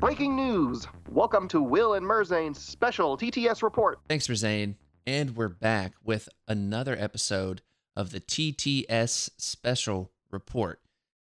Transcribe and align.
Breaking 0.00 0.36
news! 0.36 0.86
Welcome 1.10 1.48
to 1.48 1.60
Will 1.60 1.94
and 1.94 2.06
Merzane's 2.06 2.58
special 2.58 3.18
TTS 3.18 3.62
report. 3.62 3.98
Thanks, 4.08 4.26
Merzane. 4.26 4.76
And 5.06 5.36
we're 5.36 5.48
back 5.48 5.92
with 6.02 6.28
another 6.48 6.96
episode 6.98 7.60
of 7.94 8.10
the 8.10 8.20
TTS 8.20 9.30
special 9.36 10.12
report. 10.30 10.80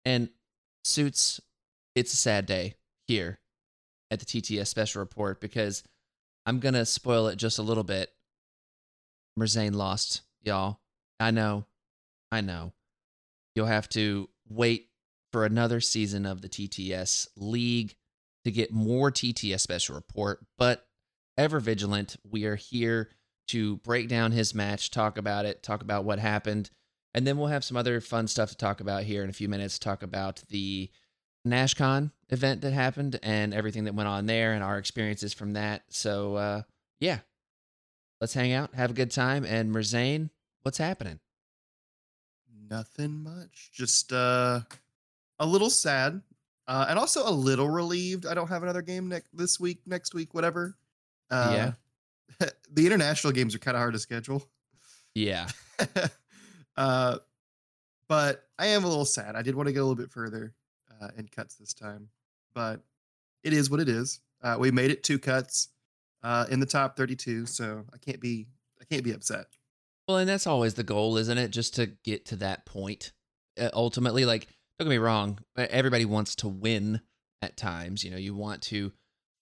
And 0.05 0.31
suits, 0.83 1.41
it's 1.95 2.13
a 2.13 2.17
sad 2.17 2.47
day 2.47 2.75
here 3.07 3.39
at 4.11 4.19
the 4.19 4.27
TTS 4.27 4.67
special 4.67 5.01
report 5.01 5.41
because 5.41 5.85
I'm 6.45 6.59
going 6.59 6.75
to 6.75 6.87
spoil 6.87 7.29
it 7.29 7.37
just 7.37 7.59
a 7.59 7.63
little 7.63 7.85
bit. 7.85 8.11
Merzane 9.39 9.75
lost, 9.75 10.23
y'all. 10.43 10.81
I 11.19 11.31
know. 11.31 11.67
I 12.33 12.41
know. 12.41 12.73
You'll 13.55 13.67
have 13.67 13.89
to 13.91 14.29
wait 14.49 14.89
for 15.33 15.45
another 15.45 15.81
season 15.81 16.27
of 16.27 16.43
the 16.43 16.49
TTS 16.49 17.29
League 17.37 17.95
to 18.45 18.51
get 18.51 18.73
more 18.73 19.11
TTS 19.11 19.61
special 19.61 19.95
report, 19.95 20.45
but 20.57 20.87
ever 21.37 21.61
vigilant, 21.61 22.17
we 22.29 22.45
are 22.45 22.57
here 22.57 23.11
to 23.49 23.77
break 23.79 24.09
down 24.09 24.33
his 24.33 24.55
match, 24.55 24.91
talk 24.91 25.19
about 25.19 25.45
it, 25.45 25.63
talk 25.63 25.83
about 25.83 26.05
what 26.05 26.19
happened, 26.19 26.71
and 27.15 27.27
then 27.27 27.37
we'll 27.37 27.49
have 27.49 27.65
some 27.65 27.77
other 27.77 28.01
fun 28.01 28.29
stuff 28.29 28.51
to 28.51 28.57
talk 28.57 28.81
about 28.81 29.03
here 29.03 29.25
in 29.25 29.31
a 29.31 29.35
few 29.35 29.49
minutes. 29.49 29.79
Talk 29.79 30.03
about 30.03 30.43
the 30.49 30.91
NashCon 31.47 32.13
event 32.29 32.61
that 32.61 32.73
happened 32.73 33.19
and 33.23 33.53
everything 33.53 33.85
that 33.85 33.95
went 33.95 34.09
on 34.09 34.27
there 34.27 34.53
and 34.53 34.63
our 34.63 34.79
experiences 34.79 35.33
from 35.33 35.55
that. 35.55 35.83
So, 35.89 36.37
uh, 36.37 36.63
yeah, 37.01 37.19
let's 38.21 38.35
hang 38.35 38.53
out, 38.53 38.75
have 38.75 38.91
a 38.91 38.95
good 38.95 39.11
time. 39.11 39.45
And 39.45 39.75
Merzane, 39.75 40.31
what's 40.63 40.79
happening? 40.79 41.21
Nothing 42.71 43.23
much. 43.23 43.71
Just 43.73 44.13
uh, 44.13 44.61
a 45.39 45.47
little 45.47 45.71
sad, 45.71 46.21
uh, 46.69 46.87
and 46.89 46.99
also 46.99 47.29
a 47.29 47.31
little 47.33 47.69
relieved. 47.69 48.27
I 48.27 48.35
don't 48.35 48.49
have 48.49 48.63
another 48.63 48.83
game 48.83 49.09
ne- 49.09 49.21
this 49.33 49.59
week, 49.59 49.81
next 49.87 50.15
week, 50.15 50.35
whatever. 50.35 50.77
Uh, 51.31 51.73
Yeah. 52.41 52.49
the 52.73 52.87
international 52.87 53.33
games 53.33 53.55
are 53.55 53.59
kind 53.59 53.77
of 53.77 53.81
hard 53.81 53.93
to 53.95 53.99
schedule. 53.99 54.49
Yeah. 55.15 55.49
uh, 56.77 57.19
but 58.09 58.45
I 58.59 58.67
am 58.67 58.85
a 58.85 58.89
little 58.89 59.05
sad. 59.05 59.35
I 59.37 59.43
did 59.43 59.55
want 59.55 59.67
to 59.69 59.73
go 59.73 59.81
a 59.81 59.87
little 59.87 59.97
bit 59.97 60.11
further 60.11 60.55
uh, 61.01 61.09
in 61.17 61.27
cuts 61.29 61.57
this 61.57 61.75
time, 61.75 62.09
but 62.55 62.81
it 63.43 63.53
is 63.53 63.69
what 63.71 63.81
it 63.81 63.89
is. 63.89 64.21
Uh, 64.43 64.57
we 64.59 64.71
made 64.71 64.91
it 64.91 65.03
two 65.03 65.19
cuts 65.19 65.69
uh, 66.23 66.47
in 66.51 66.61
the 66.61 66.67
top 66.67 66.97
32, 66.97 67.47
so 67.47 67.85
I 67.93 67.99
can't 67.99 68.21
be 68.21 68.47
I 68.81 68.85
can't 68.85 69.05
be 69.05 69.13
upset. 69.13 69.47
Well, 70.09 70.19
and 70.19 70.29
that's 70.29 70.47
always 70.47 70.75
the 70.75 70.83
goal, 70.83 71.17
isn't 71.19 71.39
it? 71.39 71.51
Just 71.51 71.77
to 71.77 71.87
get 71.87 72.27
to 72.27 72.37
that 72.37 72.67
point. 72.67 73.13
Uh, 73.61 73.69
ultimately, 73.73 74.25
like, 74.25 74.49
don't 74.79 74.89
get 74.89 74.91
me 74.91 74.99
wrong, 74.99 75.39
everybody 75.57 76.05
wants 76.05 76.35
to 76.37 76.49
win 76.49 77.01
at 77.43 77.57
times. 77.57 78.03
You 78.03 78.11
know, 78.11 78.17
you 78.17 78.35
want 78.35 78.63
to 78.63 78.93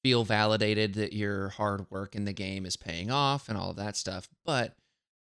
feel 0.03 0.25
validated 0.25 0.95
that 0.95 1.13
your 1.13 1.51
hard 1.51 1.91
work 1.91 2.15
in 2.15 2.25
the 2.25 2.33
game 2.33 2.67
is 2.67 2.77
paying 2.77 3.11
off 3.11 3.49
and 3.49 3.57
all 3.57 3.71
of 3.71 3.77
that 3.77 3.97
stuff. 3.97 4.29
But 4.45 4.77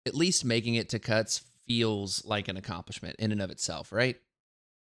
at 0.05 0.15
least 0.15 0.45
making 0.45 0.75
it 0.75 0.89
to 0.89 0.99
cuts 0.99 1.41
feels 1.65 2.25
like 2.25 2.47
an 2.47 2.57
accomplishment 2.57 3.15
in 3.19 3.31
and 3.31 3.41
of 3.41 3.49
itself, 3.49 3.91
right? 3.91 4.17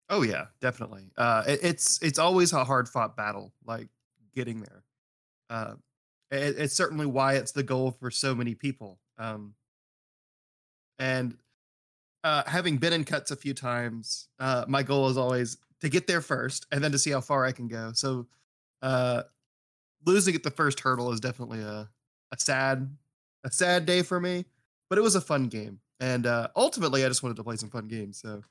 Oh 0.09 0.23
yeah, 0.23 0.47
definitely. 0.61 1.11
Uh, 1.17 1.45
it, 1.47 1.61
it's 1.63 2.03
it's 2.03 2.19
always 2.19 2.53
a 2.53 2.65
hard 2.65 2.89
fought 2.89 3.17
battle, 3.17 3.53
like 3.65 3.89
getting 4.35 4.61
there. 4.61 4.83
Uh, 5.49 5.75
it, 6.31 6.57
it's 6.59 6.75
certainly 6.75 7.07
why 7.07 7.35
it's 7.35 7.53
the 7.53 7.63
goal 7.63 7.91
for 7.91 8.11
so 8.11 8.35
many 8.35 8.55
people. 8.55 8.99
Um, 9.19 9.55
and 10.99 11.37
uh, 12.25 12.43
having 12.47 12.77
been 12.77 12.93
in 12.93 13.05
cuts 13.05 13.31
a 13.31 13.37
few 13.37 13.55
times, 13.55 14.29
uh, 14.39 14.65
my 14.69 14.83
goal 14.83 15.09
is 15.09 15.17
always 15.17 15.57
to 15.81 15.89
get 15.89 16.07
there 16.07 16.21
first, 16.21 16.67
and 16.71 16.85
then 16.85 16.93
to 16.93 16.99
see 16.99 17.11
how 17.11 17.21
far 17.21 17.45
I 17.45 17.53
can 17.53 17.69
go. 17.69 17.93
So, 17.95 18.27
uh, 18.83 19.23
losing 20.05 20.35
at 20.35 20.43
the 20.43 20.51
first 20.51 20.81
hurdle 20.81 21.13
is 21.13 21.21
definitely 21.21 21.61
a 21.61 21.89
a 22.33 22.39
sad 22.39 22.97
a 23.45 23.51
sad 23.51 23.87
day 23.87 24.03
for 24.03 24.21
me, 24.21 24.45
but 24.89 24.99
it 24.99 25.03
was 25.03 25.15
a 25.15 25.21
fun 25.21 25.49
game, 25.49 25.81
and 25.99 26.27
uh, 26.27 26.49
ultimately, 26.55 27.05
I 27.05 27.09
just 27.09 27.23
wanted 27.23 27.37
to 27.37 27.45
play 27.45 27.57
some 27.57 27.71
fun 27.71 27.89
games. 27.89 28.21
So. 28.21 28.43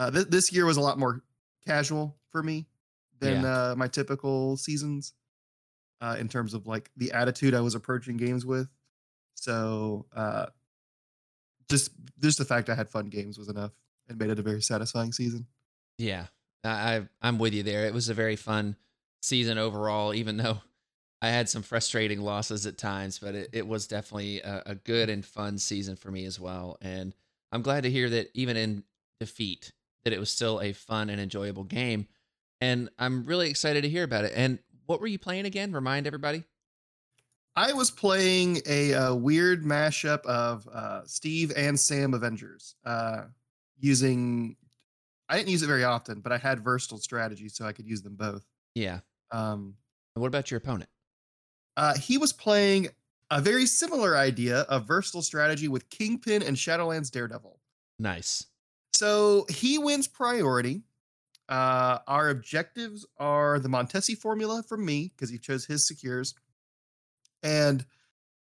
Uh, 0.00 0.12
th- 0.12 0.28
this 0.28 0.52
year 0.52 0.64
was 0.64 0.76
a 0.76 0.80
lot 0.80 0.96
more 0.96 1.24
casual 1.66 2.16
for 2.30 2.40
me 2.40 2.66
than 3.18 3.44
uh, 3.44 3.74
my 3.76 3.88
typical 3.88 4.56
seasons 4.56 5.12
uh, 6.00 6.16
in 6.18 6.28
terms 6.28 6.54
of 6.54 6.66
like 6.66 6.90
the 6.96 7.12
attitude 7.12 7.54
I 7.54 7.60
was 7.60 7.74
approaching 7.74 8.16
games 8.16 8.46
with. 8.46 8.68
So 9.34 10.06
uh, 10.14 10.46
just 11.70 11.90
just 12.20 12.38
the 12.38 12.44
fact 12.44 12.68
I 12.68 12.74
had 12.74 12.88
fun 12.88 13.06
games 13.06 13.38
was 13.38 13.48
enough 13.48 13.72
and 14.08 14.18
made 14.18 14.30
it 14.30 14.38
a 14.38 14.42
very 14.42 14.62
satisfying 14.62 15.12
season. 15.12 15.46
Yeah, 15.98 16.26
I, 16.64 17.02
I'm 17.22 17.38
with 17.38 17.54
you 17.54 17.62
there. 17.62 17.86
It 17.86 17.94
was 17.94 18.08
a 18.08 18.14
very 18.14 18.36
fun 18.36 18.76
season 19.22 19.58
overall, 19.58 20.14
even 20.14 20.36
though 20.36 20.58
I 21.20 21.28
had 21.28 21.48
some 21.48 21.62
frustrating 21.62 22.20
losses 22.20 22.66
at 22.66 22.78
times, 22.78 23.18
but 23.18 23.34
it, 23.34 23.50
it 23.52 23.66
was 23.66 23.86
definitely 23.86 24.40
a, 24.40 24.62
a 24.66 24.74
good 24.76 25.10
and 25.10 25.24
fun 25.24 25.58
season 25.58 25.96
for 25.96 26.10
me 26.10 26.24
as 26.24 26.38
well. 26.38 26.78
And 26.80 27.14
I'm 27.50 27.62
glad 27.62 27.82
to 27.82 27.90
hear 27.90 28.08
that 28.10 28.30
even 28.34 28.56
in 28.56 28.84
defeat, 29.18 29.72
that 30.04 30.12
it 30.12 30.20
was 30.20 30.30
still 30.30 30.60
a 30.60 30.72
fun 30.72 31.10
and 31.10 31.20
enjoyable 31.20 31.64
game. 31.64 32.06
And 32.60 32.88
I'm 32.98 33.24
really 33.24 33.50
excited 33.50 33.82
to 33.82 33.88
hear 33.88 34.04
about 34.04 34.24
it. 34.24 34.32
And 34.34 34.60
what 34.88 35.00
were 35.00 35.06
you 35.06 35.18
playing 35.18 35.44
again? 35.44 35.70
Remind 35.72 36.06
everybody. 36.06 36.42
I 37.54 37.72
was 37.74 37.90
playing 37.90 38.62
a, 38.66 38.94
uh 38.94 39.14
weird 39.14 39.64
mashup 39.64 40.24
of 40.24 40.66
uh, 40.72 41.02
Steve 41.06 41.52
and 41.56 41.78
Sam 41.78 42.14
Avengers 42.14 42.74
uh, 42.84 43.24
using. 43.78 44.56
I 45.28 45.36
didn't 45.36 45.50
use 45.50 45.62
it 45.62 45.66
very 45.66 45.84
often, 45.84 46.20
but 46.20 46.32
I 46.32 46.38
had 46.38 46.64
versatile 46.64 46.98
strategy, 46.98 47.48
so 47.50 47.66
I 47.66 47.72
could 47.72 47.86
use 47.86 48.00
them 48.00 48.16
both. 48.16 48.44
Yeah. 48.74 49.00
Um, 49.30 49.74
And 50.16 50.22
what 50.22 50.28
about 50.28 50.50
your 50.50 50.58
opponent? 50.58 50.88
uh, 51.76 51.96
he 51.96 52.16
was 52.18 52.32
playing 52.32 52.88
a 53.30 53.40
very 53.42 53.66
similar 53.66 54.16
idea 54.16 54.60
of 54.62 54.86
versatile 54.86 55.22
strategy 55.22 55.68
with 55.68 55.88
Kingpin 55.90 56.42
and 56.42 56.56
Shadowlands 56.56 57.10
Daredevil. 57.10 57.60
Nice. 57.98 58.46
So 58.94 59.44
he 59.50 59.76
wins 59.78 60.08
priority. 60.08 60.82
Uh, 61.48 61.98
our 62.06 62.28
objectives 62.28 63.06
are 63.18 63.58
the 63.58 63.68
Montesi 63.68 64.16
formula 64.16 64.62
from 64.62 64.84
me 64.84 65.12
because 65.14 65.30
he 65.30 65.38
chose 65.38 65.64
his 65.64 65.86
secures, 65.86 66.34
and 67.42 67.86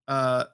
uh, 0.08 0.44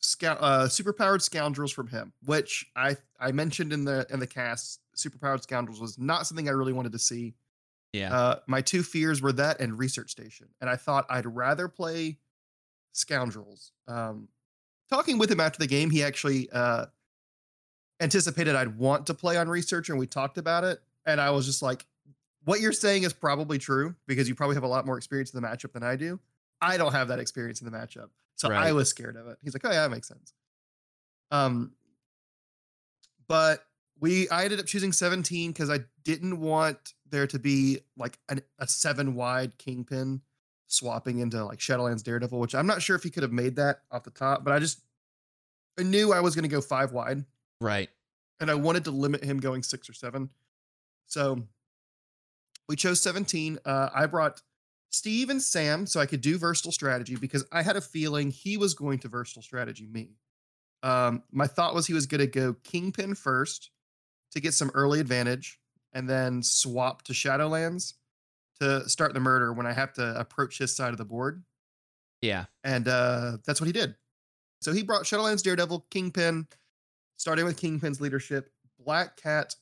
scout, 0.00 0.38
uh, 0.40 0.64
superpowered 0.66 1.22
scoundrels 1.22 1.72
from 1.72 1.86
him, 1.86 2.12
which 2.24 2.66
I 2.74 2.96
I 3.18 3.32
mentioned 3.32 3.72
in 3.72 3.84
the 3.84 4.06
in 4.10 4.18
the 4.18 4.26
cast. 4.26 4.80
Superpowered 4.96 5.42
scoundrels 5.42 5.80
was 5.80 5.98
not 5.98 6.26
something 6.26 6.48
I 6.48 6.52
really 6.52 6.72
wanted 6.72 6.92
to 6.92 6.98
see. 6.98 7.34
Yeah. 7.92 8.14
Uh, 8.14 8.36
my 8.46 8.60
two 8.60 8.82
fears 8.82 9.22
were 9.22 9.32
that 9.32 9.60
and 9.60 9.78
research 9.78 10.10
station, 10.10 10.48
and 10.60 10.68
I 10.68 10.76
thought 10.76 11.06
I'd 11.08 11.26
rather 11.26 11.68
play 11.68 12.18
scoundrels. 12.92 13.72
Um, 13.86 14.28
talking 14.90 15.18
with 15.18 15.30
him 15.30 15.40
after 15.40 15.58
the 15.58 15.66
game, 15.66 15.90
he 15.90 16.02
actually 16.02 16.50
uh, 16.50 16.86
anticipated 18.00 18.56
I'd 18.56 18.76
want 18.76 19.06
to 19.06 19.14
play 19.14 19.36
on 19.36 19.48
researcher, 19.48 19.92
and 19.92 20.00
we 20.00 20.06
talked 20.06 20.38
about 20.38 20.64
it. 20.64 20.80
And 21.06 21.20
I 21.20 21.30
was 21.30 21.46
just 21.46 21.62
like, 21.62 21.86
"What 22.44 22.60
you're 22.60 22.72
saying 22.72 23.04
is 23.04 23.12
probably 23.12 23.58
true 23.58 23.94
because 24.06 24.28
you 24.28 24.34
probably 24.34 24.56
have 24.56 24.64
a 24.64 24.68
lot 24.68 24.86
more 24.86 24.96
experience 24.96 25.32
in 25.32 25.40
the 25.40 25.46
matchup 25.46 25.72
than 25.72 25.82
I 25.82 25.96
do. 25.96 26.20
I 26.60 26.76
don't 26.76 26.92
have 26.92 27.08
that 27.08 27.18
experience 27.18 27.60
in 27.60 27.70
the 27.70 27.76
matchup, 27.76 28.10
so 28.36 28.50
I 28.50 28.72
was 28.72 28.88
scared 28.88 29.16
of 29.16 29.26
it." 29.28 29.38
He's 29.42 29.54
like, 29.54 29.64
"Oh 29.64 29.70
yeah, 29.70 29.82
that 29.82 29.90
makes 29.90 30.08
sense." 30.08 30.34
Um, 31.30 31.72
but 33.28 33.64
we 34.00 34.28
I 34.30 34.44
ended 34.44 34.60
up 34.60 34.66
choosing 34.66 34.92
17 34.92 35.52
because 35.52 35.70
I 35.70 35.80
didn't 36.04 36.40
want 36.40 36.94
there 37.08 37.26
to 37.26 37.38
be 37.38 37.80
like 37.96 38.18
an, 38.28 38.40
a 38.58 38.66
seven 38.66 39.14
wide 39.14 39.58
kingpin 39.58 40.22
swapping 40.66 41.18
into 41.18 41.44
like 41.44 41.58
Shadowlands 41.58 42.02
Daredevil, 42.02 42.38
which 42.38 42.54
I'm 42.54 42.66
not 42.66 42.82
sure 42.82 42.96
if 42.96 43.02
he 43.02 43.10
could 43.10 43.22
have 43.22 43.32
made 43.32 43.56
that 43.56 43.82
off 43.90 44.04
the 44.04 44.10
top, 44.10 44.44
but 44.44 44.52
I 44.52 44.58
just 44.58 44.80
I 45.78 45.82
knew 45.82 46.12
I 46.12 46.20
was 46.20 46.34
going 46.34 46.42
to 46.42 46.48
go 46.48 46.60
five 46.60 46.92
wide 46.92 47.24
right. 47.60 47.88
and 48.40 48.50
I 48.50 48.54
wanted 48.54 48.84
to 48.84 48.90
limit 48.90 49.24
him 49.24 49.38
going 49.38 49.62
six 49.62 49.88
or 49.88 49.92
seven. 49.92 50.30
So 51.10 51.42
we 52.68 52.76
chose 52.76 53.00
17. 53.02 53.58
Uh, 53.64 53.88
I 53.92 54.06
brought 54.06 54.40
Steve 54.90 55.28
and 55.28 55.42
Sam 55.42 55.86
so 55.86 56.00
I 56.00 56.06
could 56.06 56.20
do 56.20 56.38
versatile 56.38 56.72
strategy 56.72 57.16
because 57.16 57.44
I 57.52 57.62
had 57.62 57.76
a 57.76 57.80
feeling 57.80 58.30
he 58.30 58.56
was 58.56 58.74
going 58.74 59.00
to 59.00 59.08
versatile 59.08 59.42
strategy 59.42 59.86
me. 59.86 60.10
Um, 60.82 61.24
my 61.32 61.46
thought 61.46 61.74
was 61.74 61.86
he 61.86 61.94
was 61.94 62.06
going 62.06 62.20
to 62.20 62.26
go 62.26 62.54
Kingpin 62.62 63.14
first 63.14 63.70
to 64.30 64.40
get 64.40 64.54
some 64.54 64.70
early 64.72 65.00
advantage 65.00 65.58
and 65.92 66.08
then 66.08 66.42
swap 66.42 67.02
to 67.02 67.12
Shadowlands 67.12 67.94
to 68.60 68.88
start 68.88 69.12
the 69.12 69.20
murder 69.20 69.52
when 69.52 69.66
I 69.66 69.72
have 69.72 69.92
to 69.94 70.18
approach 70.18 70.58
his 70.58 70.74
side 70.74 70.92
of 70.92 70.98
the 70.98 71.04
board. 71.04 71.42
Yeah. 72.22 72.44
And 72.62 72.86
uh, 72.86 73.38
that's 73.44 73.60
what 73.60 73.66
he 73.66 73.72
did. 73.72 73.96
So 74.60 74.72
he 74.72 74.82
brought 74.84 75.04
Shadowlands 75.04 75.42
Daredevil, 75.42 75.86
Kingpin, 75.90 76.46
starting 77.16 77.44
with 77.44 77.56
Kingpin's 77.56 78.00
leadership, 78.00 78.52
Black 78.78 79.16
Cat, 79.16 79.56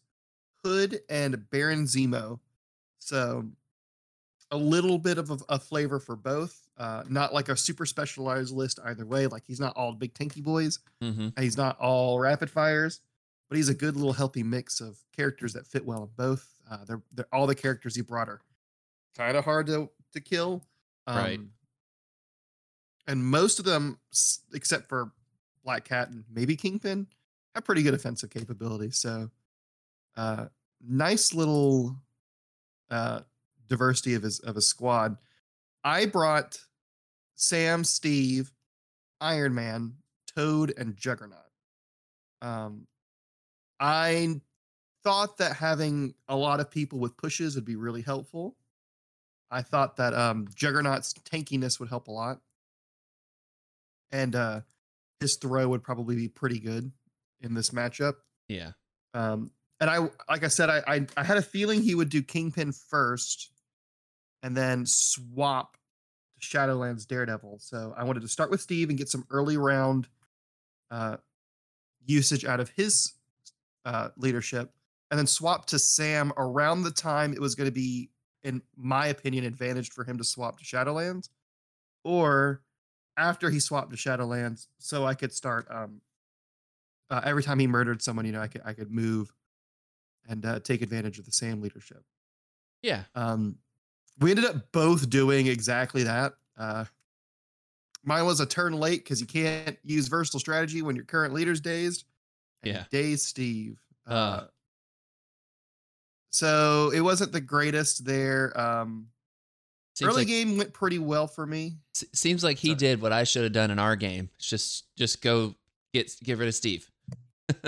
Hood, 0.65 1.01
and 1.09 1.49
Baron 1.51 1.85
Zemo. 1.85 2.41
So 2.99 3.47
a 4.51 4.57
little 4.57 4.99
bit 4.99 5.19
of 5.19 5.31
a, 5.31 5.39
a 5.51 5.59
flavor 5.59 5.99
for 6.01 6.17
both. 6.17 6.67
Uh, 6.79 7.03
not 7.09 7.35
like 7.35 7.49
a 7.49 7.57
super 7.57 7.85
specialized 7.85 8.55
list 8.55 8.79
either 8.85 9.05
way. 9.05 9.27
Like 9.27 9.43
he's 9.47 9.61
not 9.61 9.77
all 9.77 9.93
big 9.93 10.15
tanky 10.15 10.43
boys, 10.43 10.79
Mm-hmm. 11.03 11.29
he's 11.41 11.57
not 11.57 11.79
all 11.81 12.19
rapid 12.21 12.51
fires, 12.51 13.01
but 13.49 13.57
he's 13.57 13.69
a 13.69 13.75
good 13.75 13.97
little 13.97 14.13
healthy 14.13 14.43
mix 14.45 14.81
of 14.81 14.97
characters 15.17 15.53
that 15.55 15.67
fit 15.67 15.85
well 15.85 16.05
in 16.05 16.11
both. 16.17 16.49
Uh, 16.71 16.85
they're, 16.87 17.03
they're 17.13 17.27
all 17.33 17.47
the 17.49 17.55
characters 17.55 17.97
he 17.97 18.03
brought 18.03 18.29
are 18.29 18.41
kind 19.17 19.37
of 19.37 19.45
hard 19.45 19.67
to 19.67 19.91
to 20.13 20.21
kill, 20.21 20.63
Right. 21.07 21.39
Um, 21.39 21.51
And 23.07 23.25
most 23.25 23.59
of 23.59 23.65
them, 23.65 23.99
except 24.55 24.89
for 24.89 25.13
Black 25.65 25.85
Cat 25.85 26.11
and 26.11 26.25
maybe 26.33 26.57
Kingpin, 26.57 27.07
have 27.55 27.65
pretty 27.65 27.83
good 27.83 27.95
offensive 27.95 28.31
capabilities. 28.31 28.97
So, 28.99 29.31
uh, 30.19 30.47
nice 30.85 31.33
little 31.33 31.97
uh, 32.91 33.21
diversity 33.69 34.15
of 34.15 34.23
his 34.25 34.41
of 34.41 34.57
his 34.57 34.69
squad. 34.69 35.17
I 35.85 36.07
brought 36.07 36.59
Sam, 37.37 37.85
Steve, 37.85 38.53
Iron 39.21 39.55
Man, 39.55 39.95
Toad, 40.35 40.75
and 40.77 40.97
Juggernaut. 40.97 41.39
Um, 42.43 42.89
I 43.79 44.41
thought 45.05 45.39
that 45.39 45.55
having 45.55 46.15
a 46.29 46.37
lot 46.37 46.59
of 46.59 46.69
people 46.71 46.99
with 46.99 47.17
pushes 47.17 47.55
would 47.55 47.65
be 47.65 47.77
really 47.77 48.03
helpful. 48.03 48.57
I 49.53 49.63
thought 49.63 49.97
that 49.97 50.15
um, 50.15 50.49
Juggernaut's 50.53 51.15
tankiness 51.15 51.79
would 51.79 51.89
help 51.89 52.09
a 52.09 52.13
lot, 52.13 52.41
and 54.11 54.35
uh, 54.35 54.61
his 55.21 55.37
throw 55.37 55.69
would 55.69 55.85
probably 55.85 56.17
be 56.17 56.29
pretty 56.29 56.59
good 56.59 56.91
in 57.41 57.55
this 57.55 57.71
matchup. 57.71 58.15
Yeah. 58.49 58.73
Um, 59.15 59.53
and 59.81 59.89
I, 59.89 59.99
like 60.29 60.45
I 60.45 60.49
said, 60.49 60.71
I, 60.71 60.83
I, 60.87 61.07
I 61.17 61.25
had 61.25 61.37
a 61.37 61.43
feeling 61.43 61.83
he 61.83 61.95
would 61.95 62.09
do 62.09 62.23
Kingpin 62.23 62.73
first, 62.73 63.51
and 64.43 64.57
then 64.57 64.87
swap 64.87 65.77
to 66.41 66.47
Shadowlands 66.47 67.07
Daredevil. 67.07 67.59
So 67.61 67.95
I 67.97 68.05
wanted 68.05 68.21
to 68.23 68.29
start 68.29 68.51
with 68.51 68.61
Steve 68.61 68.89
and 68.89 68.99
get 68.99 69.09
some 69.09 69.25
early 69.31 69.57
round 69.57 70.09
uh, 70.91 71.17
usage 72.07 72.45
out 72.45 72.61
of 72.61 72.71
his 72.71 73.13
uh, 73.85 74.09
leadership, 74.17 74.73
and 75.11 75.19
then 75.19 75.27
swap 75.27 75.67
to 75.67 75.79
Sam 75.79 76.33
around 76.37 76.83
the 76.83 76.91
time 76.91 77.33
it 77.33 77.41
was 77.41 77.55
going 77.55 77.69
to 77.69 77.73
be, 77.75 78.11
in 78.43 78.63
my 78.77 79.09
opinion, 79.09 79.45
advantaged 79.45 79.93
for 79.93 80.05
him 80.05 80.19
to 80.19 80.25
swap 80.25 80.59
to 80.59 80.65
Shadowlands, 80.65 81.29
or 82.05 82.63
after 83.17 83.51
he 83.51 83.61
swapped 83.61 83.91
to 83.91 83.97
Shadowlands, 83.97 84.67
so 84.79 85.05
I 85.05 85.15
could 85.15 85.33
start 85.33 85.67
um, 85.71 86.01
uh, 87.11 87.21
every 87.25 87.43
time 87.43 87.59
he 87.59 87.67
murdered 87.67 88.03
someone, 88.03 88.27
you 88.27 88.33
know, 88.33 88.41
I 88.41 88.49
could 88.49 88.63
I 88.65 88.73
could 88.73 88.91
move 88.91 89.33
and 90.29 90.45
uh, 90.47 90.61
take 90.61 90.83
advantage 90.83 91.19
of 91.19 91.25
the 91.25 91.33
Sam 91.33 91.61
leadership. 91.61 92.03
Yeah. 92.83 93.05
Um, 93.15 93.57
we 94.21 94.31
ended 94.31 94.45
up 94.45 94.71
both 94.73 95.09
doing 95.11 95.47
exactly 95.47 96.03
that. 96.05 96.35
Uh, 96.57 96.85
mine 98.05 98.25
was 98.25 98.41
a 98.41 98.47
turn 98.47 98.73
late 98.75 99.03
because 99.05 99.21
you 99.21 99.27
can't 99.27 99.77
use 99.85 100.09
versatile 100.09 100.41
strategy 100.41 100.83
when 100.83 100.95
your 100.97 101.05
current 101.05 101.35
leader's 101.35 101.61
dazed. 101.61 102.05
Yeah. 102.63 102.85
dazed 102.91 103.25
Steve. 103.27 103.79
Uh, 104.07 104.11
Uh. 104.11 104.47
so 106.31 106.91
it 106.95 107.01
wasn't 107.01 107.33
the 107.33 107.41
greatest 107.41 108.05
there. 108.05 108.59
Um, 108.59 109.09
early 110.03 110.17
like, 110.19 110.27
game 110.29 110.57
went 110.59 110.73
pretty 110.73 110.99
well 110.99 111.27
for 111.27 111.47
me. 111.47 111.77
seems 112.13 112.45
like 112.45 112.59
he 112.59 112.69
Sorry. 112.69 112.79
did 112.79 113.03
what 113.03 113.13
I 113.13 113.25
should 113.25 113.45
have 113.45 113.53
done 113.53 113.71
in 113.71 113.79
our 113.79 113.97
game. 113.97 114.31
It's 114.37 114.49
Just 114.49 114.85
just 114.97 115.23
go 115.23 115.55
get 115.93 116.11
get 116.23 116.39
rid 116.39 116.49
of 116.49 116.55
Steve. 116.55 116.91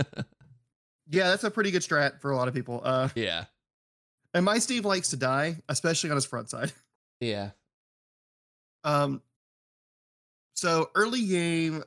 Yeah, 1.11 1.29
that's 1.29 1.45
a 1.45 1.51
pretty 1.51 1.71
good 1.71 1.83
strat 1.83 2.21
for 2.21 2.31
a 2.31 2.37
lot 2.37 2.49
of 2.49 2.55
people. 2.55 2.81
Uh, 2.85 3.09
yeah. 3.15 3.45
and 4.33 4.45
my 4.45 4.59
Steve 4.59 4.85
likes 4.85 5.11
to 5.11 5.17
die, 5.17 5.57
especially 5.69 6.11
on 6.11 6.17
his 6.17 6.27
front 6.27 6.51
side. 6.51 6.73
Yeah. 7.23 7.51
Um, 8.83 9.21
so 10.55 10.89
early 10.95 11.27
game 11.27 11.85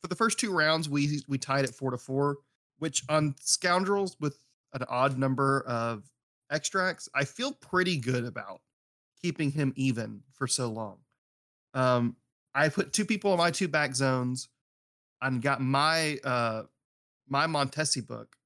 for 0.00 0.06
the 0.06 0.14
first 0.14 0.38
two 0.38 0.52
rounds, 0.52 0.88
we 0.88 1.22
we 1.26 1.38
tied 1.38 1.64
at 1.64 1.74
four 1.74 1.90
to 1.90 1.98
four, 1.98 2.38
which 2.78 3.02
on 3.08 3.34
scoundrels 3.40 4.16
with 4.20 4.38
an 4.74 4.84
odd 4.88 5.18
number 5.18 5.62
of 5.66 6.08
extracts, 6.52 7.08
I 7.14 7.24
feel 7.24 7.52
pretty 7.52 7.96
good 7.96 8.24
about 8.24 8.60
keeping 9.20 9.50
him 9.50 9.72
even 9.76 10.22
for 10.32 10.46
so 10.46 10.68
long. 10.68 10.98
Um, 11.74 12.16
I 12.54 12.68
put 12.68 12.92
two 12.92 13.04
people 13.04 13.32
in 13.32 13.38
my 13.38 13.50
two 13.50 13.68
back 13.68 13.94
zones 13.94 14.48
and 15.20 15.42
got 15.42 15.60
my 15.60 16.18
uh 16.24 16.62
my 17.28 17.46
Montesi 17.46 18.06
book. 18.06 18.36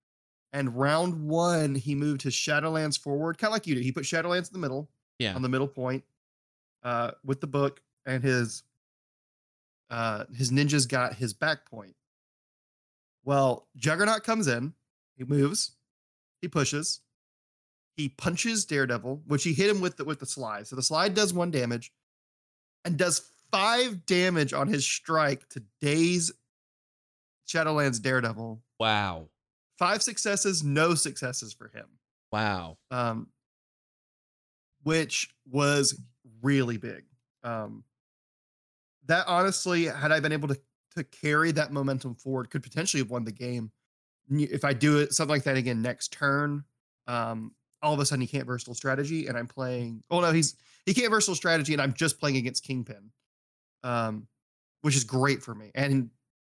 And 0.53 0.77
round 0.77 1.29
one, 1.29 1.75
he 1.75 1.95
moved 1.95 2.23
his 2.23 2.33
Shadowlands 2.35 2.99
forward, 2.99 3.37
kind 3.37 3.51
of 3.51 3.53
like 3.53 3.67
you 3.67 3.75
did. 3.75 3.85
He 3.85 3.93
put 3.93 4.05
Shadowlands 4.05 4.49
in 4.49 4.53
the 4.55 4.59
middle 4.59 4.89
Yeah. 5.19 5.35
on 5.35 5.43
the 5.43 5.49
middle 5.49 5.69
point 5.69 6.05
uh, 6.83 7.11
with 7.25 7.41
the 7.41 7.47
book, 7.47 7.81
and 8.07 8.23
his 8.23 8.63
uh, 9.91 10.25
his 10.35 10.51
ninjas 10.51 10.89
got 10.89 11.15
his 11.15 11.33
back 11.33 11.65
point. 11.69 11.95
Well, 13.25 13.69
Juggernaut 13.77 14.25
comes 14.25 14.47
in, 14.47 14.73
he 15.17 15.25
moves, 15.25 15.73
he 16.41 16.49
pushes, 16.49 17.01
he 17.97 18.09
punches 18.09 18.65
Daredevil, 18.65 19.23
which 19.27 19.45
he 19.45 19.53
hit 19.53 19.69
him 19.71 19.81
with 19.81 19.97
the, 19.97 20.05
with 20.05 20.21
the 20.21 20.27
slide. 20.27 20.67
So 20.67 20.75
the 20.77 20.83
slide 20.83 21.15
does 21.15 21.33
one 21.35 21.51
damage, 21.51 21.93
and 22.85 22.97
does 22.97 23.29
five 23.51 24.07
damage 24.07 24.53
on 24.53 24.69
his 24.69 24.85
strike 24.85 25.49
to 25.51 25.63
daze 25.81 26.33
Shadowlands 27.49 28.01
Daredevil. 28.01 28.61
Wow. 28.79 29.29
Five 29.79 30.03
successes, 30.03 30.63
no 30.65 30.95
successes 30.95 31.53
for 31.53 31.69
him 31.69 31.87
Wow. 32.33 32.79
um, 32.91 33.29
which 34.83 35.35
was 35.51 36.01
really 36.43 36.77
big. 36.77 37.05
Um, 37.43 37.85
that 39.07 39.27
honestly, 39.27 39.85
had 39.85 40.13
I 40.13 40.21
been 40.21 40.33
able 40.33 40.49
to 40.49 40.59
to 40.97 41.05
carry 41.05 41.53
that 41.53 41.73
momentum 41.73 42.15
forward, 42.15 42.49
could 42.49 42.63
potentially 42.63 43.03
have 43.03 43.11
won 43.11 43.25
the 43.25 43.33
game. 43.33 43.71
If 44.31 44.65
I 44.65 44.73
do 44.73 44.99
it 44.99 45.13
something 45.13 45.35
like 45.35 45.45
that 45.45 45.57
again 45.57 45.83
next 45.83 46.11
turn, 46.13 46.65
um, 47.07 47.53
all 47.83 47.93
of 47.93 48.01
a 48.01 48.07
sudden 48.07 48.23
he 48.23 48.27
can't 48.27 48.47
versatile 48.47 48.75
strategy, 48.75 49.27
and 49.27 49.37
I'm 49.37 49.47
playing. 49.47 50.03
Oh 50.11 50.21
no, 50.21 50.33
he's 50.33 50.57
he 50.87 50.95
can't 50.95 51.11
versatile 51.11 51.35
strategy, 51.35 51.73
and 51.75 51.83
I'm 51.83 51.93
just 51.93 52.19
playing 52.19 52.37
against 52.39 52.65
Kingpin, 52.65 53.11
um, 53.85 54.27
which 54.83 54.97
is 54.97 55.05
great 55.05 55.43
for 55.43 55.55
me. 55.55 55.71
And 55.75 56.11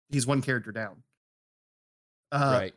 he's 0.09 0.27
one 0.27 0.41
character 0.41 0.71
down. 0.71 1.03
Uh, 2.33 2.59
right. 2.61 2.73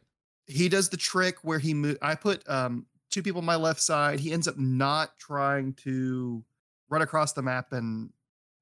he 0.46 0.68
does 0.68 0.90
the 0.90 0.96
trick 0.98 1.38
where 1.42 1.58
he 1.58 1.74
mo- 1.74 1.96
I 2.02 2.14
put 2.14 2.48
um 2.48 2.86
two 3.10 3.22
people 3.22 3.40
on 3.40 3.46
my 3.46 3.56
left 3.56 3.80
side. 3.80 4.20
He 4.20 4.32
ends 4.32 4.46
up 4.48 4.58
not 4.58 5.18
trying 5.18 5.74
to 5.74 6.44
run 6.90 7.02
across 7.02 7.32
the 7.32 7.42
map 7.42 7.72
and 7.72 8.12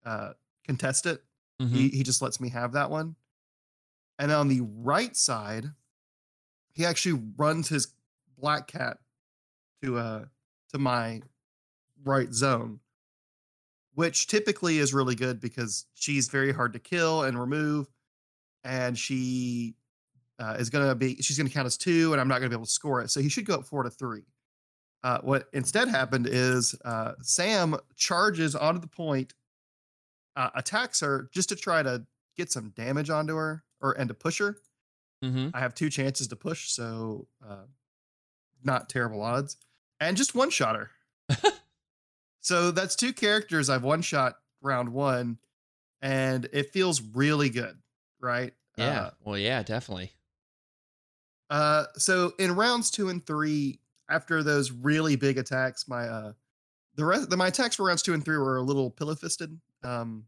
uh 0.05 0.35
contest 0.67 1.07
it. 1.07 1.23
Mhm. 1.61 1.71
He 1.71 1.89
he 1.91 2.03
just 2.05 2.23
lets 2.23 2.41
me 2.41 2.51
have 2.51 2.73
that 2.73 2.91
one. 2.91 3.17
And 4.19 4.31
on 4.33 4.49
the 4.49 4.61
right 4.63 5.17
side, 5.17 5.67
he 6.73 6.85
actually 6.85 7.21
runs 7.37 7.69
his 7.69 7.95
black 8.39 8.69
cat 8.69 8.99
to 9.83 9.99
uh 9.99 10.27
to 10.71 10.79
my 10.79 11.23
right 12.05 12.33
zone, 12.33 12.81
which 13.95 14.27
typically 14.27 14.79
is 14.79 14.93
really 14.93 15.15
good 15.15 15.41
because 15.41 15.87
she's 15.95 16.29
very 16.29 16.53
hard 16.53 16.73
to 16.73 16.79
kill 16.79 17.23
and 17.23 17.39
remove, 17.39 17.89
and 18.65 18.99
she 18.99 19.77
uh, 20.39 20.57
is 20.59 20.71
going 20.71 20.87
to 20.89 20.95
be 20.95 21.17
she's 21.23 21.37
going 21.37 21.47
to 21.49 21.53
count 21.53 21.67
as 21.67 21.77
two, 21.77 22.13
and 22.13 22.21
I'm 22.21 22.29
not 22.29 22.39
going 22.41 22.45
to 22.45 22.49
be 22.51 22.59
able 22.59 22.67
to 22.67 22.71
score 22.71 23.01
it. 23.01 23.11
So 23.11 23.21
he 23.21 23.29
should 23.29 23.47
go 23.47 23.55
up 23.55 23.65
four 23.67 23.83
to 23.83 23.91
three. 23.91 24.23
Uh, 25.03 25.19
what 25.21 25.49
instead 25.53 25.87
happened 25.89 26.27
is 26.29 26.75
uh, 26.85 27.13
Sam 27.21 27.77
charges 27.95 28.57
onto 28.57 28.81
the 28.81 28.87
point, 28.87 29.35
uh, 30.35 30.51
attacks 30.55 31.01
her 31.01 31.29
just 31.33 31.51
to 31.51 31.57
try 31.57 31.83
to 31.83 32.05
get 32.37 32.51
some 32.51 32.71
damage 32.71 33.11
onto 33.11 33.35
her 33.37 33.63
or 33.81 33.93
and 33.93 34.09
to 34.09 34.15
push 34.15 34.39
her. 34.39 34.57
Mhm. 35.23 35.51
I 35.55 35.61
have 35.61 35.75
two 35.75 35.91
chances 35.91 36.27
to 36.29 36.37
push, 36.37 36.71
so 36.71 37.29
uh, 37.47 37.65
not 38.63 38.89
terrible 38.89 39.23
odds, 39.23 39.57
and 40.01 40.17
just 40.17 40.35
one 40.35 40.51
shot 40.51 40.75
her. 40.77 40.91
so 42.41 42.71
that's 42.71 42.97
two 42.97 43.13
characters 43.13 43.69
I've 43.71 43.85
one 43.85 44.03
shot 44.03 44.37
round 44.61 44.89
one, 44.91 45.39
and 46.03 46.49
it 46.53 46.73
feels 46.73 47.01
really 47.01 47.51
good, 47.51 47.79
right? 48.21 48.53
Yeah. 48.77 49.01
Uh, 49.03 49.11
well, 49.23 49.39
yeah, 49.39 49.63
definitely. 49.63 50.13
Uh, 51.51 51.85
so 51.97 52.33
in 52.39 52.55
rounds 52.57 52.91
two 52.91 53.09
and 53.09 53.25
three, 53.27 53.81
after 54.09 54.43
those 54.43 54.71
really 54.71 55.17
big 55.17 55.39
attacks, 55.39 55.89
my 55.89 56.07
uh, 56.07 56.33
the 56.97 57.05
rest 57.05 57.31
the, 57.31 57.37
my 57.37 57.49
attacks 57.49 57.77
for 57.77 57.85
rounds 57.87 58.03
two 58.03 58.15
and 58.15 58.25
three 58.25 58.37
were 58.37 58.57
a 58.57 58.63
little 58.63 58.91
pillow 58.91 59.15
fisted. 59.15 59.59
Um, 59.83 60.25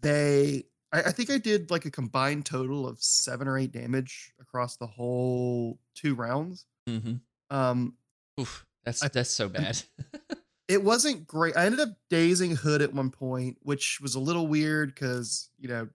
they, 0.00 0.64
I, 0.92 1.02
I 1.02 1.12
think 1.12 1.30
I 1.30 1.38
did 1.38 1.70
like 1.70 1.84
a 1.84 1.90
combined 1.90 2.46
total 2.46 2.86
of 2.86 3.02
seven 3.02 3.46
or 3.48 3.58
eight 3.58 3.72
damage 3.72 4.32
across 4.40 4.76
the 4.76 4.86
whole 4.86 5.78
two 5.94 6.14
rounds. 6.14 6.66
hmm 6.86 7.14
Um, 7.50 7.94
Oof. 8.38 8.66
That's 8.84 9.02
I- 9.02 9.08
that's 9.08 9.30
so 9.30 9.48
bad. 9.48 9.82
it 10.68 10.82
wasn't 10.82 11.26
great. 11.26 11.56
I 11.56 11.66
ended 11.66 11.80
up 11.80 11.90
dazing 12.08 12.56
Hood 12.56 12.80
at 12.82 12.94
one 12.94 13.10
point, 13.10 13.58
which 13.62 14.00
was 14.00 14.14
a 14.14 14.20
little 14.20 14.46
weird 14.46 14.94
because 14.94 15.50
you 15.58 15.68
know 15.68 15.88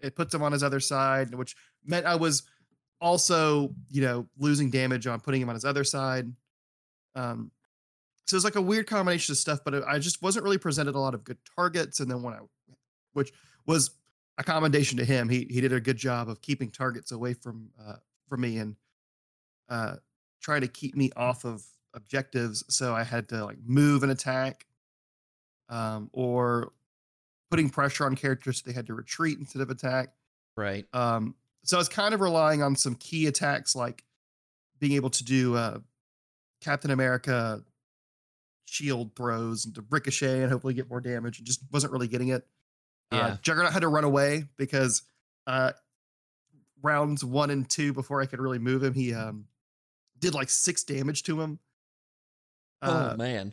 it 0.00 0.16
puts 0.16 0.34
him 0.34 0.42
on 0.42 0.50
his 0.52 0.64
other 0.64 0.80
side, 0.80 1.32
which 1.34 1.54
meant 1.84 2.06
I 2.06 2.16
was 2.16 2.42
also 3.02 3.74
you 3.90 4.00
know 4.00 4.26
losing 4.38 4.70
damage 4.70 5.06
on 5.06 5.20
putting 5.20 5.42
him 5.42 5.48
on 5.50 5.54
his 5.56 5.64
other 5.66 5.84
side. 5.84 6.32
Um, 7.14 7.50
so 8.26 8.36
it's 8.36 8.44
like 8.44 8.54
a 8.56 8.62
weird 8.62 8.86
combination 8.86 9.32
of 9.32 9.38
stuff, 9.38 9.60
but 9.64 9.74
it- 9.74 9.84
I 9.86 9.98
just 9.98 10.22
wasn't 10.22 10.44
really 10.44 10.56
presented 10.58 10.94
a 10.94 10.98
lot 10.98 11.14
of 11.14 11.24
good 11.24 11.38
targets. 11.56 12.00
And 12.00 12.10
then 12.10 12.22
when 12.22 12.32
I, 12.34 12.38
which 13.12 13.32
was 13.66 13.90
a 14.38 14.44
commendation 14.44 14.96
to 14.98 15.04
him, 15.04 15.28
he 15.28 15.46
he 15.50 15.60
did 15.60 15.72
a 15.72 15.80
good 15.80 15.98
job 15.98 16.30
of 16.30 16.40
keeping 16.40 16.70
targets 16.70 17.12
away 17.12 17.34
from 17.34 17.70
uh, 17.84 17.96
from 18.28 18.40
me 18.40 18.58
and 18.58 18.76
uh, 19.68 19.96
trying 20.40 20.62
to 20.62 20.68
keep 20.68 20.94
me 20.96 21.10
off 21.16 21.44
of 21.44 21.62
objectives. 21.94 22.64
So 22.68 22.94
I 22.94 23.02
had 23.02 23.28
to 23.30 23.44
like 23.44 23.58
move 23.66 24.02
and 24.02 24.12
attack, 24.12 24.66
um, 25.68 26.08
or 26.12 26.72
putting 27.50 27.68
pressure 27.68 28.06
on 28.06 28.16
characters 28.16 28.58
so 28.58 28.62
they 28.64 28.72
had 28.74 28.86
to 28.86 28.94
retreat 28.94 29.38
instead 29.38 29.60
of 29.60 29.68
attack. 29.70 30.14
Right. 30.56 30.86
Um, 30.94 31.34
so 31.64 31.76
I 31.76 31.80
was 31.80 31.88
kind 31.88 32.14
of 32.14 32.20
relying 32.20 32.62
on 32.62 32.76
some 32.76 32.94
key 32.94 33.26
attacks 33.26 33.76
like 33.76 34.04
being 34.80 34.92
able 34.92 35.10
to 35.10 35.24
do 35.24 35.54
uh, 35.54 35.78
Captain 36.60 36.90
America 36.90 37.62
shield 38.64 39.14
throws 39.14 39.64
and 39.64 39.74
to 39.74 39.84
ricochet 39.90 40.42
and 40.42 40.50
hopefully 40.50 40.74
get 40.74 40.88
more 40.88 41.00
damage 41.00 41.38
and 41.38 41.46
just 41.46 41.60
wasn't 41.70 41.92
really 41.92 42.08
getting 42.08 42.28
it. 42.28 42.46
Uh, 43.10 43.36
Juggernaut 43.42 43.72
had 43.72 43.82
to 43.82 43.88
run 43.88 44.04
away 44.04 44.44
because 44.56 45.02
uh, 45.46 45.72
rounds 46.82 47.22
one 47.22 47.50
and 47.50 47.68
two 47.68 47.92
before 47.92 48.22
I 48.22 48.26
could 48.26 48.40
really 48.40 48.58
move 48.58 48.82
him, 48.82 48.94
he 48.94 49.12
um, 49.12 49.44
did 50.18 50.34
like 50.34 50.48
six 50.48 50.82
damage 50.82 51.22
to 51.24 51.38
him. 51.40 51.58
Uh, 52.80 53.10
oh 53.12 53.16
man. 53.18 53.52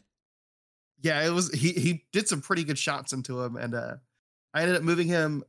yeah, 1.02 1.26
it 1.26 1.32
was 1.32 1.54
he 1.54 1.74
he 1.74 2.06
did 2.14 2.30
some 2.30 2.42
pretty 2.42 2.64
good 2.64 2.78
shots 2.78 3.12
into 3.12 3.42
him, 3.42 3.58
and 3.58 3.76
uh, 3.76 3.96
I 4.54 4.62
ended 4.62 4.78
up 4.78 4.84
moving 4.84 5.10
him 5.10 5.44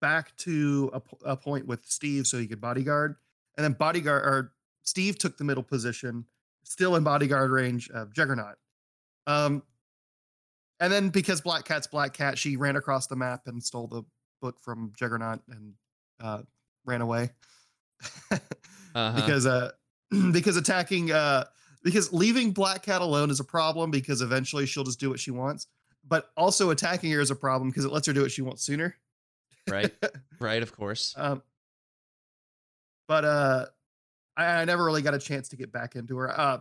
back 0.00 0.36
to 0.38 0.90
a, 0.92 1.30
a 1.32 1.36
point 1.36 1.66
with 1.66 1.84
Steve 1.86 2.26
so 2.26 2.38
he 2.38 2.46
could 2.46 2.60
bodyguard, 2.60 3.16
and 3.56 3.64
then 3.64 3.72
bodyguard 3.72 4.22
or 4.24 4.52
Steve 4.82 5.18
took 5.18 5.36
the 5.36 5.44
middle 5.44 5.62
position, 5.62 6.24
still 6.64 6.96
in 6.96 7.04
bodyguard 7.04 7.50
range 7.50 7.90
of 7.90 8.12
Juggernaut. 8.12 8.56
Um, 9.26 9.62
and 10.80 10.92
then 10.92 11.10
because 11.10 11.40
Black 11.40 11.64
Cat's 11.64 11.86
Black 11.86 12.14
Cat, 12.14 12.38
she 12.38 12.56
ran 12.56 12.76
across 12.76 13.06
the 13.06 13.16
map 13.16 13.42
and 13.46 13.62
stole 13.62 13.86
the 13.86 14.02
book 14.40 14.58
from 14.60 14.92
Juggernaut 14.96 15.40
and 15.48 15.74
uh, 16.20 16.42
ran 16.84 17.00
away. 17.00 17.30
Uh-huh. 18.92 19.14
because 19.14 19.46
uh 19.46 19.70
because 20.32 20.56
attacking 20.56 21.12
uh 21.12 21.44
because 21.84 22.12
leaving 22.12 22.50
black 22.50 22.82
cat 22.82 23.02
alone 23.02 23.30
is 23.30 23.38
a 23.38 23.44
problem 23.44 23.88
because 23.88 24.20
eventually 24.20 24.66
she'll 24.66 24.82
just 24.82 24.98
do 24.98 25.08
what 25.08 25.20
she 25.20 25.30
wants 25.30 25.68
but 26.08 26.30
also 26.36 26.70
attacking 26.70 27.12
her 27.12 27.20
is 27.20 27.30
a 27.30 27.36
problem 27.36 27.70
because 27.70 27.84
it 27.84 27.92
lets 27.92 28.08
her 28.08 28.12
do 28.12 28.22
what 28.22 28.32
she 28.32 28.42
wants 28.42 28.64
sooner 28.64 28.96
right. 29.68 29.92
Right. 30.40 30.62
Of 30.62 30.74
course. 30.74 31.14
um 31.18 31.42
but 33.08 33.24
uh 33.24 33.66
I, 34.36 34.44
I 34.62 34.64
never 34.64 34.84
really 34.84 35.02
got 35.02 35.14
a 35.14 35.18
chance 35.18 35.48
to 35.50 35.56
get 35.56 35.70
back 35.72 35.96
into 35.96 36.16
her 36.16 36.30
uh 36.40 36.60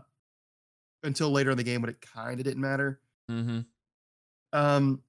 until 1.03 1.32
later 1.32 1.51
in 1.51 1.58
the 1.58 1.63
game 1.63 1.82
when 1.82 1.89
it 1.89 2.01
kind 2.01 2.39
of 2.39 2.44
didn't 2.46 2.62
matter 2.62 3.00
Mm-hmm. 3.32 3.60
um 4.53 5.01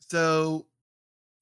so 0.00 0.66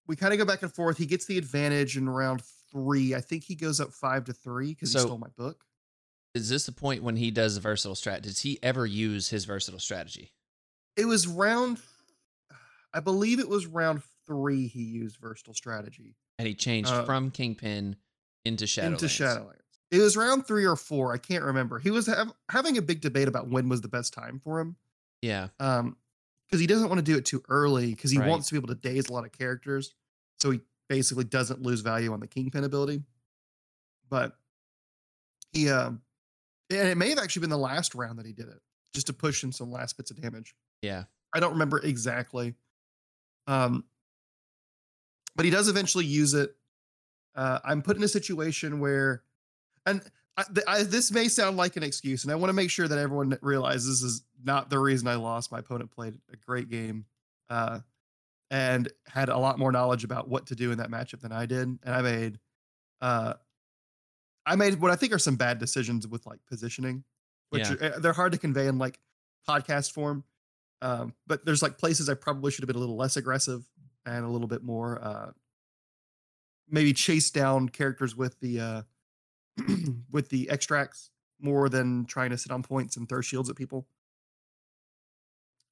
we 0.07 0.17
kind 0.17 0.33
of 0.33 0.39
go 0.39 0.45
back 0.45 0.63
and 0.63 0.73
forth 0.73 0.97
he 0.97 1.07
gets 1.07 1.27
the 1.27 1.37
advantage 1.39 1.97
in 1.97 2.09
round 2.09 2.43
three 2.71 3.15
i 3.15 3.21
think 3.21 3.45
he 3.45 3.55
goes 3.55 3.81
up 3.81 3.93
five 3.93 4.25
to 4.25 4.33
three 4.33 4.69
because 4.71 4.93
So- 4.93 5.01
he 5.01 5.05
stole 5.07 5.19
my 5.19 5.29
book 5.37 5.65
Is 6.35 6.49
this 6.49 6.67
the 6.67 6.73
point 6.73 7.03
when 7.03 7.17
he 7.17 7.31
does 7.31 7.55
the 7.57 7.61
versatile 7.61 7.95
strat? 7.95 8.23
Does 8.23 8.41
he 8.41 8.59
ever 8.63 8.87
use 8.87 9.29
his 9.29 9.45
versatile 9.45 9.79
strategy? 9.81 10.33
It 10.97 11.05
was 11.07 11.27
round, 11.29 11.79
I 12.93 13.01
believe 13.01 13.39
it 13.41 13.49
was 13.49 13.67
round 13.67 14.03
three. 14.27 14.67
He 14.67 14.83
used 14.83 15.17
versatile 15.19 15.55
strategy 15.55 16.17
And 16.39 16.49
he 16.49 16.55
changed 16.55 16.91
Uh, 16.91 17.05
from 17.05 17.31
Kingpin 17.31 17.97
into 18.45 18.65
Shadowlands. 18.65 18.87
into 18.93 19.07
Shadowlands. 19.07 19.61
It 19.91 19.99
was 19.99 20.17
round 20.17 20.47
three 20.47 20.65
or 20.67 20.77
four. 20.77 21.13
I 21.13 21.19
can't 21.19 21.45
remember. 21.45 21.79
He 21.79 21.91
was 21.91 22.07
hav- 22.07 22.33
having 22.51 22.77
a 22.79 22.83
big 22.83 23.01
debate 23.01 23.29
about 23.29 23.49
when 23.49 23.69
was 23.69 23.81
the 23.81 23.89
best 23.89 24.13
time 24.13 24.41
for 24.43 24.59
him. 24.61 24.77
Yeah. 25.23 25.49
Um, 25.61 25.97
because 26.47 26.61
he 26.61 26.67
doesn't 26.67 26.89
want 26.89 26.99
to 26.99 27.03
do 27.05 27.17
it 27.17 27.25
too 27.25 27.43
early 27.49 27.95
because 27.95 28.11
he 28.11 28.19
Right. 28.19 28.29
wants 28.29 28.49
to 28.49 28.55
be 28.55 28.59
able 28.59 28.69
to 28.69 28.75
daze 28.75 29.09
a 29.09 29.13
lot 29.13 29.25
of 29.25 29.33
characters, 29.33 29.95
so 30.41 30.51
he 30.51 30.61
basically 30.89 31.25
doesn't 31.25 31.63
lose 31.63 31.81
value 31.81 32.13
on 32.13 32.21
the 32.21 32.27
kingpin 32.27 32.65
ability. 32.65 33.03
But 34.11 34.37
he, 35.53 35.71
um, 35.71 36.03
and 36.71 36.89
it 36.89 36.97
may 36.99 37.09
have 37.11 37.19
actually 37.19 37.41
been 37.41 37.51
the 37.51 37.57
last 37.59 37.95
round 37.95 38.19
that 38.19 38.27
he 38.27 38.33
did 38.33 38.49
it 38.49 38.61
just 38.93 39.07
to 39.07 39.13
push 39.13 39.43
in 39.45 39.53
some 39.53 39.71
last 39.71 39.97
bits 39.97 40.11
of 40.11 40.21
damage. 40.21 40.55
Yeah. 40.83 41.05
I 41.33 41.41
don't 41.41 41.53
remember 41.53 41.79
exactly. 41.79 42.55
Um, 43.47 43.85
but 45.37 45.45
he 45.45 45.51
does 45.51 45.69
eventually 45.69 46.05
use 46.07 46.35
it. 46.35 46.55
Uh, 47.35 47.59
I'm 47.65 47.83
put 47.83 47.97
in 47.97 48.03
a 48.03 48.09
situation 48.09 48.79
where, 48.81 49.23
and 49.87 50.01
I, 50.37 50.45
th- 50.45 50.67
I, 50.67 50.83
this 50.85 51.11
may 51.11 51.29
sound 51.29 51.57
like 51.57 51.77
an 51.77 51.83
excuse, 51.83 52.25
and 52.25 52.33
I 52.33 52.37
want 52.37 52.49
to 52.51 52.55
make 52.55 52.71
sure 52.71 52.87
that 52.89 52.99
everyone 52.99 53.37
realizes 53.43 54.01
this 54.01 54.11
is 54.11 54.23
not 54.43 54.71
the 54.71 54.79
reason 54.79 55.09
I 55.09 55.17
lost. 55.17 55.51
My 55.53 55.59
opponent 55.61 55.91
played 55.91 56.15
a 56.33 56.37
great 56.37 56.71
game, 56.71 57.07
uh, 57.51 57.81
and 58.51 58.89
had 59.09 59.29
a 59.29 59.39
lot 59.39 59.59
more 59.59 59.73
knowledge 59.73 60.05
about 60.05 60.29
what 60.29 60.47
to 60.47 60.55
do 60.55 60.71
in 60.71 60.79
that 60.79 60.91
matchup 60.91 61.21
than 61.21 61.33
I 61.33 61.47
did, 61.47 61.63
and 61.67 61.81
I 61.85 62.03
made, 62.03 62.39
uh, 63.01 63.35
I 64.47 64.57
made 64.57 64.81
what 64.81 64.91
I 64.91 64.97
think 64.97 65.13
are 65.13 65.19
some 65.19 65.37
bad 65.37 65.59
decisions 65.59 66.07
with 66.07 66.25
like 66.27 66.39
positioning, 66.49 67.03
which 67.51 67.69
Yeah. 67.69 67.89
are, 67.95 68.01
they're 68.01 68.13
hard 68.13 68.33
to 68.33 68.39
convey 68.39 68.67
in 68.69 68.79
like 68.79 68.99
podcast 69.49 69.93
form. 69.93 70.23
Um, 70.83 71.15
but 71.27 71.47
there's 71.47 71.63
like 71.63 71.79
places 71.79 72.11
I 72.11 72.15
probably 72.15 72.51
should 72.51 72.63
have 72.63 72.67
been 72.67 72.77
a 72.77 72.81
little 72.81 72.97
less 72.97 73.17
aggressive 73.17 73.65
and 74.07 74.25
a 74.25 74.29
little 74.29 74.49
bit 74.49 74.63
more 74.63 75.03
uh 75.03 75.31
maybe 76.69 76.93
chase 76.93 77.31
down 77.31 77.69
characters 77.69 78.15
with 78.17 78.39
the 78.41 78.61
uh 78.61 78.83
with 80.11 80.29
the 80.31 80.49
extracts 80.51 81.11
more 81.41 81.69
than 81.69 82.05
trying 82.07 82.31
to 82.31 82.39
sit 82.39 82.51
on 82.53 82.63
points 82.63 82.97
and 82.97 83.09
throw 83.09 83.21
shields 83.21 83.49
at 83.51 83.57
people. 83.57 83.87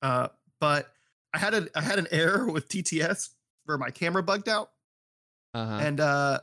Uh 0.02 0.28
but 0.60 0.92
I 1.32 1.38
had 1.38 1.54
a 1.54 1.68
I 1.74 1.80
had 1.82 1.98
an 1.98 2.06
error 2.12 2.50
with 2.50 2.68
TTS 2.68 3.30
where 3.64 3.78
my 3.78 3.90
camera 3.90 4.22
bugged 4.22 4.48
out 4.48 4.70
Uh-huh. 5.54 5.78
and 5.80 6.00
uh 6.00 6.40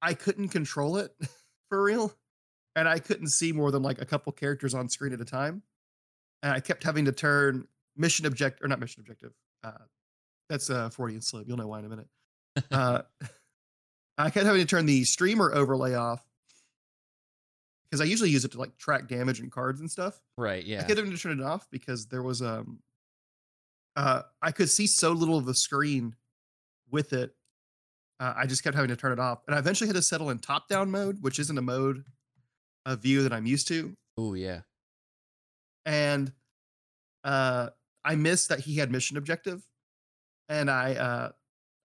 I 0.00 0.14
couldn't 0.14 0.48
control 0.48 0.96
it 0.96 1.14
for 1.68 1.82
real. 1.82 2.12
And 2.74 2.88
I 2.88 2.98
couldn't 2.98 3.28
see 3.28 3.52
more 3.52 3.70
than 3.70 3.82
like 3.82 4.00
a 4.00 4.06
couple 4.06 4.32
characters 4.32 4.72
on 4.74 4.88
screen 4.88 5.12
at 5.12 5.20
a 5.20 5.24
time. 5.26 5.62
And 6.42 6.52
I 6.52 6.60
kept 6.60 6.82
having 6.84 7.04
to 7.04 7.12
turn 7.12 7.68
mission 7.96 8.24
object 8.26 8.60
or 8.62 8.68
not 8.68 8.80
mission 8.80 9.00
objective. 9.00 9.32
Uh 9.62 9.72
that's 10.52 10.68
uh 10.68 10.90
Freudian 10.90 11.22
slip. 11.22 11.48
You'll 11.48 11.56
know 11.56 11.66
why 11.66 11.78
in 11.78 11.86
a 11.86 11.88
minute. 11.88 12.06
Uh 12.70 13.02
I 14.18 14.28
kept 14.28 14.44
having 14.44 14.60
to 14.60 14.66
turn 14.66 14.84
the 14.84 15.04
streamer 15.04 15.52
overlay 15.54 15.94
off 15.94 16.22
because 17.84 18.02
I 18.02 18.04
usually 18.04 18.28
use 18.28 18.44
it 18.44 18.52
to 18.52 18.58
like 18.58 18.76
track 18.76 19.08
damage 19.08 19.40
and 19.40 19.50
cards 19.50 19.80
and 19.80 19.90
stuff. 19.90 20.20
right. 20.36 20.64
Yeah. 20.64 20.80
I 20.80 20.82
kept 20.84 20.98
having 20.98 21.10
to 21.10 21.18
turn 21.18 21.40
it 21.40 21.42
off 21.42 21.66
because 21.70 22.06
there 22.06 22.22
was 22.22 22.42
um 22.42 22.80
uh 23.96 24.22
I 24.42 24.52
could 24.52 24.68
see 24.68 24.86
so 24.86 25.12
little 25.12 25.38
of 25.38 25.46
the 25.46 25.54
screen 25.54 26.14
with 26.90 27.14
it. 27.14 27.34
Uh, 28.20 28.34
I 28.36 28.46
just 28.46 28.62
kept 28.62 28.76
having 28.76 28.90
to 28.90 28.96
turn 28.96 29.12
it 29.12 29.18
off. 29.18 29.40
And 29.46 29.56
I 29.56 29.58
eventually 29.58 29.88
had 29.88 29.96
to 29.96 30.02
settle 30.02 30.30
in 30.30 30.38
top 30.38 30.68
down 30.68 30.90
mode, 30.90 31.22
which 31.22 31.38
isn't 31.38 31.56
a 31.56 31.62
mode 31.62 32.04
of 32.84 33.00
view 33.00 33.22
that 33.22 33.32
I'm 33.32 33.46
used 33.46 33.68
to. 33.68 33.96
Oh 34.18 34.34
yeah. 34.34 34.60
And 35.86 36.30
uh 37.24 37.70
I 38.04 38.16
missed 38.16 38.50
that 38.50 38.60
he 38.60 38.76
had 38.76 38.92
mission 38.92 39.16
objective. 39.16 39.66
And 40.52 40.70
I 40.70 40.94
uh 40.94 41.30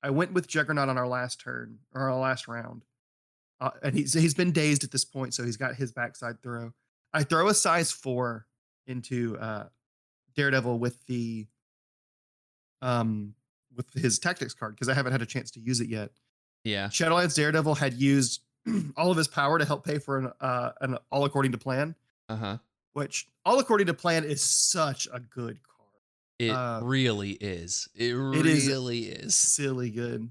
I 0.04 0.10
went 0.10 0.34
with 0.34 0.46
Juggernaut 0.48 0.90
on 0.90 0.98
our 0.98 1.08
last 1.08 1.40
turn 1.40 1.80
or 1.94 2.02
our 2.10 2.20
last 2.20 2.48
round. 2.50 2.84
Uh, 3.62 3.72
and 3.82 3.96
he's 3.96 4.14
he's 4.14 4.34
been 4.34 4.52
dazed 4.52 4.84
at 4.84 4.92
this 4.92 5.06
point, 5.06 5.34
so 5.34 5.44
he's 5.44 5.58
got 5.58 5.76
his 5.76 5.92
backside 5.94 6.42
throw. 6.44 6.74
I 7.14 7.24
throw 7.24 7.48
a 7.48 7.54
size 7.54 7.92
four 7.92 8.46
into 8.88 9.38
uh 9.40 9.68
Daredevil 10.36 10.80
with 10.80 11.04
the 11.08 11.48
um 12.82 13.34
with 13.76 13.92
his 13.94 14.20
tactics 14.20 14.54
card 14.54 14.76
because 14.76 14.90
I 14.90 14.94
haven't 14.94 15.14
had 15.14 15.22
a 15.22 15.26
chance 15.26 15.50
to 15.52 15.60
use 15.60 15.80
it 15.82 15.88
yet. 15.90 16.12
Yeah. 16.64 16.88
Shadowlands 16.90 17.36
Daredevil 17.36 17.76
had 17.76 17.94
used 17.94 18.42
all 18.98 19.12
of 19.12 19.18
his 19.18 19.28
power 19.30 19.58
to 19.60 19.66
help 19.66 19.86
pay 19.86 19.98
for 19.98 20.18
an 20.18 20.32
uh 20.42 20.72
an 20.82 20.98
all 21.10 21.24
according 21.26 21.54
to 21.54 21.58
plan, 21.58 21.96
Uh-huh. 22.30 22.58
which 22.94 23.28
all 23.46 23.60
according 23.60 23.88
to 23.88 23.94
plan 23.94 24.24
is 24.26 24.44
such 24.44 25.08
a 25.14 25.20
good 25.22 25.58
card. 25.64 25.77
It 26.40 26.52
Uh, 26.52 26.82
really 26.84 27.32
is. 27.32 27.90
It 27.96 28.14
it 28.14 28.46
is- 28.46 28.68
really 28.68 29.06
is. 29.08 29.36
silly 29.36 29.90
good. 29.90 30.30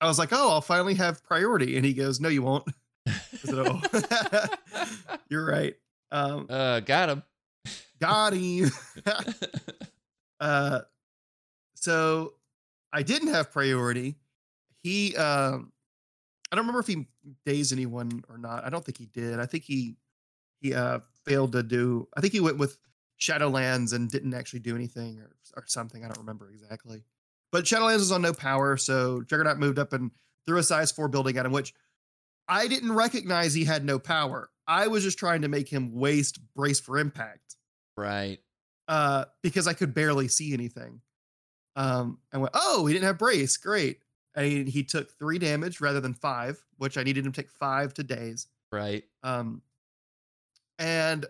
I 0.00 0.06
was 0.06 0.18
like, 0.18 0.28
oh, 0.32 0.50
I'll 0.50 0.60
finally 0.60 0.94
have 0.94 1.24
priority. 1.24 1.76
And 1.76 1.84
he 1.84 1.92
goes, 1.94 2.20
no, 2.20 2.28
you 2.28 2.42
won't. 2.42 2.64
Said, 3.38 3.54
oh, 3.58 3.80
you're 5.28 5.44
right. 5.46 5.74
Um, 6.12 6.46
uh 6.48 6.80
got 6.80 7.08
him. 7.08 7.22
got 8.00 8.32
him. 8.34 8.70
uh, 10.40 10.80
so 11.74 12.34
I 12.92 13.02
didn't 13.02 13.28
have 13.28 13.50
priority. 13.50 14.16
He, 14.82 15.16
um, 15.16 15.72
I 16.52 16.56
don't 16.56 16.64
remember 16.64 16.80
if 16.80 16.86
he 16.86 17.06
dazed 17.44 17.72
anyone 17.72 18.24
or 18.28 18.38
not. 18.38 18.64
I 18.64 18.70
don't 18.70 18.84
think 18.84 18.98
he 18.98 19.06
did. 19.06 19.40
I 19.40 19.46
think 19.46 19.64
he, 19.64 19.96
he, 20.60 20.74
uh, 20.74 21.00
failed 21.24 21.52
to 21.52 21.62
do, 21.62 22.08
I 22.16 22.20
think 22.20 22.32
he 22.32 22.40
went 22.40 22.56
with 22.58 22.78
Shadowlands 23.20 23.92
and 23.92 24.10
didn't 24.10 24.34
actually 24.34 24.60
do 24.60 24.74
anything 24.76 25.18
or, 25.18 25.30
or 25.56 25.64
something. 25.66 26.04
I 26.04 26.08
don't 26.08 26.18
remember 26.18 26.50
exactly. 26.50 27.02
But 27.50 27.64
Shadowlands 27.64 27.98
was 27.98 28.12
on 28.12 28.22
no 28.22 28.32
power, 28.32 28.76
so 28.76 29.22
Juggernaut 29.22 29.58
moved 29.58 29.78
up 29.78 29.92
and 29.92 30.10
threw 30.46 30.58
a 30.58 30.62
size 30.62 30.92
four 30.92 31.08
building 31.08 31.36
at 31.38 31.46
him, 31.46 31.52
which 31.52 31.74
I 32.46 32.68
didn't 32.68 32.92
recognize 32.92 33.54
he 33.54 33.64
had 33.64 33.84
no 33.84 33.98
power. 33.98 34.50
I 34.66 34.88
was 34.88 35.02
just 35.02 35.18
trying 35.18 35.42
to 35.42 35.48
make 35.48 35.68
him 35.68 35.92
waste 35.94 36.38
brace 36.54 36.78
for 36.80 36.98
impact 36.98 37.56
Right. 37.96 38.38
uh, 38.86 39.24
because 39.42 39.66
I 39.66 39.72
could 39.72 39.94
barely 39.94 40.28
see 40.28 40.52
anything. 40.52 41.00
Um, 41.76 42.18
and 42.32 42.42
went, 42.42 42.54
oh, 42.54 42.86
he 42.86 42.92
didn't 42.94 43.06
have 43.06 43.18
brace. 43.18 43.56
Great. 43.56 44.00
And 44.34 44.68
he 44.68 44.82
took 44.84 45.10
three 45.18 45.38
damage 45.38 45.80
rather 45.80 46.00
than 46.00 46.12
five, 46.14 46.62
which 46.76 46.98
I 46.98 47.02
needed 47.02 47.24
him 47.24 47.32
to 47.32 47.42
take 47.42 47.50
five 47.50 47.94
to 47.94 48.02
daze. 48.02 48.46
Right. 48.70 49.04
Um, 49.22 49.62
and 50.78 51.24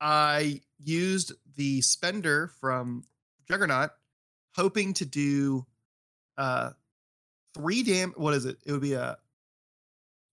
I 0.00 0.60
used 0.78 1.32
the 1.56 1.80
spender 1.82 2.48
from 2.60 3.04
Juggernaut, 3.48 3.90
hoping 4.54 4.94
to 4.94 5.04
do 5.04 5.66
uh 6.38 6.70
three 7.54 7.82
dam. 7.82 8.14
What 8.16 8.34
is 8.34 8.44
it? 8.46 8.58
It 8.64 8.72
would 8.72 8.80
be 8.80 8.94
a 8.94 9.18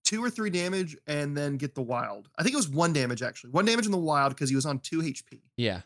two 0.04 0.24
or 0.24 0.30
three 0.30 0.48
damage, 0.50 0.96
and 1.06 1.36
then 1.36 1.56
get 1.58 1.74
the 1.74 1.82
wild. 1.82 2.28
I 2.38 2.42
think 2.42 2.54
it 2.54 2.56
was 2.56 2.68
one 2.68 2.92
damage 2.94 3.22
actually, 3.22 3.50
one 3.50 3.66
damage 3.66 3.84
in 3.84 3.92
the 3.92 3.98
wild 3.98 4.30
because 4.34 4.48
he 4.48 4.56
was 4.56 4.64
on 4.64 4.78
two 4.78 5.00
HP 5.02 5.40
Yeah. 5.56 5.82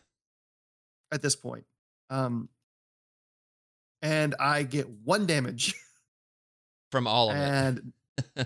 at 1.11 1.21
this 1.21 1.35
point. 1.35 1.65
Um, 2.09 2.47
and 4.01 4.35
I 4.39 4.63
get 4.63 4.89
one 4.89 5.25
damage, 5.25 5.73
From 6.91 7.07
all 7.07 7.31
of 7.31 7.35
it. 7.37 7.39
and 7.39 7.93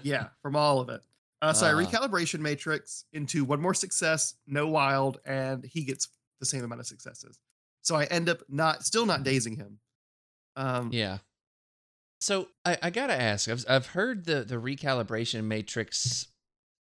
yeah, 0.04 0.28
from 0.42 0.56
all 0.56 0.80
of 0.80 0.90
it. 0.90 1.02
Uh, 1.42 1.54
so 1.54 1.68
I 1.68 1.74
Ah. 1.74 1.86
recalibration 1.86 2.40
matrix 2.40 3.06
into 3.14 3.46
one 3.46 3.62
more 3.62 3.74
success, 3.74 4.36
no 4.48 4.68
wild, 4.68 5.20
and 5.26 5.64
he 5.64 5.84
gets 5.84 6.08
the 6.40 6.46
same 6.46 6.64
amount 6.64 6.82
of 6.82 6.88
successes. 6.88 7.40
So 7.84 7.96
I 7.96 8.06
end 8.06 8.28
up 8.30 8.42
not 8.50 8.84
still 8.84 9.06
not 9.06 9.24
dazing 9.24 9.56
him. 9.58 9.80
Um. 10.56 10.90
Yeah. 10.92 11.20
So 12.20 12.48
I, 12.66 12.78
I 12.82 12.90
gotta 12.90 13.20
ask. 13.20 13.48
I've 13.48 13.64
I've 13.70 13.88
heard 13.88 14.26
the 14.26 14.44
the 14.44 14.56
recalibration 14.56 15.44
matrix 15.44 16.28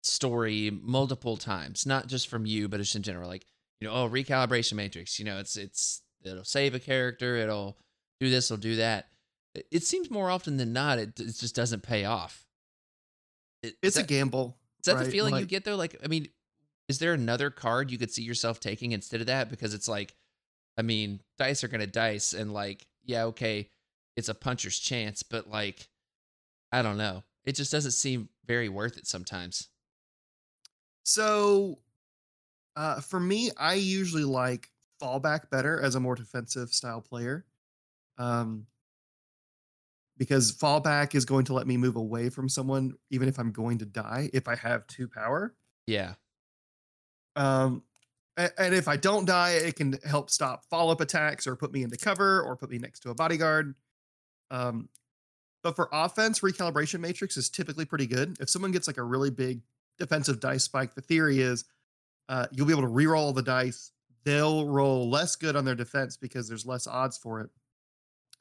story 0.04 0.70
multiple 0.70 1.38
times, 1.38 1.86
not 1.86 2.08
just 2.08 2.28
from 2.28 2.46
you, 2.46 2.68
but 2.68 2.78
just 2.78 2.96
in 2.96 3.02
general. 3.02 3.28
Like 3.28 3.46
you 3.82 3.88
know, 3.88 3.94
oh, 3.94 4.10
recalibration 4.10 4.74
matrix. 4.74 5.18
You 5.18 5.26
know, 5.26 5.40
it's 5.40 5.58
it's 5.58 6.02
it'll 6.24 6.44
save 6.44 6.76
a 6.76 6.80
character. 6.80 7.36
It'll 7.38 7.78
do 8.20 8.30
this. 8.30 8.52
It'll 8.52 8.62
do 8.62 8.76
that. 8.78 9.08
It, 9.56 9.66
it 9.72 9.84
seems 9.84 10.12
more 10.12 10.30
often 10.30 10.58
than 10.58 10.72
not, 10.74 11.00
it, 11.00 11.20
it 11.20 11.36
just 11.36 11.56
doesn't 11.56 11.82
pay 11.84 12.06
off. 12.06 12.45
It- 13.64 13.78
it's 13.82 13.98
is 13.98 14.04
a 14.04 14.06
gamble. 14.06 14.58
Is 14.80 14.86
that 14.86 14.98
the 15.00 15.06
right? 15.06 15.12
feeling 15.12 15.36
you 15.38 15.46
get 15.46 15.66
though? 15.66 15.76
Like, 15.76 16.00
I 16.04 16.08
mean, 16.08 16.30
is 16.88 17.00
there 17.00 17.14
another 17.14 17.50
card 17.50 17.92
you 17.92 17.98
could 17.98 18.12
see 18.12 18.22
yourself 18.24 18.60
taking 18.60 18.92
instead 18.92 19.22
of 19.22 19.28
that? 19.28 19.50
Because 19.50 19.74
it's 19.74 19.88
like, 19.88 20.16
I 20.78 20.82
mean, 20.82 21.22
dice 21.38 21.64
are 21.64 21.68
gonna 21.68 21.88
dice, 21.88 22.34
and 22.34 22.54
like, 22.54 22.86
yeah, 23.04 23.24
okay, 23.26 23.70
it's 24.16 24.30
a 24.30 24.36
puncher's 24.36 24.80
chance, 24.80 25.24
but 25.24 25.50
like, 25.50 25.90
I 26.72 26.82
don't 26.82 26.98
know. 26.98 27.24
It 27.44 27.56
just 27.56 27.72
doesn't 27.72 27.92
seem 27.92 28.30
very 28.46 28.70
worth 28.70 28.98
it 28.98 29.08
sometimes. 29.08 29.70
So, 31.04 31.80
uh, 32.76 33.02
for 33.02 33.20
me, 33.20 33.52
I 33.58 33.76
usually 33.76 34.24
like 34.24 34.70
fallback 35.02 35.50
better 35.50 35.80
as 35.80 35.96
a 35.96 36.00
more 36.00 36.16
defensive 36.16 36.74
style 36.74 37.02
player, 37.02 37.46
um, 38.18 38.66
because 40.18 40.52
fallback 40.52 41.16
is 41.16 41.26
going 41.26 41.46
to 41.46 41.54
let 41.54 41.68
me 41.68 41.78
move 41.78 41.96
away 41.96 42.30
from 42.30 42.48
someone 42.50 42.94
even 43.10 43.28
if 43.28 43.38
I'm 43.38 43.52
going 43.52 43.78
to 43.80 43.86
die 43.86 44.30
if 44.34 44.48
I 44.48 44.56
have 44.56 44.88
two 44.88 45.08
power. 45.08 45.54
Yeah, 45.88 46.14
Um, 47.36 47.84
and 48.38 48.76
if 48.76 48.88
I 48.88 48.98
don't 48.98 49.26
die, 49.26 49.52
it 49.52 49.76
can 49.76 49.98
help 50.04 50.30
stop 50.30 50.66
follow 50.66 50.92
up 50.92 51.00
attacks 51.00 51.48
or 51.48 51.56
put 51.56 51.72
me 51.72 51.84
into 51.84 51.98
cover 51.98 52.42
or 52.42 52.56
put 52.58 52.70
me 52.70 52.78
next 52.78 53.00
to 53.02 53.10
a 53.10 53.16
bodyguard. 53.16 53.76
Um, 54.52 54.90
but 55.64 55.76
for 55.76 55.90
offense, 55.92 56.42
recalibration 56.42 57.00
matrix 57.00 57.38
is 57.38 57.50
typically 57.50 57.86
pretty 57.86 58.08
good. 58.08 58.38
If 58.40 58.50
someone 58.50 58.72
gets 58.72 58.88
like 58.88 58.98
a 58.98 59.04
really 59.04 59.32
big 59.32 59.62
defensive 59.98 60.40
dice 60.40 60.64
spike, 60.64 60.96
the 60.96 61.02
theory 61.02 61.40
is 61.42 61.66
uh, 62.28 62.48
you'll 62.52 62.68
be 62.68 62.74
able 62.74 62.84
to 62.84 62.90
reroll 62.90 63.34
the 63.34 63.42
dice. 63.42 63.92
They'll 64.26 64.68
roll 64.68 65.10
less 65.10 65.36
good 65.36 65.56
on 65.56 65.66
their 65.66 65.76
defense 65.76 66.18
because 66.18 66.48
there's 66.48 66.66
less 66.66 66.88
odds 66.88 67.18
for 67.18 67.42
it. 67.42 67.50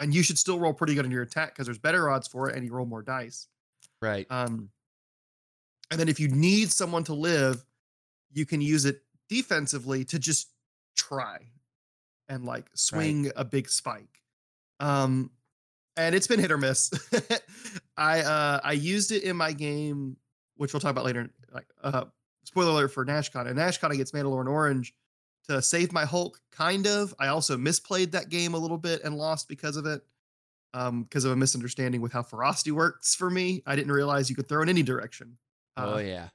And 0.01 0.15
you 0.15 0.23
should 0.23 0.39
still 0.39 0.59
roll 0.59 0.75
pretty 0.75 0.95
good 0.95 1.05
on 1.05 1.11
your 1.11 1.23
attack 1.23 1.55
because 1.55 1.67
there's 1.67 1.79
better 1.79 2.11
odds 2.11 2.27
for 2.27 2.49
it 2.51 2.57
and 2.57 2.65
you 2.65 2.73
roll 2.73 2.87
more 2.87 3.03
dice. 3.03 3.47
right. 4.03 4.27
Um, 4.31 4.71
and 5.91 6.01
then 6.01 6.09
if 6.09 6.19
you 6.19 6.29
need 6.29 6.73
someone 6.73 7.05
to 7.05 7.15
live, 7.15 7.65
you 8.33 8.47
can 8.47 8.61
use 8.61 8.85
it 8.85 9.03
defensively 9.29 10.05
to 10.07 10.19
just 10.19 10.51
try 10.97 11.39
and 12.29 12.45
like 12.45 12.67
swing 12.75 13.31
a 13.37 13.45
big 13.45 13.69
spike. 13.69 14.23
Um, 14.81 15.31
and 15.97 16.15
it's 16.15 16.27
been 16.27 16.41
hit 16.41 16.51
or 16.51 16.59
miss. 16.59 16.91
I 17.97 18.21
uh 18.23 18.61
I 18.65 18.73
used 18.73 19.13
it 19.13 19.23
in 19.23 19.37
my 19.37 19.53
game, 19.53 20.17
which 20.57 20.73
we'll 20.73 20.81
talk 20.81 20.91
about 20.91 21.05
later. 21.05 21.31
Like 21.53 21.67
uh 21.83 22.07
spoiler 22.45 22.71
alert 22.71 22.89
for 22.89 23.05
Nashcon. 23.05 23.47
And 23.47 23.59
Nashcon 23.59 23.91
against 23.91 24.15
Mandalorian 24.15 24.51
Orange 24.51 24.95
to 25.49 25.61
save 25.63 25.93
my 25.93 26.05
Hulk, 26.05 26.41
kind 26.53 26.87
of. 26.87 27.15
I 27.19 27.29
also 27.29 27.57
misplayed 27.57 28.13
that 28.13 28.29
game 28.29 28.55
a 28.55 28.59
little 28.59 28.79
bit 28.79 29.03
and 29.05 29.17
lost 29.17 29.49
because 29.49 29.77
of 29.77 29.87
it. 29.87 30.03
Um, 30.73 31.05
because 31.05 31.25
of 31.25 31.31
a 31.31 31.37
misunderstanding 31.37 32.01
with 32.01 32.13
how 32.13 32.23
ferocity 32.25 32.73
works 32.73 33.15
for 33.15 33.31
me. 33.31 33.63
I 33.65 33.77
didn't 33.77 33.93
realize 33.93 34.29
you 34.29 34.35
could 34.35 34.49
throw 34.49 34.61
in 34.61 34.69
any 34.69 34.83
direction. 34.83 35.39
oh 35.77 35.95
Uh, 35.95 35.99
yeah. 35.99 36.29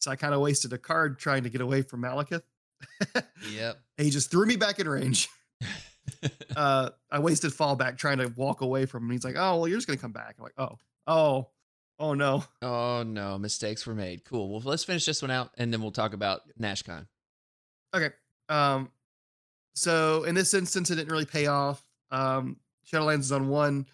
So 0.00 0.10
I 0.10 0.16
kind 0.16 0.34
of 0.34 0.40
wasted 0.40 0.72
a 0.72 0.78
card 0.78 1.20
trying 1.20 1.44
to 1.44 1.50
get 1.50 1.60
away 1.60 1.82
from 1.82 2.02
Malekith. 2.02 2.42
Yep. 3.48 3.78
he 3.96 4.10
just 4.10 4.30
threw 4.30 4.44
me 4.46 4.56
back 4.56 4.80
in 4.80 4.88
range. 4.88 5.28
uh, 6.56 6.90
I 7.10 7.18
wasted 7.18 7.52
fallback 7.52 7.96
trying 7.96 8.18
to 8.18 8.28
walk 8.36 8.60
away 8.60 8.86
from 8.86 9.04
him. 9.04 9.10
He's 9.10 9.24
like, 9.24 9.36
"Oh, 9.36 9.58
well, 9.58 9.68
you're 9.68 9.78
just 9.78 9.86
gonna 9.86 9.98
come 9.98 10.12
back." 10.12 10.34
I'm 10.38 10.44
like, 10.44 10.54
"Oh, 10.58 10.78
oh, 11.06 11.48
oh 11.98 12.14
no." 12.14 12.44
oh 12.62 13.02
no, 13.02 13.38
mistakes 13.38 13.86
were 13.86 13.94
made. 13.94 14.24
Cool. 14.24 14.48
Well, 14.48 14.62
let's 14.64 14.84
finish 14.84 15.04
this 15.04 15.22
one 15.22 15.30
out, 15.30 15.50
and 15.58 15.72
then 15.72 15.80
we'll 15.82 15.92
talk 15.92 16.12
about 16.12 16.42
NashCon. 16.60 17.06
Okay. 17.94 18.10
Um, 18.50 18.90
so 19.74 20.24
in 20.24 20.34
this 20.34 20.52
instance, 20.52 20.90
it 20.90 20.96
didn't 20.96 21.12
really 21.12 21.24
pay 21.24 21.46
off. 21.46 21.82
Um, 22.10 22.56
Shadowlands 22.86 23.20
is 23.20 23.32
on 23.32 23.48
one, 23.48 23.86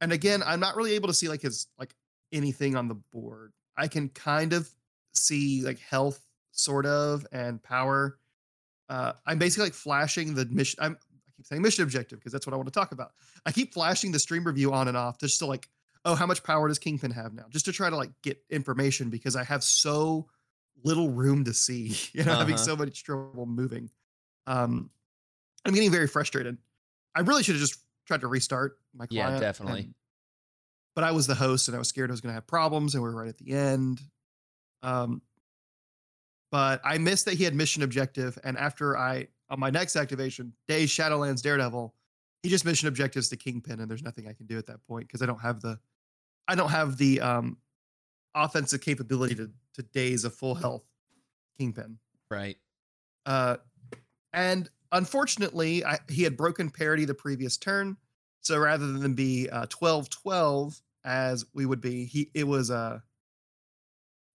and 0.00 0.12
again, 0.12 0.42
I'm 0.46 0.60
not 0.60 0.76
really 0.76 0.94
able 0.94 1.08
to 1.08 1.14
see 1.14 1.28
like 1.28 1.42
his 1.42 1.66
like 1.78 1.94
anything 2.32 2.76
on 2.76 2.88
the 2.88 2.94
board. 2.94 3.52
I 3.76 3.88
can 3.88 4.08
kind 4.08 4.52
of 4.52 4.70
see 5.12 5.62
like 5.62 5.80
health, 5.80 6.20
sort 6.52 6.86
of, 6.86 7.26
and 7.32 7.62
power. 7.62 8.18
Uh, 8.88 9.12
I'm 9.26 9.38
basically 9.38 9.66
like 9.66 9.74
flashing 9.74 10.34
the 10.34 10.46
mission. 10.46 10.78
I'm 10.80 10.92
I 10.92 11.32
keep 11.36 11.46
saying 11.46 11.60
mission 11.60 11.82
objective 11.82 12.20
because 12.20 12.32
that's 12.32 12.46
what 12.46 12.54
I 12.54 12.56
want 12.56 12.68
to 12.68 12.72
talk 12.72 12.92
about. 12.92 13.10
I 13.44 13.52
keep 13.52 13.74
flashing 13.74 14.12
the 14.12 14.18
stream 14.18 14.44
review 14.44 14.72
on 14.72 14.88
and 14.88 14.96
off 14.96 15.18
just 15.18 15.40
to 15.40 15.46
like, 15.46 15.68
oh, 16.04 16.14
how 16.14 16.26
much 16.26 16.44
power 16.44 16.68
does 16.68 16.78
Kingpin 16.78 17.10
have 17.10 17.34
now? 17.34 17.44
Just 17.50 17.64
to 17.64 17.72
try 17.72 17.90
to 17.90 17.96
like 17.96 18.10
get 18.22 18.38
information 18.48 19.10
because 19.10 19.34
I 19.34 19.42
have 19.42 19.64
so 19.64 20.28
little 20.84 21.10
room 21.10 21.44
to 21.44 21.54
see. 21.54 21.96
You 22.12 22.24
know, 22.24 22.34
having 22.34 22.54
Uh-huh. 22.54 22.64
so 22.64 22.76
much 22.76 23.02
trouble 23.04 23.46
moving. 23.46 23.90
Um, 24.46 24.90
I'm 25.64 25.74
getting 25.74 25.90
very 25.90 26.06
frustrated. 26.06 26.58
I 27.14 27.20
really 27.20 27.42
should 27.42 27.54
have 27.56 27.60
just 27.62 27.80
tried 28.06 28.20
to 28.20 28.28
restart 28.28 28.78
my 28.94 29.06
client. 29.06 29.34
Yeah, 29.34 29.40
definitely. 29.40 29.80
and- 29.82 29.94
but 30.94 31.04
I 31.04 31.10
was 31.12 31.26
the 31.26 31.34
host 31.34 31.68
and 31.68 31.74
I 31.74 31.78
was 31.78 31.88
scared 31.88 32.10
I 32.10 32.12
was 32.14 32.22
going 32.22 32.30
to 32.30 32.34
have 32.34 32.46
problems 32.46 32.94
and 32.94 33.02
we 33.04 33.10
were 33.10 33.14
right 33.16 33.28
at 33.28 33.36
the 33.36 33.50
end. 33.52 34.00
Um, 34.82 35.20
but 36.50 36.80
I 36.84 36.96
missed 36.98 37.24
that 37.26 37.34
he 37.34 37.44
had 37.44 37.54
mission 37.54 37.82
objective. 37.82 38.38
And 38.44 38.56
after 38.56 38.96
I, 38.96 39.28
on 39.50 39.60
my 39.60 39.68
next 39.70 39.96
activation, 39.96 40.52
Day 40.68 40.84
Shadowlands 40.84 41.42
Daredevil, 41.42 41.94
he 42.42 42.48
just 42.48 42.64
mission 42.64 42.88
objectives 42.88 43.28
to 43.30 43.36
Kingpin 43.36 43.80
and 43.80 43.90
there's 43.90 44.02
nothing 44.02 44.26
I 44.28 44.32
can 44.32 44.46
do 44.46 44.56
at 44.56 44.66
that 44.68 44.82
point 44.86 45.06
because 45.06 45.20
I 45.20 45.26
don't 45.26 45.40
have 45.40 45.60
the, 45.60 45.78
I 46.48 46.54
don't 46.54 46.70
have 46.70 46.96
the 46.96 47.20
um, 47.20 47.58
offensive 48.36 48.80
capability 48.80 49.34
to, 49.34 49.50
to 49.74 49.82
daze 49.82 50.24
of 50.24 50.34
full 50.34 50.54
health 50.54 50.84
Kingpin. 51.58 51.98
Right. 52.30 52.56
Uh, 53.24 53.56
and 54.32 54.68
unfortunately, 54.92 55.84
I, 55.84 55.98
he 56.08 56.22
had 56.22 56.36
broken 56.36 56.70
parity 56.70 57.04
the 57.04 57.14
previous 57.14 57.56
turn. 57.56 57.96
So 58.42 58.58
rather 58.58 58.92
than 58.92 59.14
be 59.14 59.48
uh, 59.50 59.66
12 59.68 60.08
12 60.08 60.80
as 61.04 61.44
we 61.54 61.66
would 61.66 61.80
be, 61.80 62.04
he 62.04 62.30
it 62.34 62.46
was 62.46 62.70
uh, 62.70 63.00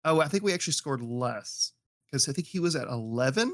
oh, 0.04 0.20
I 0.20 0.28
think 0.28 0.44
we 0.44 0.54
actually 0.54 0.74
scored 0.74 1.02
less 1.02 1.72
because 2.06 2.28
I 2.28 2.34
think 2.34 2.48
he 2.48 2.60
was 2.60 2.76
at 2.76 2.88
11. 2.88 3.54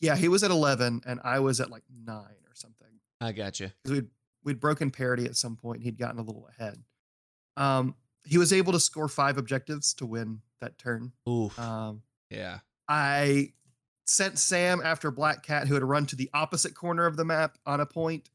Yeah, 0.00 0.16
he 0.16 0.28
was 0.28 0.42
at 0.42 0.50
11 0.50 1.02
and 1.06 1.20
I 1.24 1.38
was 1.38 1.60
at 1.60 1.70
like 1.70 1.84
nine 2.04 2.18
or 2.18 2.54
something 2.54 2.88
I 3.20 3.32
got 3.32 3.60
you. 3.60 3.70
because 3.82 4.00
we'd 4.00 4.10
we'd 4.44 4.60
broken 4.60 4.90
parity 4.90 5.24
at 5.24 5.36
some 5.36 5.56
point 5.56 5.76
and 5.76 5.84
he'd 5.84 5.98
gotten 5.98 6.18
a 6.18 6.22
little 6.22 6.48
ahead. 6.58 6.82
Um, 7.56 7.94
he 8.26 8.38
was 8.38 8.52
able 8.52 8.72
to 8.72 8.80
score 8.80 9.08
five 9.08 9.38
objectives 9.38 9.94
to 9.94 10.06
win 10.06 10.40
that 10.60 10.78
turn. 10.78 11.12
Oof. 11.28 11.58
Um, 11.58 12.02
yeah. 12.30 12.58
I 12.88 13.52
sent 14.06 14.38
Sam 14.38 14.80
after 14.84 15.10
Black 15.10 15.42
Cat, 15.44 15.66
who 15.68 15.74
had 15.74 15.82
run 15.84 16.06
to 16.06 16.16
the 16.16 16.30
opposite 16.34 16.74
corner 16.74 17.06
of 17.06 17.16
the 17.16 17.24
map 17.24 17.58
on 17.66 17.80
a 17.80 17.86
point, 17.86 18.30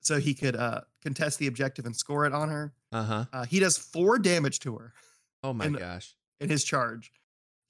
so 0.00 0.18
he 0.18 0.34
could 0.34 0.56
uh, 0.56 0.82
contest 1.02 1.38
the 1.38 1.46
objective 1.46 1.86
and 1.86 1.94
score 1.96 2.26
it 2.26 2.32
on 2.32 2.48
her. 2.48 2.72
Uh 2.92 3.02
huh. 3.02 3.24
Uh, 3.32 3.44
he 3.44 3.58
does 3.60 3.76
four 3.78 4.18
damage 4.18 4.60
to 4.60 4.76
her 4.76 4.92
Oh 5.42 5.52
my 5.52 5.66
And- 5.66 5.78
gosh. 5.78 6.14
in 6.40 6.48
his 6.48 6.64
charge. 6.64 7.12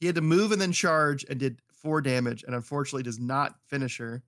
He 0.01 0.07
had 0.07 0.15
to 0.17 0.21
move 0.21 0.53
and 0.53 0.61
then 0.61 0.73
charge 0.73 1.25
and 1.29 1.41
did 1.41 1.61
four 1.73 2.01
damage, 2.03 2.43
and 2.45 2.55
unfortunately 2.55 3.03
does 3.03 3.19
not 3.19 3.55
finish 3.69 3.97
her. 3.99 4.23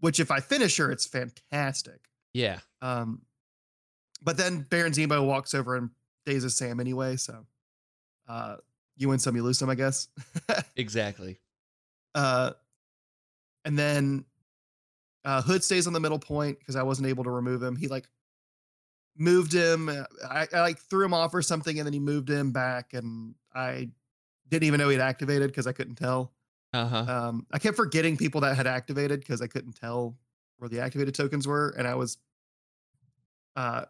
Which, 0.00 0.20
if 0.20 0.30
I 0.30 0.40
finish 0.40 0.76
her, 0.76 0.90
it's 0.90 1.06
fantastic. 1.06 2.10
Yeah. 2.34 2.58
Um, 2.82 3.22
but 4.22 4.36
then 4.36 4.66
Baron 4.68 4.92
Zemo 4.92 5.24
walks 5.26 5.54
over 5.54 5.76
and 5.76 5.90
dazes 6.26 6.56
Sam 6.56 6.80
anyway, 6.80 7.16
so 7.16 7.46
uh, 8.28 8.56
you 8.96 9.08
win 9.08 9.18
some, 9.18 9.36
you 9.36 9.42
lose 9.42 9.58
some, 9.58 9.70
I 9.70 9.74
guess. 9.74 10.08
Exactly. 10.76 11.38
uh, 12.14 12.52
and 13.64 13.78
then 13.78 14.24
uh, 15.24 15.40
Hood 15.42 15.64
stays 15.64 15.86
on 15.86 15.92
the 15.92 16.00
middle 16.00 16.18
point 16.18 16.58
because 16.58 16.76
I 16.76 16.82
wasn't 16.82 17.08
able 17.08 17.24
to 17.24 17.30
remove 17.30 17.62
him. 17.62 17.76
He 17.76 17.88
like 17.88 18.06
moved 19.16 19.52
him. 19.54 19.88
uh, 19.88 20.04
I, 20.28 20.46
I 20.52 20.60
like 20.60 20.78
threw 20.78 21.04
him 21.04 21.14
off 21.14 21.32
or 21.34 21.42
something, 21.42 21.78
and 21.78 21.86
then 21.86 21.92
he 21.92 22.00
moved 22.00 22.28
him 22.28 22.52
back, 22.52 22.92
and 22.92 23.34
I 23.54 23.88
didn't 24.48 24.64
even 24.64 24.78
know 24.78 24.88
he'd 24.90 25.00
activated 25.00 25.48
because 25.50 25.66
I 25.66 25.72
couldn't 25.72 25.94
tell. 25.96 26.32
Uh 26.72 26.86
huh. 26.86 27.04
Um, 27.08 27.46
I 27.52 27.58
kept 27.58 27.76
forgetting 27.76 28.16
people 28.16 28.40
that 28.42 28.56
had 28.56 28.66
activated 28.66 29.20
because 29.20 29.40
I 29.40 29.46
couldn't 29.46 29.74
tell 29.76 30.16
where 30.58 30.68
the 30.68 30.80
activated 30.80 31.14
tokens 31.14 31.46
were, 31.46 31.70
and 31.78 31.86
I 31.88 31.94
was 31.94 32.18
uh, 33.56 33.84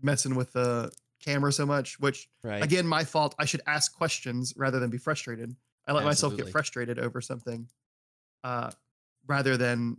messing 0.00 0.34
with 0.34 0.52
the 0.52 0.92
camera 1.24 1.52
so 1.52 1.64
much. 1.64 1.98
Which 2.00 2.28
right. 2.42 2.62
again, 2.62 2.86
my 2.86 3.04
fault. 3.04 3.34
I 3.38 3.44
should 3.44 3.62
ask 3.66 3.96
questions 3.96 4.52
rather 4.56 4.78
than 4.78 4.90
be 4.90 4.98
frustrated. 4.98 5.54
I 5.86 5.92
let 5.92 6.04
myself 6.04 6.36
get 6.36 6.48
frustrated 6.48 6.98
over 6.98 7.20
something, 7.20 7.68
uh, 8.44 8.70
rather 9.26 9.56
than 9.56 9.96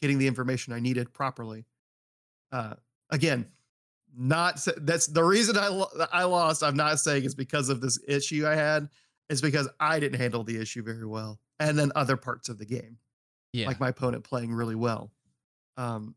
getting 0.00 0.18
the 0.18 0.26
information 0.26 0.72
I 0.72 0.80
needed 0.80 1.12
properly. 1.12 1.66
Uh, 2.50 2.74
again, 3.10 3.46
not 4.16 4.66
that's 4.78 5.06
the 5.06 5.22
reason 5.22 5.56
I 5.56 5.68
lo- 5.68 5.90
I 6.12 6.24
lost. 6.24 6.62
I'm 6.62 6.76
not 6.76 6.98
saying 6.98 7.24
it's 7.24 7.34
because 7.34 7.68
of 7.68 7.80
this 7.80 8.00
issue 8.08 8.46
I 8.46 8.54
had. 8.56 8.88
It's 9.28 9.40
because 9.40 9.68
I 9.78 10.00
didn't 10.00 10.18
handle 10.18 10.42
the 10.42 10.60
issue 10.60 10.82
very 10.82 11.06
well, 11.06 11.38
and 11.60 11.78
then 11.78 11.92
other 11.94 12.16
parts 12.16 12.48
of 12.48 12.58
the 12.58 12.66
game, 12.66 12.98
yeah. 13.52 13.66
like 13.66 13.78
my 13.78 13.90
opponent 13.90 14.24
playing 14.24 14.52
really 14.52 14.74
well. 14.74 15.12
Um, 15.76 16.16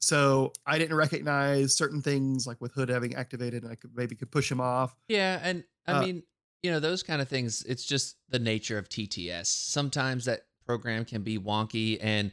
so 0.00 0.52
I 0.66 0.78
didn't 0.78 0.96
recognize 0.96 1.74
certain 1.76 2.02
things, 2.02 2.46
like 2.46 2.60
with 2.60 2.72
Hood 2.72 2.88
having 2.88 3.14
activated, 3.14 3.62
and 3.64 3.72
I 3.72 3.74
could 3.76 3.94
maybe 3.94 4.14
could 4.16 4.30
push 4.30 4.50
him 4.50 4.60
off. 4.60 4.96
Yeah, 5.08 5.40
and 5.42 5.64
I 5.86 5.92
Uh, 5.92 6.02
mean, 6.02 6.22
you 6.62 6.70
know, 6.70 6.80
those 6.80 7.02
kind 7.02 7.22
of 7.22 7.28
things, 7.28 7.62
it's 7.64 7.84
just 7.84 8.16
the 8.28 8.38
nature 8.38 8.78
of 8.78 8.88
TTS. 8.88 9.46
Sometimes 9.46 10.24
that 10.26 10.46
program 10.64 11.04
can 11.04 11.22
be 11.22 11.38
wonky 11.38 11.98
and 12.00 12.32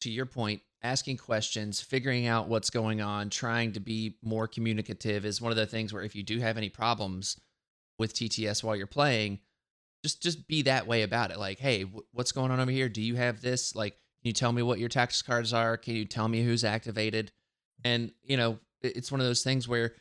to 0.00 0.10
your 0.10 0.26
point, 0.26 0.62
asking 0.82 1.16
questions, 1.16 1.80
figuring 1.80 2.26
out 2.26 2.48
what's 2.48 2.68
going 2.70 3.00
on, 3.00 3.30
trying 3.30 3.72
to 3.72 3.80
be 3.80 4.16
more 4.22 4.46
communicative 4.46 5.24
is 5.24 5.40
one 5.40 5.50
of 5.50 5.56
the 5.56 5.66
things 5.66 5.92
where 5.92 6.02
if 6.02 6.14
you 6.14 6.22
do 6.22 6.40
have 6.40 6.56
any 6.58 6.68
problems 6.68 7.40
with 7.98 8.12
TTS 8.14 8.62
while 8.62 8.76
you're 8.76 8.86
playing, 8.86 9.38
just 10.04 10.22
just 10.22 10.46
be 10.46 10.62
that 10.62 10.86
way 10.86 11.02
about 11.02 11.30
it. 11.30 11.38
Like, 11.38 11.58
hey, 11.58 11.82
wh- 11.84 12.14
what's 12.14 12.32
going 12.32 12.50
on 12.50 12.60
over 12.60 12.70
here? 12.70 12.88
Do 12.90 13.00
you 13.00 13.14
have 13.16 13.40
this? 13.40 13.74
Like, 13.74 13.96
can 14.24 14.30
you 14.30 14.32
tell 14.32 14.52
me 14.52 14.62
what 14.62 14.78
your 14.78 14.88
tax 14.88 15.20
cards 15.20 15.52
are? 15.52 15.76
Can 15.76 15.94
you 15.94 16.06
tell 16.06 16.28
me 16.28 16.42
who's 16.42 16.64
activated? 16.64 17.30
And 17.84 18.10
you 18.22 18.38
know, 18.38 18.58
it's 18.80 19.12
one 19.12 19.20
of 19.20 19.26
those 19.26 19.44
things 19.44 19.68
where 19.68 19.92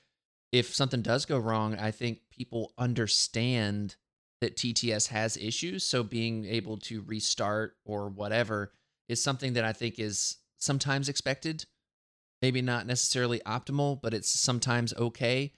if 0.53 0.73
something 0.73 1.01
does 1.01 1.25
go 1.25 1.37
wrong, 1.37 1.75
I 1.75 1.91
think 1.91 2.19
people 2.31 2.71
understand 2.77 3.97
that 4.39 4.55
TTS 4.55 5.09
has 5.09 5.35
issues. 5.35 5.83
So 5.83 6.03
being 6.03 6.45
able 6.45 6.77
to 6.77 7.01
restart 7.01 7.75
or 7.83 8.07
whatever 8.07 8.71
is 9.09 9.21
something 9.21 9.53
that 9.53 9.65
I 9.65 9.73
think 9.73 9.99
is 9.99 10.37
sometimes 10.57 11.09
expected. 11.09 11.65
Maybe 12.41 12.61
not 12.61 12.87
necessarily 12.87 13.41
optimal, 13.45 14.01
but 14.01 14.13
it's 14.13 14.29
sometimes 14.39 14.93
okay. 14.93 15.51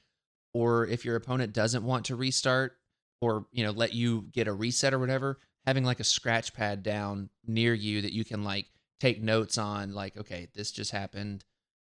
Or 0.56 0.88
if 0.88 1.06
your 1.06 1.16
opponent 1.16 1.54
doesn't 1.54 1.84
want 1.84 2.06
to 2.06 2.16
restart 2.16 2.78
or, 3.22 3.46
you 3.52 3.64
know, 3.64 3.72
let 3.72 3.94
you 3.94 4.24
get 4.32 4.48
a 4.48 4.54
reset 4.54 4.92
or 4.92 4.98
whatever, 4.98 5.38
having 5.66 5.84
like 5.84 6.00
a 6.00 6.04
scratch 6.04 6.54
pad 6.54 6.84
down 6.84 7.30
near 7.46 7.74
you 7.74 8.02
that 8.02 8.14
you 8.14 8.24
can 8.26 8.44
like 8.44 8.68
take 9.00 9.22
notes 9.22 9.58
on, 9.58 9.94
like, 9.94 10.16
okay, 10.18 10.48
this 10.54 10.72
just 10.72 10.92
happened 10.92 11.44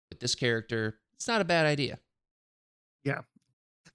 with 0.09 0.19
this 0.19 0.35
character. 0.35 0.97
It's 1.13 1.27
not 1.27 1.41
a 1.41 1.45
bad 1.45 1.65
idea. 1.65 1.99
yeah 3.03 3.21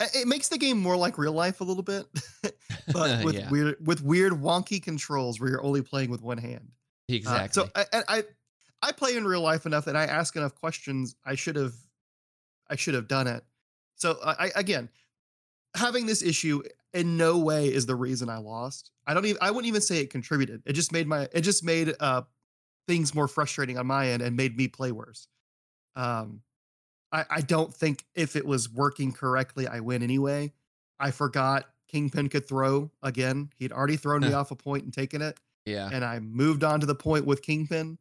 It 0.00 0.26
makes 0.28 0.48
the 0.48 0.58
game 0.58 0.78
more 0.78 0.96
like 0.96 1.16
real 1.18 1.32
life 1.32 1.60
a 1.60 1.64
little 1.64 1.82
bit, 1.82 2.06
but 2.92 3.24
with 3.24 3.34
Yeah. 3.36 3.50
weird 3.50 3.86
with 3.86 4.02
weird 4.02 4.32
wonky 4.34 4.82
controls 4.82 5.40
where 5.40 5.50
you're 5.50 5.64
only 5.64 5.82
playing 5.82 6.10
with 6.10 6.22
one 6.22 6.38
hand. 6.38 6.72
Uh, 7.08 7.14
Exactly. 7.14 7.64
so 7.64 7.70
I, 7.74 8.02
I 8.08 8.24
I 8.82 8.92
play 8.92 9.16
in 9.16 9.24
real 9.24 9.40
life 9.40 9.64
enough 9.66 9.84
that 9.86 9.96
I 9.96 10.04
ask 10.04 10.36
enough 10.36 10.54
questions. 10.54 11.16
I 11.24 11.34
should 11.34 11.56
have 11.56 11.72
I 12.68 12.76
should 12.76 12.94
have 12.94 13.08
done 13.08 13.26
it. 13.26 13.44
So 13.94 14.18
I 14.22 14.50
again 14.54 14.88
having 15.76 16.06
this 16.06 16.22
issue 16.22 16.62
in 16.92 17.16
no 17.16 17.38
way 17.38 17.66
is 17.66 17.86
the 17.86 17.94
reason 17.94 18.28
I 18.28 18.38
lost. 18.38 18.90
I 19.06 19.14
don't 19.14 19.24
even 19.26 19.38
I 19.40 19.50
wouldn't 19.50 19.68
even 19.68 19.80
say 19.80 19.98
it 19.98 20.10
contributed. 20.10 20.62
It 20.66 20.72
just 20.72 20.92
made 20.92 21.06
my 21.06 21.28
it 21.32 21.42
just 21.42 21.64
made 21.64 21.94
uh 22.00 22.22
things 22.88 23.14
more 23.14 23.28
frustrating 23.28 23.78
on 23.78 23.86
my 23.86 24.08
end 24.08 24.22
and 24.22 24.36
made 24.36 24.56
me 24.56 24.68
play 24.68 24.92
worse. 24.92 25.28
Um 25.94 26.42
I, 27.12 27.24
I 27.30 27.40
don't 27.40 27.72
think 27.72 28.04
if 28.14 28.34
it 28.34 28.44
was 28.44 28.68
working 28.68 29.12
correctly, 29.12 29.68
I 29.68 29.80
win 29.80 30.02
anyway. 30.02 30.52
I 30.98 31.12
forgot 31.12 31.66
Kingpin 31.88 32.28
could 32.28 32.48
throw 32.48 32.90
again. 33.02 33.50
He'd 33.58 33.72
already 33.72 33.96
thrown 33.96 34.22
me 34.22 34.32
off 34.32 34.50
a 34.50 34.56
point 34.56 34.84
and 34.84 34.92
taken 34.92 35.22
it 35.22 35.38
yeah. 35.66 35.90
and 35.92 36.04
I 36.04 36.20
moved 36.20 36.64
on 36.64 36.80
to 36.80 36.86
the 36.86 36.94
point 36.94 37.26
with 37.26 37.42
Kingpin, 37.42 37.98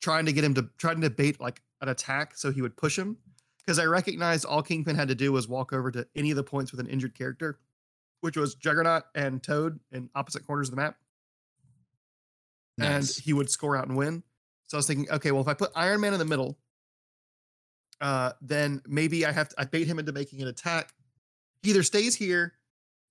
trying 0.00 0.26
to 0.26 0.32
get 0.32 0.44
him 0.44 0.54
to 0.54 0.68
trying 0.78 1.00
to 1.00 1.10
bait 1.10 1.40
like 1.40 1.60
an 1.80 1.88
attack 1.88 2.36
so 2.36 2.52
he 2.52 2.62
would 2.62 2.76
push 2.76 2.96
him. 2.96 3.16
Because 3.70 3.78
I 3.78 3.84
recognized 3.84 4.44
all 4.44 4.64
Kingpin 4.64 4.96
had 4.96 5.06
to 5.06 5.14
do 5.14 5.30
was 5.30 5.46
walk 5.46 5.72
over 5.72 5.92
to 5.92 6.04
any 6.16 6.32
of 6.32 6.36
the 6.36 6.42
points 6.42 6.72
with 6.72 6.80
an 6.80 6.88
injured 6.88 7.14
character, 7.14 7.60
which 8.20 8.36
was 8.36 8.56
Juggernaut 8.56 9.04
and 9.14 9.40
Toad 9.40 9.78
in 9.92 10.10
opposite 10.12 10.44
corners 10.44 10.66
of 10.70 10.74
the 10.74 10.82
map, 10.82 10.96
Nice. 12.76 12.88
and 13.16 13.24
he 13.24 13.32
would 13.32 13.48
score 13.48 13.76
out 13.76 13.86
and 13.86 13.96
win. 13.96 14.24
So 14.66 14.76
I 14.76 14.80
was 14.80 14.88
thinking, 14.88 15.08
okay, 15.08 15.30
well, 15.30 15.40
if 15.40 15.46
I 15.46 15.54
put 15.54 15.70
Iron 15.76 16.00
Man 16.00 16.12
in 16.12 16.18
the 16.18 16.24
middle, 16.24 16.58
uh, 18.00 18.32
then 18.42 18.82
maybe 18.88 19.24
I 19.24 19.30
have 19.30 19.50
to 19.50 19.60
I 19.60 19.66
bait 19.66 19.86
him 19.86 20.00
into 20.00 20.10
making 20.10 20.42
an 20.42 20.48
attack. 20.48 20.92
He 21.62 21.70
either 21.70 21.84
stays 21.84 22.16
here 22.16 22.54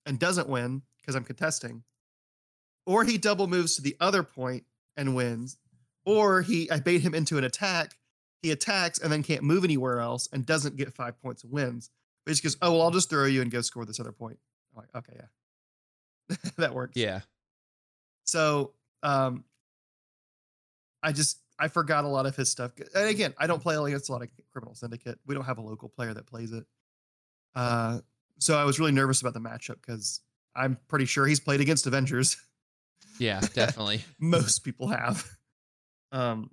and 0.04 0.18
doesn't 0.18 0.46
win 0.46 0.82
because 1.00 1.14
I'm 1.14 1.24
contesting, 1.24 1.84
or 2.84 3.04
he 3.04 3.16
double 3.16 3.46
moves 3.46 3.76
to 3.76 3.80
the 3.80 3.96
other 3.98 4.22
point 4.22 4.64
and 4.94 5.16
wins, 5.16 5.56
or 6.04 6.42
he 6.42 6.70
I 6.70 6.80
bait 6.80 7.00
him 7.00 7.14
into 7.14 7.38
an 7.38 7.44
attack. 7.44 7.96
He 8.42 8.50
attacks 8.52 8.98
and 8.98 9.12
then 9.12 9.22
can't 9.22 9.42
move 9.42 9.64
anywhere 9.64 10.00
else 10.00 10.28
and 10.32 10.46
doesn't 10.46 10.76
get 10.76 10.94
five 10.94 11.20
points 11.20 11.44
and 11.44 11.52
wins. 11.52 11.90
But 12.24 12.30
he 12.30 12.34
just 12.34 12.42
goes, 12.42 12.56
oh 12.62 12.72
well, 12.72 12.82
I'll 12.82 12.90
just 12.90 13.10
throw 13.10 13.26
you 13.26 13.42
and 13.42 13.50
go 13.50 13.60
score 13.60 13.84
this 13.84 14.00
other 14.00 14.12
point. 14.12 14.38
I'm 14.72 14.82
like, 14.82 14.94
okay, 14.94 15.18
yeah, 16.30 16.36
that 16.58 16.74
works. 16.74 16.96
yeah. 16.96 17.20
So 18.24 18.72
um 19.02 19.44
I 21.02 21.12
just 21.12 21.38
I 21.58 21.68
forgot 21.68 22.04
a 22.04 22.08
lot 22.08 22.26
of 22.26 22.36
his 22.36 22.50
stuff. 22.50 22.72
And 22.94 23.08
again, 23.08 23.34
I 23.38 23.46
don't 23.46 23.62
play 23.62 23.76
against 23.76 24.08
a 24.08 24.12
lot 24.12 24.22
of 24.22 24.28
criminal 24.52 24.74
syndicate. 24.74 25.18
We 25.26 25.34
don't 25.34 25.44
have 25.44 25.58
a 25.58 25.62
local 25.62 25.88
player 25.88 26.14
that 26.14 26.26
plays 26.26 26.52
it. 26.52 26.64
Uh 27.54 28.00
so 28.38 28.56
I 28.56 28.64
was 28.64 28.78
really 28.78 28.92
nervous 28.92 29.20
about 29.20 29.34
the 29.34 29.40
matchup 29.40 29.76
because 29.84 30.20
I'm 30.54 30.78
pretty 30.88 31.04
sure 31.04 31.26
he's 31.26 31.40
played 31.40 31.60
against 31.60 31.86
Avengers. 31.86 32.36
Yeah, 33.18 33.40
definitely. 33.54 34.02
Most 34.18 34.60
people 34.60 34.88
have. 34.88 35.26
Um 36.12 36.50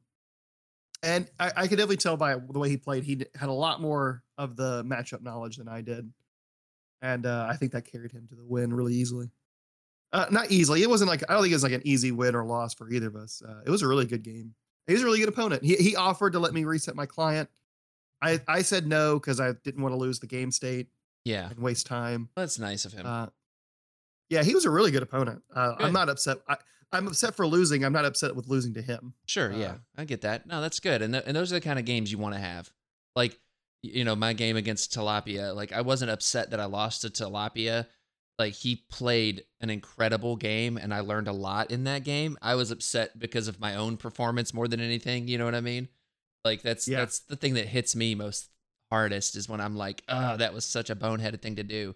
and 1.03 1.29
I, 1.39 1.51
I 1.55 1.62
could 1.67 1.77
definitely 1.77 1.97
tell 1.97 2.17
by 2.17 2.36
the 2.36 2.60
way 2.60 2.69
he 2.69 2.77
played, 2.77 3.03
he 3.03 3.25
had 3.36 3.49
a 3.49 3.53
lot 3.53 3.81
more 3.81 4.23
of 4.38 4.55
the 4.55 4.83
matchup 4.83 5.21
knowledge 5.21 5.57
than 5.57 5.67
I 5.67 5.81
did. 5.81 6.12
And 7.01 7.25
uh, 7.25 7.45
I 7.49 7.55
think 7.55 7.71
that 7.73 7.83
carried 7.86 8.12
him 8.12 8.27
to 8.29 8.36
the 8.36 8.43
win 8.45 8.73
really 8.73 8.93
easily. 8.95 9.29
Uh, 10.12 10.25
not 10.31 10.49
easily. 10.51 10.81
It 10.81 10.89
wasn't 10.89 11.10
like 11.10 11.21
I 11.29 11.33
don't 11.33 11.43
think 11.43 11.51
it 11.51 11.55
was 11.55 11.63
like 11.63 11.73
an 11.73 11.81
easy 11.86 12.12
win 12.12 12.33
or 12.36 12.45
loss 12.45 12.73
for 12.73 12.89
either 12.89 13.07
of 13.07 13.15
us. 13.15 13.41
Uh, 13.47 13.62
it 13.65 13.69
was 13.69 13.81
a 13.81 13.88
really 13.88 14.05
good 14.05 14.23
game. 14.23 14.55
He 14.88 14.93
was 14.93 15.01
a 15.01 15.05
really 15.05 15.19
good 15.19 15.29
opponent. 15.29 15.63
He 15.63 15.75
he 15.75 15.95
offered 15.95 16.33
to 16.33 16.39
let 16.39 16.53
me 16.53 16.63
reset 16.63 16.95
my 16.95 17.05
client. 17.05 17.49
I 18.21 18.39
I 18.47 18.62
said 18.62 18.88
no 18.88 19.19
because 19.19 19.39
I 19.39 19.51
didn't 19.63 19.81
want 19.83 19.93
to 19.93 19.97
lose 19.97 20.19
the 20.19 20.27
game 20.27 20.49
state 20.49 20.88
Yeah. 21.25 21.49
and 21.49 21.60
waste 21.60 21.86
time. 21.86 22.29
That's 22.36 22.57
nice 22.57 22.86
of 22.86 22.93
him. 22.93 23.05
Uh, 23.05 23.27
yeah, 24.29 24.43
he 24.43 24.55
was 24.55 24.65
a 24.65 24.69
really 24.71 24.91
good 24.91 25.03
opponent. 25.03 25.43
Uh, 25.53 25.75
Good. 25.75 25.86
I'm 25.88 25.93
not 25.93 26.10
upset. 26.10 26.38
I, 26.47 26.57
I'm 26.91 27.08
upset 27.08 27.36
for 27.36 27.45
losing. 27.45 27.84
I'm 27.84 27.93
not 27.93 28.06
upset 28.06 28.36
with 28.36 28.47
losing 28.47 28.73
to 28.76 28.82
him. 28.82 29.13
Sure, 29.26 29.52
yeah, 29.52 29.71
Uh, 29.71 29.78
I 29.97 30.06
get 30.06 30.21
that. 30.21 30.47
No, 30.47 30.62
that's 30.62 30.80
good, 30.80 31.02
and 31.02 31.13
th- 31.13 31.23
and 31.28 31.36
those 31.36 31.52
are 31.52 31.56
the 31.56 31.62
kind 31.62 31.80
of 31.80 31.86
games 31.86 32.12
you 32.12 32.17
want 32.17 32.36
to 32.36 32.39
have. 32.39 32.71
Like, 33.15 33.38
you 33.84 34.04
know, 34.06 34.15
my 34.15 34.34
game 34.34 34.56
against 34.58 34.93
Tilapia, 34.93 35.54
like 35.56 35.71
I 35.73 35.82
wasn't 35.82 36.12
upset 36.12 36.52
that 36.52 36.60
I 36.60 36.65
lost 36.65 37.02
to 37.02 37.10
Tilapia. 37.10 37.88
Like 38.39 38.54
he 38.54 38.84
played 38.91 39.43
an 39.62 39.69
incredible 39.69 40.36
game, 40.36 40.78
and 40.78 40.93
I 40.93 41.00
learned 41.02 41.28
a 41.28 41.34
lot 41.34 41.71
in 41.71 41.84
that 41.86 42.04
game. 42.04 42.38
I 42.41 42.56
was 42.56 42.71
upset 42.71 43.17
because 43.19 43.47
of 43.47 43.60
my 43.60 43.76
own 43.76 43.97
performance 43.97 44.54
more 44.54 44.67
than 44.67 44.80
anything. 44.80 45.28
You 45.28 45.38
know 45.39 45.45
what 45.45 45.56
I 45.56 45.62
mean? 45.62 45.89
Like 46.45 46.62
that's 46.62 46.88
Yeah. 46.88 47.00
that's 47.00 47.19
the 47.19 47.36
thing 47.36 47.56
that 47.56 47.65
hits 47.67 47.95
me 47.95 48.15
most 48.15 48.50
hardest 48.91 49.36
is 49.36 49.50
when 49.50 49.60
I'm 49.60 49.76
like, 49.76 50.04
oh, 50.08 50.38
that 50.38 50.54
was 50.54 50.63
such 50.65 50.89
a 50.89 50.95
boneheaded 50.95 51.41
thing 51.41 51.56
to 51.58 51.63
do, 51.63 51.95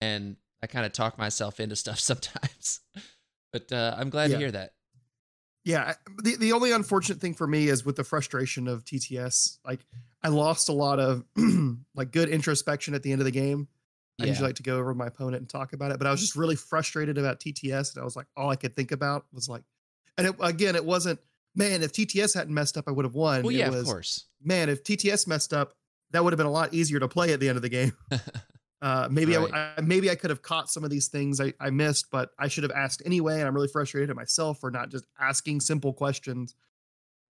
and 0.00 0.36
I 0.62 0.66
kind 0.68 0.86
of 0.86 0.92
talk 0.92 1.18
myself 1.18 1.60
into 1.60 1.76
stuff 1.76 1.98
sometimes. 2.10 2.80
But 3.54 3.72
uh, 3.72 3.94
I'm 3.96 4.10
glad 4.10 4.30
Yeah. 4.30 4.36
to 4.36 4.38
hear 4.40 4.50
that. 4.52 4.72
Yeah, 5.64 5.94
the 6.22 6.36
the 6.36 6.52
only 6.52 6.72
unfortunate 6.72 7.20
thing 7.22 7.32
for 7.32 7.46
me 7.46 7.68
is 7.68 7.86
with 7.86 7.96
the 7.96 8.04
frustration 8.04 8.68
of 8.68 8.84
TTS. 8.84 9.58
Like 9.64 9.80
I 10.22 10.28
lost 10.28 10.68
a 10.68 10.72
lot 10.72 11.00
of 11.00 11.24
like 11.94 12.10
good 12.10 12.28
introspection 12.28 12.94
at 12.94 13.02
the 13.02 13.12
end 13.12 13.22
of 13.22 13.24
the 13.24 13.30
game. 13.30 13.68
I 14.20 14.24
Yeah. 14.24 14.28
usually 14.30 14.48
like 14.48 14.56
to 14.56 14.62
go 14.62 14.74
over 14.76 14.88
with 14.88 14.96
my 14.98 15.06
opponent 15.06 15.36
and 15.40 15.48
talk 15.48 15.72
about 15.72 15.90
it, 15.90 15.96
but 15.98 16.06
I 16.06 16.10
was 16.10 16.20
just 16.20 16.36
really 16.36 16.54
frustrated 16.56 17.16
about 17.16 17.40
TTS, 17.40 17.94
and 17.94 18.02
I 18.02 18.04
was 18.04 18.14
like, 18.14 18.26
all 18.36 18.50
I 18.50 18.56
could 18.56 18.76
think 18.76 18.92
about 18.92 19.24
was 19.32 19.48
like, 19.48 19.62
and 20.18 20.26
it, 20.26 20.34
again, 20.40 20.76
it 20.76 20.84
wasn't 20.84 21.18
man. 21.54 21.82
If 21.82 21.92
TTS 21.92 22.34
hadn't 22.34 22.52
messed 22.52 22.76
up, 22.76 22.84
I 22.86 22.90
would 22.90 23.06
have 23.06 23.14
won. 23.14 23.42
Well, 23.42 23.54
It 23.54 23.58
yeah, 23.58 23.70
was, 23.70 23.80
of 23.80 23.86
course. 23.86 24.26
man, 24.42 24.68
if 24.68 24.84
TTS 24.84 25.26
messed 25.26 25.54
up, 25.54 25.74
that 26.10 26.22
would 26.22 26.32
have 26.34 26.38
been 26.38 26.46
a 26.46 26.50
lot 26.52 26.74
easier 26.74 27.00
to 27.00 27.08
play 27.08 27.32
at 27.32 27.40
the 27.40 27.48
end 27.48 27.56
of 27.56 27.62
the 27.62 27.68
game. 27.70 27.92
Uh, 28.84 29.08
maybe 29.10 29.34
Right. 29.34 29.50
I, 29.54 29.72
I 29.78 29.80
maybe 29.80 30.10
I 30.10 30.14
could 30.14 30.28
have 30.28 30.42
caught 30.42 30.68
some 30.70 30.84
of 30.84 30.90
these 30.90 31.08
things 31.08 31.40
I, 31.40 31.54
I 31.58 31.70
missed, 31.70 32.10
but 32.10 32.30
I 32.38 32.48
should 32.48 32.64
have 32.64 32.72
asked 32.72 33.00
anyway. 33.06 33.38
And 33.38 33.48
I'm 33.48 33.54
really 33.54 33.68
frustrated 33.68 34.10
at 34.10 34.16
myself 34.16 34.60
for 34.60 34.70
not 34.70 34.90
just 34.90 35.06
asking 35.18 35.60
simple 35.60 35.94
questions 35.94 36.54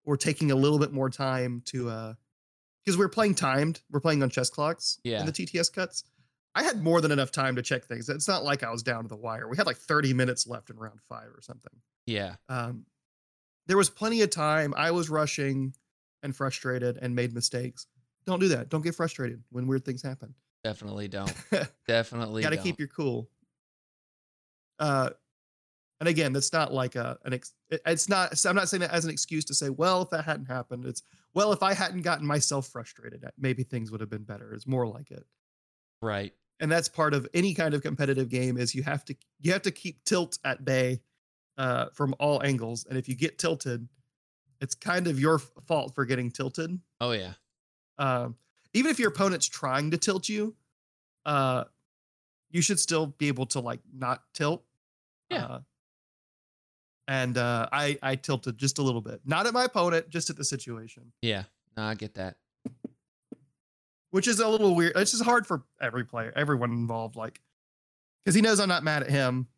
or 0.04 0.16
taking 0.16 0.50
a 0.50 0.56
little 0.56 0.80
bit 0.80 0.92
more 0.92 1.08
time 1.08 1.62
to 1.66 1.88
uh 1.90 2.14
because 2.84 2.98
we're 2.98 3.08
playing 3.08 3.36
timed, 3.36 3.80
we're 3.90 4.00
playing 4.00 4.22
on 4.24 4.30
chess 4.30 4.50
clocks 4.50 4.98
Yeah. 5.04 5.20
in 5.20 5.26
the 5.26 5.32
TTS 5.32 5.72
cuts. 5.72 6.02
I 6.56 6.62
had 6.64 6.82
more 6.82 7.00
than 7.00 7.12
enough 7.12 7.30
time 7.30 7.54
to 7.56 7.62
check 7.62 7.84
things. 7.84 8.08
It's 8.08 8.26
not 8.28 8.42
like 8.44 8.62
I 8.64 8.70
was 8.70 8.82
down 8.82 9.02
to 9.04 9.08
the 9.08 9.16
wire. 9.16 9.48
We 9.48 9.56
had 9.56 9.66
like 9.66 9.76
30 9.78 10.12
minutes 10.12 10.46
left 10.48 10.70
in 10.70 10.76
round 10.76 10.98
five 11.08 11.28
or 11.28 11.40
something. 11.40 11.72
Yeah. 12.06 12.34
Um, 12.48 12.84
there 13.68 13.76
was 13.76 13.90
plenty 13.90 14.22
of 14.22 14.30
time. 14.30 14.74
I 14.76 14.90
was 14.90 15.08
rushing 15.08 15.74
and 16.22 16.34
frustrated 16.36 16.98
and 17.00 17.14
made 17.14 17.32
mistakes. 17.32 17.86
Don't 18.26 18.40
do 18.40 18.48
that. 18.48 18.68
Don't 18.70 18.82
get 18.82 18.94
frustrated 18.94 19.42
when 19.50 19.66
weird 19.66 19.84
things 19.84 20.02
happen. 20.02 20.34
Definitely 20.64 21.08
don't. 21.08 21.32
Definitely 21.86 22.42
got 22.42 22.50
to 22.50 22.56
don't. 22.56 22.64
keep 22.64 22.78
your 22.78 22.88
cool. 22.88 23.28
Uh, 24.78 25.10
and 26.00 26.08
again, 26.08 26.32
that's 26.32 26.52
not 26.52 26.72
like 26.72 26.96
a 26.96 27.18
an 27.24 27.34
ex- 27.34 27.54
it's 27.70 28.08
not. 28.08 28.44
I'm 28.44 28.56
not 28.56 28.68
saying 28.68 28.80
that 28.80 28.90
as 28.90 29.04
an 29.04 29.10
excuse 29.10 29.44
to 29.46 29.54
say, 29.54 29.70
well, 29.70 30.02
if 30.02 30.10
that 30.10 30.24
hadn't 30.24 30.46
happened, 30.46 30.84
it's 30.84 31.02
well, 31.34 31.52
if 31.52 31.62
I 31.62 31.72
hadn't 31.74 32.02
gotten 32.02 32.26
myself 32.26 32.66
frustrated, 32.68 33.24
maybe 33.38 33.62
things 33.62 33.90
would 33.90 34.00
have 34.00 34.10
been 34.10 34.24
better. 34.24 34.52
It's 34.52 34.66
more 34.66 34.86
like 34.86 35.10
it. 35.10 35.24
right. 36.02 36.32
and 36.60 36.70
that's 36.70 36.88
part 36.88 37.14
of 37.14 37.28
any 37.34 37.54
kind 37.54 37.74
of 37.74 37.82
competitive 37.82 38.28
game 38.28 38.56
is 38.56 38.74
you 38.74 38.82
have 38.82 39.04
to 39.06 39.16
you 39.40 39.52
have 39.52 39.62
to 39.62 39.70
keep 39.70 40.02
tilt 40.04 40.38
at 40.44 40.64
bay 40.64 41.00
uh, 41.58 41.86
from 41.92 42.14
all 42.18 42.42
angles 42.42 42.86
and 42.88 42.98
if 42.98 43.08
you 43.08 43.14
get 43.14 43.38
tilted 43.38 43.88
it's 44.60 44.74
kind 44.74 45.06
of 45.08 45.18
your 45.20 45.38
fault 45.38 45.94
for 45.94 46.04
getting 46.04 46.30
tilted 46.30 46.78
Oh 47.00 47.10
yeah. 47.12 47.32
um, 47.98 48.36
even 48.74 48.90
if 48.90 48.98
your 48.98 49.08
opponent's 49.08 49.46
trying 49.48 49.90
to 49.92 49.96
tilt 49.98 50.28
you 50.28 50.54
uh, 51.26 51.64
you 52.50 52.60
should 52.60 52.78
still 52.78 53.06
be 53.06 53.28
able 53.28 53.46
to 53.46 53.60
like 53.60 53.80
not 53.96 54.22
tilt 54.34 54.62
Yeah. 55.30 55.44
uh, 55.46 55.60
and 57.08 57.36
uh, 57.38 57.68
I 57.72 57.98
I 58.02 58.16
tilted 58.16 58.56
just 58.58 58.78
a 58.78 58.82
little 58.82 59.00
bit, 59.02 59.20
not 59.24 59.46
at 59.46 59.52
my 59.52 59.64
opponent, 59.64 60.08
just 60.10 60.30
at 60.30 60.36
the 60.36 60.44
situation, 60.44 61.12
Yeah. 61.22 61.44
No, 61.76 61.82
I 61.84 61.94
get 61.94 62.14
that. 62.14 62.36
which 64.10 64.28
is 64.28 64.38
a 64.40 64.48
little 64.48 64.74
weird. 64.74 64.92
It's 64.96 65.10
just 65.10 65.24
hard 65.24 65.46
for 65.46 65.64
every 65.80 66.04
player, 66.04 66.32
everyone 66.36 66.70
involved, 66.72 67.16
like 67.16 67.40
because 68.24 68.34
he 68.34 68.40
knows 68.42 68.60
I'm 68.60 68.68
not 68.68 68.84
mad 68.84 69.02
at 69.02 69.10
him. 69.10 69.48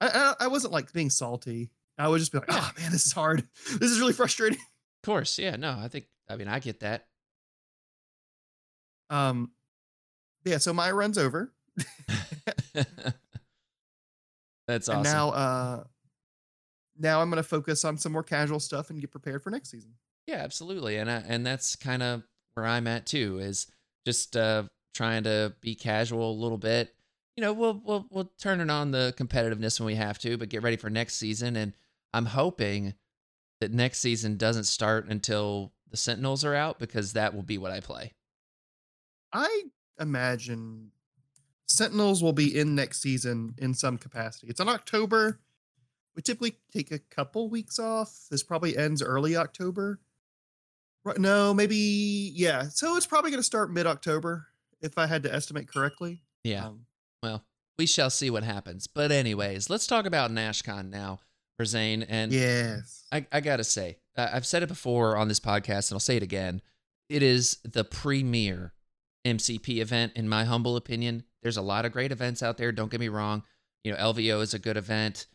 I, 0.00 0.08
I 0.08 0.44
I 0.44 0.48
wasn't 0.48 0.72
like 0.72 0.92
being 0.92 1.10
salty. 1.10 1.70
I 1.98 2.08
would 2.08 2.18
just 2.20 2.32
be 2.32 2.38
like, 2.38 2.48
oh 2.50 2.72
man, 2.78 2.90
this 2.92 3.06
is 3.06 3.12
hard. 3.12 3.42
This 3.78 3.90
is 3.90 4.00
really 4.00 4.12
frustrating. 4.12 4.58
Of 4.58 5.06
course. 5.06 5.38
Yeah. 5.38 5.56
No, 5.56 5.76
I 5.78 5.88
think. 5.88 6.06
I 6.28 6.36
mean, 6.36 6.48
I 6.48 6.58
get 6.58 6.80
that. 6.80 7.06
Um, 9.10 9.50
yeah. 10.44 10.58
So 10.58 10.72
my 10.72 10.90
run's 10.90 11.18
over, 11.18 11.52
That's 14.66 14.88
awesome. 14.88 14.96
and 14.98 15.04
now 15.04 15.30
uh, 15.30 15.84
now 16.98 17.20
I'm 17.20 17.30
gonna 17.30 17.42
focus 17.42 17.84
on 17.84 17.96
some 17.98 18.12
more 18.12 18.22
casual 18.22 18.60
stuff 18.60 18.90
and 18.90 19.00
get 19.00 19.10
prepared 19.10 19.42
for 19.42 19.50
next 19.50 19.70
season. 19.70 19.94
Yeah, 20.26 20.36
absolutely. 20.36 20.96
And 20.98 21.10
I, 21.10 21.22
and 21.26 21.46
that's 21.46 21.74
kind 21.74 22.02
of 22.02 22.22
where 22.54 22.66
I'm 22.66 22.86
at 22.86 23.06
too 23.06 23.38
is 23.38 23.66
just 24.04 24.36
uh 24.36 24.64
trying 24.94 25.24
to 25.24 25.54
be 25.60 25.74
casual 25.74 26.30
a 26.30 26.40
little 26.40 26.58
bit. 26.58 26.94
You 27.36 27.42
know, 27.42 27.52
we'll 27.52 27.80
we'll 27.84 28.06
we'll 28.10 28.32
turn 28.40 28.60
it 28.60 28.70
on 28.70 28.90
the 28.90 29.14
competitiveness 29.16 29.80
when 29.80 29.86
we 29.86 29.94
have 29.94 30.18
to, 30.20 30.36
but 30.36 30.48
get 30.48 30.62
ready 30.62 30.76
for 30.76 30.90
next 30.90 31.14
season 31.14 31.56
and 31.56 31.72
I'm 32.12 32.26
hoping 32.26 32.94
that 33.60 33.72
next 33.72 33.98
season 34.00 34.36
doesn't 34.36 34.64
start 34.64 35.08
until 35.08 35.72
the 35.90 35.96
Sentinels 35.96 36.44
are 36.44 36.54
out 36.54 36.78
because 36.78 37.14
that 37.14 37.34
will 37.34 37.42
be 37.42 37.58
what 37.58 37.72
I 37.72 37.80
play. 37.80 38.12
I 39.32 39.64
imagine 40.00 40.90
Sentinels 41.66 42.22
will 42.22 42.32
be 42.32 42.58
in 42.58 42.74
next 42.74 43.00
season 43.00 43.54
in 43.58 43.74
some 43.74 43.98
capacity. 43.98 44.48
It's 44.48 44.60
in 44.60 44.68
October. 44.68 45.40
We 46.16 46.22
typically 46.22 46.56
take 46.72 46.90
a 46.90 46.98
couple 46.98 47.48
weeks 47.48 47.78
off. 47.78 48.26
This 48.30 48.42
probably 48.42 48.76
ends 48.76 49.02
early 49.02 49.36
October. 49.36 50.00
Right? 51.04 51.18
No, 51.18 51.54
maybe 51.54 51.76
yeah. 52.34 52.64
So 52.64 52.96
it's 52.96 53.06
probably 53.06 53.30
going 53.30 53.40
to 53.40 53.44
start 53.44 53.72
mid 53.72 53.86
October 53.86 54.46
if 54.80 54.98
I 54.98 55.06
had 55.06 55.22
to 55.24 55.34
estimate 55.34 55.68
correctly. 55.68 56.22
Yeah. 56.44 56.66
Um, 56.66 56.86
Well, 57.22 57.44
we 57.78 57.86
shall 57.86 58.10
see 58.10 58.30
what 58.30 58.42
happens. 58.42 58.86
But 58.86 59.12
anyways, 59.12 59.70
let's 59.70 59.86
talk 59.86 60.06
about 60.06 60.30
NashCon 60.30 60.90
now, 60.90 61.20
for 61.56 61.64
Zane. 61.64 62.02
And 62.02 62.32
yes. 62.32 63.04
I, 63.12 63.26
I 63.30 63.40
gotta 63.40 63.64
say, 63.64 63.98
I've 64.16 64.46
said 64.46 64.62
it 64.62 64.68
before 64.68 65.16
on 65.16 65.28
this 65.28 65.40
podcast, 65.40 65.90
and 65.90 65.96
I'll 65.96 66.00
say 66.00 66.16
it 66.16 66.22
again. 66.22 66.60
It 67.08 67.22
is 67.22 67.58
the 67.64 67.84
premier 67.84 68.72
MCP 69.26 69.78
event, 69.80 70.12
in 70.16 70.28
my 70.28 70.44
humble 70.44 70.76
opinion. 70.76 71.24
There's 71.42 71.56
a 71.56 71.62
lot 71.62 71.84
of 71.84 71.92
great 71.92 72.12
events 72.12 72.42
out 72.42 72.56
there. 72.56 72.72
Don't 72.72 72.90
get 72.90 73.00
me 73.00 73.08
wrong. 73.08 73.42
You 73.84 73.92
know, 73.92 73.98
LVO 73.98 74.42
is 74.42 74.54
a 74.54 74.58
good 74.58 74.76
event. 74.76 75.26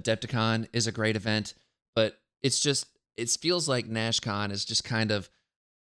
Adepticon 0.00 0.66
is 0.72 0.86
a 0.86 0.92
great 0.92 1.16
event, 1.16 1.54
but 1.94 2.18
it's 2.42 2.60
just 2.60 2.86
it 3.16 3.30
feels 3.30 3.68
like 3.68 3.86
NashCon 3.88 4.50
is 4.50 4.64
just 4.64 4.82
kind 4.84 5.10
of 5.12 5.30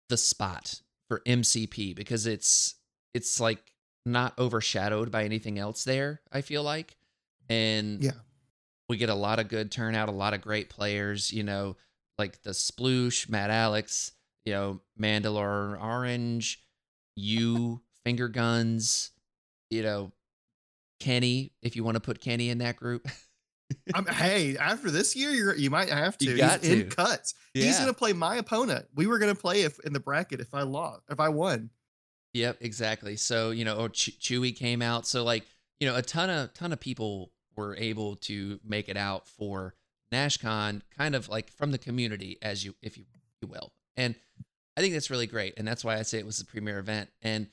the 0.08 0.16
spot 0.16 0.80
for 1.08 1.20
MCP 1.26 1.94
because 1.96 2.26
it's 2.26 2.76
it's 3.14 3.40
like 3.40 3.72
not 4.06 4.38
overshadowed 4.38 5.10
by 5.10 5.24
anything 5.24 5.58
else 5.58 5.82
there. 5.84 6.20
I 6.30 6.40
feel 6.42 6.62
like, 6.62 6.96
and 7.48 8.02
Yeah. 8.02 8.12
we 8.88 8.96
get 8.96 9.08
a 9.08 9.14
lot 9.14 9.40
of 9.40 9.48
good 9.48 9.72
turnout, 9.72 10.08
a 10.08 10.12
lot 10.12 10.32
of 10.34 10.40
great 10.40 10.70
players, 10.70 11.32
you 11.32 11.42
know, 11.42 11.76
like 12.18 12.42
the 12.42 12.50
Sploosh, 12.50 13.28
Matt 13.28 13.50
Alex, 13.50 14.12
you 14.44 14.52
know, 14.52 14.80
Mandalore 14.98 15.82
Orange, 15.82 16.62
you, 17.18 17.80
Finger 18.04 18.28
Guns, 18.28 19.10
you 19.70 19.82
know, 19.82 20.12
Kenny, 21.00 21.52
if 21.62 21.76
you 21.76 21.84
want 21.84 21.96
to 21.96 22.00
put 22.00 22.20
Kenny 22.20 22.50
in 22.50 22.58
that 22.58 22.76
group. 22.76 23.06
I'm, 23.94 24.06
hey, 24.06 24.56
after 24.56 24.90
this 24.90 25.14
year, 25.14 25.30
you're, 25.30 25.54
you 25.54 25.70
might 25.70 25.90
have 25.90 26.16
to. 26.18 26.24
You 26.24 26.32
He's 26.32 26.40
got 26.40 26.64
in 26.64 26.88
to. 26.88 26.96
cuts. 26.96 27.34
He's 27.52 27.76
going 27.76 27.90
to 27.90 27.94
play 27.94 28.12
my 28.12 28.36
opponent. 28.36 28.86
We 28.94 29.06
were 29.06 29.18
going 29.18 29.34
to 29.34 29.40
play 29.40 29.62
if 29.62 29.78
in 29.80 29.92
the 29.92 30.00
bracket 30.00 30.40
if 30.40 30.54
I 30.54 30.62
lost, 30.62 31.02
if 31.10 31.20
I 31.20 31.28
won. 31.28 31.70
Yep, 32.34 32.58
exactly. 32.60 33.16
So 33.16 33.50
you 33.50 33.64
know, 33.64 33.76
or 33.76 33.88
Ch- 33.88 34.18
Chewy 34.20 34.54
came 34.56 34.80
out. 34.80 35.06
So 35.06 35.24
like 35.24 35.44
you 35.80 35.88
know, 35.88 35.96
a 35.96 36.02
ton 36.02 36.30
of 36.30 36.54
ton 36.54 36.72
of 36.72 36.80
people 36.80 37.32
were 37.56 37.76
able 37.76 38.16
to 38.16 38.60
make 38.64 38.88
it 38.88 38.96
out 38.96 39.26
for 39.26 39.74
NashCon, 40.12 40.82
kind 40.96 41.14
of 41.14 41.28
like 41.28 41.50
from 41.50 41.72
the 41.72 41.78
community, 41.78 42.38
as 42.40 42.64
you 42.64 42.74
if 42.82 42.96
you, 42.96 43.04
you 43.42 43.48
will. 43.48 43.72
And 43.96 44.14
I 44.78 44.80
think 44.80 44.94
that's 44.94 45.10
really 45.10 45.26
great, 45.26 45.54
and 45.58 45.66
that's 45.66 45.84
why 45.84 45.98
I 45.98 46.02
say 46.02 46.18
it 46.18 46.24
was 46.26 46.38
the 46.38 46.44
premier 46.44 46.78
event. 46.78 47.10
And 47.20 47.48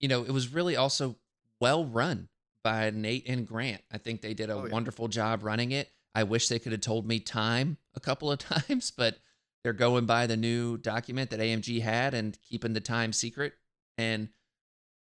you 0.00 0.08
know, 0.08 0.22
it 0.22 0.30
was 0.30 0.52
really 0.52 0.76
also 0.76 1.16
well 1.60 1.84
run 1.86 2.28
by 2.62 2.90
Nate 2.90 3.26
and 3.28 3.46
Grant. 3.48 3.80
I 3.90 3.96
think 3.98 4.20
they 4.20 4.34
did 4.34 4.50
a 4.50 4.54
Oh, 4.54 4.66
yeah. 4.66 4.72
wonderful 4.72 5.08
job 5.08 5.42
running 5.44 5.72
it. 5.72 5.90
I 6.14 6.24
wish 6.24 6.48
they 6.48 6.58
could 6.58 6.72
have 6.72 6.82
told 6.82 7.06
me 7.06 7.20
time 7.20 7.78
a 7.96 8.00
couple 8.00 8.30
of 8.30 8.38
times, 8.68 8.90
but 8.90 9.18
they're 9.64 9.72
going 9.72 10.04
by 10.06 10.26
the 10.26 10.36
new 10.36 10.76
document 10.76 11.30
that 11.30 11.40
AMG 11.40 11.80
had 11.80 12.12
and 12.14 12.36
keeping 12.42 12.74
the 12.74 12.80
time 12.80 13.12
secret. 13.14 13.54
And 13.96 14.28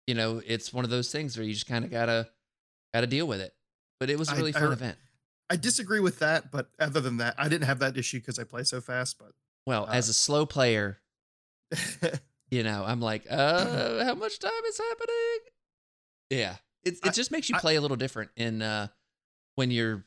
you 0.05 0.15
know, 0.15 0.41
it's 0.45 0.73
one 0.73 0.83
of 0.83 0.89
those 0.91 1.12
things 1.12 1.38
where 1.38 1.45
you 1.45 1.53
just 1.53 1.67
kind 1.67 1.86
of 1.86 1.91
gotta 1.91 2.27
gotta 2.93 3.07
deal 3.07 3.25
with 3.27 3.39
it. 3.39 3.53
But 3.99 4.10
it 4.10 4.19
was 4.19 4.29
a 4.29 4.36
really 4.36 4.53
I 4.53 4.60
fun 4.60 4.67
re- 4.69 4.73
event. 4.73 4.97
I 5.49 5.55
disagree 5.55 6.01
with 6.01 6.19
that, 6.19 6.51
but 6.51 6.69
other 6.77 6.99
than 6.99 7.17
that, 7.17 7.36
I 7.38 7.47
didn't 7.47 7.67
have 7.67 7.79
that 7.79 7.95
issue 7.97 8.19
because 8.19 8.38
I 8.38 8.43
play 8.43 8.63
so 8.63 8.81
fast. 8.81 9.17
But 9.17 9.31
well, 9.65 9.86
uh, 9.86 9.91
as 9.93 10.10
a 10.10 10.13
slow 10.13 10.45
player, 10.45 10.99
you 12.51 12.63
know, 12.63 12.84
I'm 12.86 13.01
like, 13.01 13.25
uh, 13.30 14.03
how 14.06 14.15
much 14.15 14.39
time 14.39 14.51
is 14.67 14.77
happening? 14.77 15.39
Yeah, 16.30 16.56
it 16.84 16.95
it 16.95 16.99
I- 17.03 17.10
just 17.12 17.32
makes 17.32 17.49
you 17.49 17.56
I- 17.56 17.60
play 17.60 17.75
a 17.75 17.82
little 17.82 17.97
different 17.97 18.32
in 18.36 18.62
uh 18.62 18.88
when 19.56 19.71
you're 19.71 20.06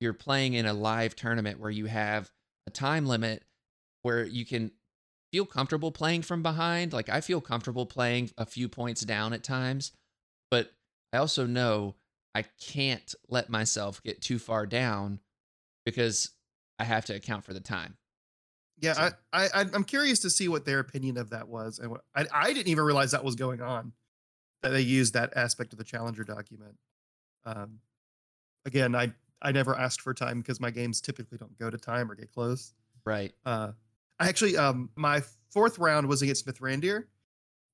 you're 0.00 0.14
playing 0.14 0.54
in 0.54 0.66
a 0.66 0.72
live 0.72 1.16
tournament 1.16 1.60
where 1.60 1.70
you 1.70 1.86
have 1.86 2.30
a 2.66 2.70
time 2.70 3.06
limit 3.06 3.42
where 4.02 4.24
you 4.24 4.44
can 4.46 4.70
feel 5.32 5.44
comfortable 5.44 5.90
playing 5.92 6.22
from 6.22 6.42
behind. 6.42 6.92
Like 6.92 7.08
I 7.08 7.20
feel 7.20 7.40
comfortable 7.40 7.84
playing 7.86 8.30
a 8.38 8.46
few 8.46 8.68
points 8.68 9.02
down 9.02 9.32
at 9.32 9.42
times, 9.42 9.92
but 10.50 10.72
I 11.12 11.18
also 11.18 11.46
know 11.46 11.96
I 12.34 12.44
can't 12.60 13.14
let 13.28 13.50
myself 13.50 14.02
get 14.02 14.22
too 14.22 14.38
far 14.38 14.66
down 14.66 15.20
because 15.84 16.30
I 16.78 16.84
have 16.84 17.04
to 17.06 17.14
account 17.14 17.44
for 17.44 17.52
the 17.52 17.60
time. 17.60 17.96
Yeah, 18.80 18.92
So- 18.94 19.10
I, 19.32 19.44
I 19.54 19.64
I'm 19.74 19.84
curious 19.84 20.18
to 20.20 20.30
see 20.30 20.48
what 20.48 20.64
their 20.64 20.78
opinion 20.80 21.16
of 21.16 21.30
that 21.30 21.48
was, 21.48 21.78
and 21.78 21.90
what, 21.90 22.02
I 22.14 22.26
I 22.32 22.52
didn't 22.52 22.68
even 22.68 22.84
realize 22.84 23.10
that 23.12 23.24
was 23.24 23.34
going 23.34 23.60
on. 23.60 23.92
That 24.62 24.70
they 24.70 24.80
used 24.80 25.14
that 25.14 25.36
aspect 25.36 25.72
of 25.72 25.78
the 25.78 25.84
challenger 25.84 26.24
document. 26.24 26.76
Um, 27.44 27.78
again, 28.64 28.94
I 28.94 29.12
I 29.40 29.52
never 29.52 29.76
asked 29.76 30.00
for 30.00 30.12
time 30.14 30.40
because 30.40 30.60
my 30.60 30.70
games 30.70 31.00
typically 31.00 31.38
don't 31.38 31.56
go 31.58 31.70
to 31.70 31.78
time 31.78 32.10
or 32.10 32.14
get 32.16 32.32
close. 32.32 32.74
Right. 33.04 33.32
Uh, 33.46 33.72
I 34.18 34.28
actually, 34.28 34.56
um, 34.56 34.90
my 34.96 35.22
fourth 35.52 35.78
round 35.78 36.08
was 36.08 36.22
against 36.22 36.42
Smith 36.42 36.58
Randier, 36.60 37.04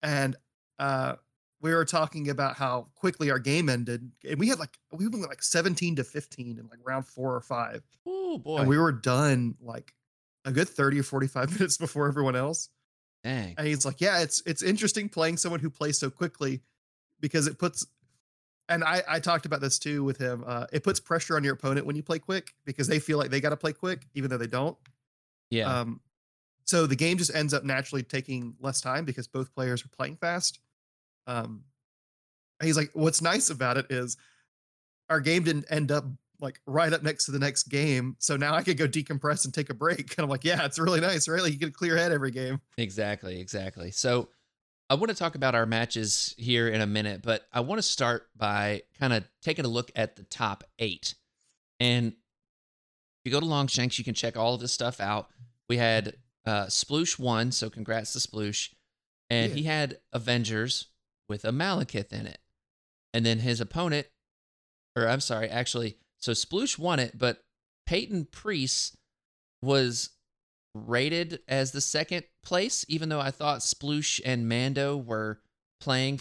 and 0.02 0.36
uh, 0.78 1.14
we 1.62 1.72
were 1.72 1.86
talking 1.86 2.28
about 2.28 2.56
how 2.56 2.88
quickly 2.94 3.30
our 3.30 3.38
game 3.38 3.70
ended, 3.70 4.12
and 4.28 4.38
we 4.38 4.48
had 4.48 4.58
like 4.58 4.78
we 4.92 5.08
went 5.08 5.22
like 5.28 5.42
seventeen 5.42 5.96
to 5.96 6.04
fifteen 6.04 6.58
in 6.58 6.68
like 6.68 6.80
round 6.84 7.06
four 7.06 7.34
or 7.34 7.40
five, 7.40 7.82
Oh 8.06 8.36
boy. 8.36 8.58
and 8.58 8.68
we 8.68 8.76
were 8.76 8.92
done 8.92 9.54
like 9.62 9.94
a 10.44 10.52
good 10.52 10.68
thirty 10.68 10.98
or 10.98 11.02
forty 11.02 11.26
five 11.26 11.52
minutes 11.58 11.76
before 11.76 12.08
everyone 12.08 12.36
else. 12.36 12.68
Dang. 13.22 13.54
And 13.56 13.66
he's 13.66 13.84
like, 13.84 14.00
"Yeah, 14.00 14.20
it's 14.20 14.42
it's 14.46 14.62
interesting 14.62 15.08
playing 15.08 15.38
someone 15.38 15.60
who 15.60 15.70
plays 15.70 15.98
so 15.98 16.10
quickly." 16.10 16.62
because 17.24 17.46
it 17.46 17.58
puts 17.58 17.86
and 18.68 18.84
I, 18.84 19.02
I 19.08 19.20
talked 19.20 19.46
about 19.46 19.60
this 19.60 19.78
too 19.78 20.04
with 20.04 20.18
him. 20.18 20.44
Uh, 20.46 20.66
it 20.72 20.82
puts 20.82 21.00
pressure 21.00 21.36
on 21.36 21.44
your 21.44 21.54
opponent 21.54 21.86
when 21.86 21.96
you 21.96 22.02
play 22.02 22.18
quick 22.18 22.54
because 22.64 22.86
they 22.86 22.98
feel 22.98 23.16
like 23.18 23.30
they 23.30 23.40
got 23.40 23.50
to 23.50 23.56
play 23.56 23.72
quick, 23.72 24.06
even 24.14 24.30
though 24.30 24.38
they 24.38 24.46
don't. 24.46 24.76
Yeah. 25.50 25.80
Um, 25.80 26.00
so 26.64 26.86
the 26.86 26.96
game 26.96 27.18
just 27.18 27.34
ends 27.34 27.52
up 27.52 27.62
naturally 27.64 28.02
taking 28.02 28.56
less 28.60 28.80
time 28.80 29.04
because 29.04 29.26
both 29.26 29.54
players 29.54 29.84
are 29.84 29.88
playing 29.88 30.16
fast. 30.16 30.60
Um, 31.26 31.64
he's 32.62 32.76
like, 32.76 32.90
what's 32.94 33.20
nice 33.20 33.50
about 33.50 33.76
it 33.76 33.86
is 33.90 34.16
our 35.10 35.20
game 35.20 35.44
didn't 35.44 35.66
end 35.70 35.90
up 35.90 36.04
like 36.44 36.60
right 36.66 36.92
up 36.92 37.02
next 37.02 37.24
to 37.26 37.32
the 37.32 37.38
next 37.40 37.64
game. 37.64 38.14
So 38.20 38.36
now 38.36 38.54
I 38.54 38.62
could 38.62 38.76
go 38.76 38.86
decompress 38.86 39.44
and 39.44 39.52
take 39.52 39.70
a 39.70 39.74
break. 39.74 40.14
And 40.18 40.24
I'm 40.24 40.28
like, 40.30 40.44
yeah, 40.44 40.64
it's 40.64 40.78
really 40.78 41.00
nice, 41.00 41.26
right? 41.28 41.42
Like 41.42 41.52
you 41.52 41.58
get 41.58 41.70
a 41.70 41.72
clear 41.72 41.96
head 41.96 42.12
every 42.12 42.30
game. 42.30 42.60
Exactly, 42.78 43.40
exactly. 43.40 43.90
So 43.90 44.28
I 44.90 44.94
want 44.94 45.08
to 45.08 45.16
talk 45.16 45.34
about 45.34 45.54
our 45.54 45.66
matches 45.66 46.34
here 46.38 46.68
in 46.68 46.80
a 46.80 46.86
minute, 46.86 47.22
but 47.22 47.46
I 47.52 47.60
want 47.60 47.78
to 47.78 47.82
start 47.82 48.28
by 48.36 48.82
kind 49.00 49.12
of 49.12 49.24
taking 49.42 49.64
a 49.64 49.68
look 49.68 49.90
at 49.96 50.14
the 50.16 50.22
top 50.24 50.62
eight. 50.78 51.14
And 51.80 52.08
if 52.12 52.14
you 53.24 53.32
go 53.32 53.40
to 53.40 53.46
Longshanks, 53.46 53.98
you 53.98 54.04
can 54.04 54.14
check 54.14 54.36
all 54.36 54.54
of 54.54 54.60
this 54.60 54.72
stuff 54.72 55.00
out. 55.00 55.30
We 55.68 55.78
had 55.78 56.16
uh, 56.46 56.66
Sploosh 56.66 57.18
won, 57.18 57.50
so 57.50 57.70
congrats 57.70 58.12
to 58.12 58.18
Sploosh. 58.18 58.68
And 59.30 59.50
Yeah. 59.50 59.56
he 59.56 59.62
had 59.64 59.98
Avengers 60.12 60.88
with 61.28 61.44
a 61.46 61.50
Malekith 61.50 62.12
in 62.12 62.26
it. 62.26 62.38
And 63.14 63.24
then 63.24 63.38
his 63.38 63.60
opponent, 63.62 64.08
or 64.94 65.08
I'm 65.08 65.20
sorry, 65.20 65.48
actually, 65.48 65.96
so 66.24 66.32
Sploosh 66.32 66.78
won 66.78 67.00
it, 67.00 67.18
but 67.18 67.44
Peyton 67.84 68.26
Priest 68.32 68.96
was 69.60 70.08
rated 70.74 71.40
as 71.46 71.72
the 71.72 71.82
second 71.82 72.24
place, 72.42 72.82
even 72.88 73.10
though 73.10 73.20
I 73.20 73.30
thought 73.30 73.58
Sploosh 73.58 74.22
and 74.24 74.48
Mando 74.48 74.96
were 74.96 75.40
playing 75.82 76.20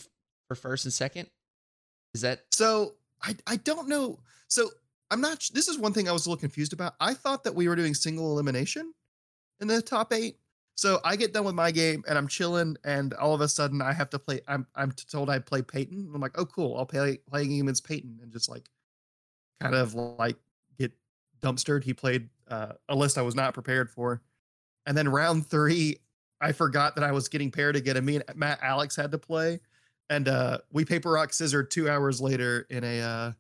for 0.50 0.56
first 0.56 0.84
and 0.84 0.94
second. 0.94 1.30
Is 2.13 2.20
that 2.20 2.42
So 2.52 2.96
I 3.22 3.38
I 3.48 3.56
don't 3.56 3.88
know. 3.88 4.20
So 4.50 4.72
I'm 5.10 5.22
not. 5.22 5.50
This 5.54 5.70
is 5.70 5.78
one 5.78 5.94
thing 5.94 6.10
I 6.10 6.12
was 6.12 6.26
a 6.26 6.30
little 6.30 6.42
confused 6.42 6.74
about. 6.74 6.96
I 7.00 7.13
thought 7.13 7.46
that 7.46 7.56
we 7.56 7.70
were 7.70 7.76
doing 7.78 7.94
single 7.94 8.34
elimination 8.34 8.94
in 9.62 9.70
the 9.70 9.82
top 9.82 10.12
eight. 10.12 10.36
So 10.76 11.00
I 11.06 11.16
get 11.16 11.32
done 11.32 11.46
with 11.46 11.56
my 11.56 11.72
game 11.72 12.04
and 12.10 12.18
I'm 12.18 12.28
chilling, 12.28 12.76
and 12.84 13.13
all 13.13 13.34
of 13.34 13.39
a 13.39 13.48
sudden 13.48 13.82
I 13.82 13.94
have 13.94 14.10
to 14.10 14.20
play. 14.20 14.42
I'm 14.50 14.68
I'm 14.76 14.92
told 14.92 15.30
I 15.30 15.39
play 15.39 15.62
Peyton. 15.62 16.12
I'm 16.13 16.20
like, 16.20 16.38
oh 16.38 16.46
cool, 16.46 16.76
I'll 16.78 16.86
play 16.86 17.20
play 17.26 17.46
him 17.46 17.70
as 17.70 17.80
Peyton, 17.80 18.20
and 18.22 18.34
just 18.34 18.50
like 18.50 18.70
kind 19.63 19.76
of 19.76 19.93
like 19.95 20.38
get 20.78 20.91
dumpstered. 21.41 21.84
He 21.84 21.93
played 21.93 22.30
uh, 22.49 22.73
a 22.89 22.95
list 22.95 23.17
I 23.17 23.21
was 23.21 23.36
not 23.36 23.54
prepared 23.54 23.89
for, 23.89 24.21
and 24.86 24.97
then 24.97 25.08
round 25.10 25.47
three, 25.47 25.97
I 26.41 26.52
forgot 26.52 26.95
that 26.95 27.04
I 27.04 27.12
was 27.12 27.28
getting 27.30 27.52
paired 27.52 27.76
again, 27.76 27.97
and 27.97 28.06
me 28.06 28.15
and 28.17 28.23
Matt 28.36 28.60
Alex 28.62 28.95
had 28.95 29.12
to 29.12 29.17
play, 29.17 29.60
and 30.10 30.28
uh, 30.28 30.58
we 30.71 30.86
paper 30.86 31.12
rock 31.12 31.34
scissor 31.34 31.63
two 31.63 31.89
hours 31.89 32.19
later 32.21 32.65
in 32.69 32.84
a 32.84 33.02
uh, 33.02 33.32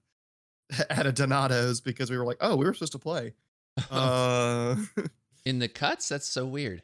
at 0.89 1.05
a 1.05 1.11
Donato's 1.11 1.81
because 1.81 2.09
we 2.09 2.17
were 2.17 2.25
like, 2.25 2.37
oh, 2.41 2.55
we 2.55 2.65
were 2.65 2.73
supposed 2.73 2.93
to 2.93 2.99
play. 2.99 3.33
Uh, 3.89 4.75
in 5.45 5.57
the 5.57 5.67
cuts? 5.67 6.07
That's 6.07 6.29
so 6.29 6.45
weird. 6.45 6.83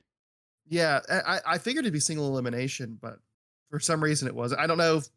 yeah, 0.67 0.99
I, 1.07 1.19
I- 1.35 1.41
I 1.53 1.57
figured 1.59 1.85
it'd 1.85 1.93
be 1.93 1.99
single 1.99 2.27
elimination, 2.27 2.97
but 2.99 3.19
for 3.69 3.79
some 3.79 4.03
reason 4.03 4.27
it 4.27 4.33
wasn't. 4.33 4.59
I 4.59 4.65
don't 4.65 4.79
know 4.79 4.97
if 4.97 5.07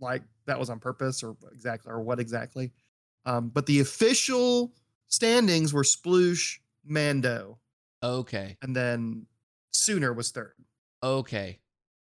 like 0.00 0.22
that 0.46 0.58
was 0.58 0.68
on 0.68 0.80
purpose 0.80 1.22
or 1.22 1.36
exactly 1.52 1.92
or 1.92 2.00
what 2.00 2.18
exactly. 2.18 2.72
Um, 3.24 3.48
but 3.48 3.66
the 3.66 3.80
official 3.80 4.72
standings 5.08 5.72
were 5.72 5.82
Sploosh, 5.82 6.58
Mando, 6.84 7.58
Okay. 8.02 8.56
and 8.62 8.74
then 8.74 9.26
Sooner 9.72 10.12
was 10.12 10.30
third. 10.30 10.54
Okay. 11.02 11.58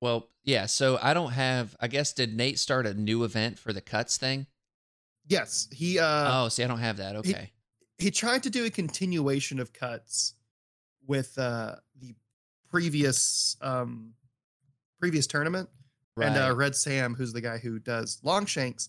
Well, 0.00 0.28
yeah. 0.42 0.66
So 0.66 0.98
I 1.00 1.14
don't 1.14 1.32
have. 1.32 1.76
I 1.80 1.88
guess 1.88 2.12
did 2.12 2.34
Nate 2.36 2.58
start 2.58 2.86
a 2.86 2.94
new 2.94 3.24
event 3.24 3.58
for 3.58 3.72
the 3.72 3.80
cuts 3.80 4.16
thing? 4.18 4.46
Yes, 5.26 5.68
he 5.72 5.98
uh 5.98 6.44
oh, 6.44 6.48
see, 6.48 6.62
I 6.64 6.66
don't 6.66 6.80
have 6.80 6.98
that. 6.98 7.16
Okay. 7.16 7.52
he 7.98 8.10
tried 8.10 8.42
to 8.42 8.50
do 8.50 8.64
a 8.66 8.70
continuation 8.70 9.58
of 9.58 9.72
cuts 9.72 10.34
with 11.06 11.38
uh 11.38 11.76
the 12.00 12.14
previous 12.68 13.56
um 13.62 14.12
previous 14.98 15.26
tournament 15.26 15.68
right. 16.16 16.28
and 16.28 16.36
uh 16.36 16.54
red 16.54 16.74
sam 16.74 17.14
who's 17.14 17.32
the 17.32 17.40
guy 17.40 17.58
who 17.58 17.78
does 17.78 18.18
longshanks 18.24 18.88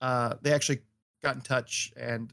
uh 0.00 0.34
they 0.42 0.52
actually 0.52 0.80
got 1.22 1.34
in 1.34 1.40
touch 1.40 1.92
and 1.96 2.32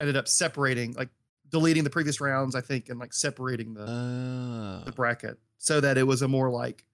ended 0.00 0.16
up 0.16 0.28
separating 0.28 0.92
like 0.94 1.08
deleting 1.50 1.84
the 1.84 1.90
previous 1.90 2.20
rounds 2.20 2.54
i 2.54 2.60
think 2.60 2.88
and 2.88 2.98
like 2.98 3.12
separating 3.12 3.74
the 3.74 3.82
oh. 3.82 4.82
the 4.84 4.92
bracket 4.92 5.38
so 5.58 5.80
that 5.80 5.98
it 5.98 6.04
was 6.04 6.22
a 6.22 6.28
more 6.28 6.50
like 6.50 6.84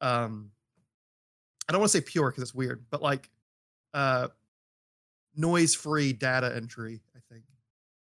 um 0.00 0.50
i 1.68 1.72
don't 1.72 1.80
want 1.80 1.90
to 1.90 1.98
say 1.98 2.04
pure 2.04 2.30
because 2.30 2.42
it's 2.42 2.54
weird 2.54 2.84
but 2.90 3.02
like 3.02 3.28
uh 3.94 4.28
noise 5.36 5.74
free 5.74 6.12
data 6.12 6.52
entry 6.56 7.00
i 7.14 7.20
think 7.32 7.44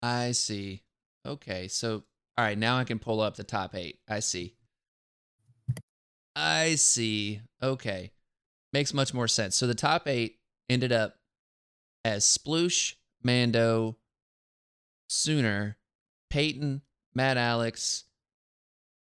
I 0.02 0.32
see. 0.32 0.82
Okay. 1.24 1.68
So, 1.68 2.02
all 2.36 2.44
right. 2.44 2.58
Now 2.58 2.78
I 2.78 2.84
can 2.84 2.98
pull 2.98 3.20
up 3.20 3.36
the 3.36 3.44
top 3.44 3.74
eight. 3.74 3.98
I 4.08 4.18
see. 4.20 4.56
I 6.34 6.74
see. 6.74 7.40
Okay. 7.62 8.10
Makes 8.72 8.92
much 8.92 9.14
more 9.14 9.28
sense. 9.28 9.54
So 9.54 9.66
the 9.66 9.74
top 9.74 10.08
eight 10.08 10.38
ended 10.68 10.92
up 10.92 11.16
as 12.04 12.24
Sploosh, 12.24 12.94
Mando, 13.22 13.96
Sooner, 15.08 15.76
Peyton, 16.30 16.82
Matt 17.14 17.36
Alex, 17.36 18.04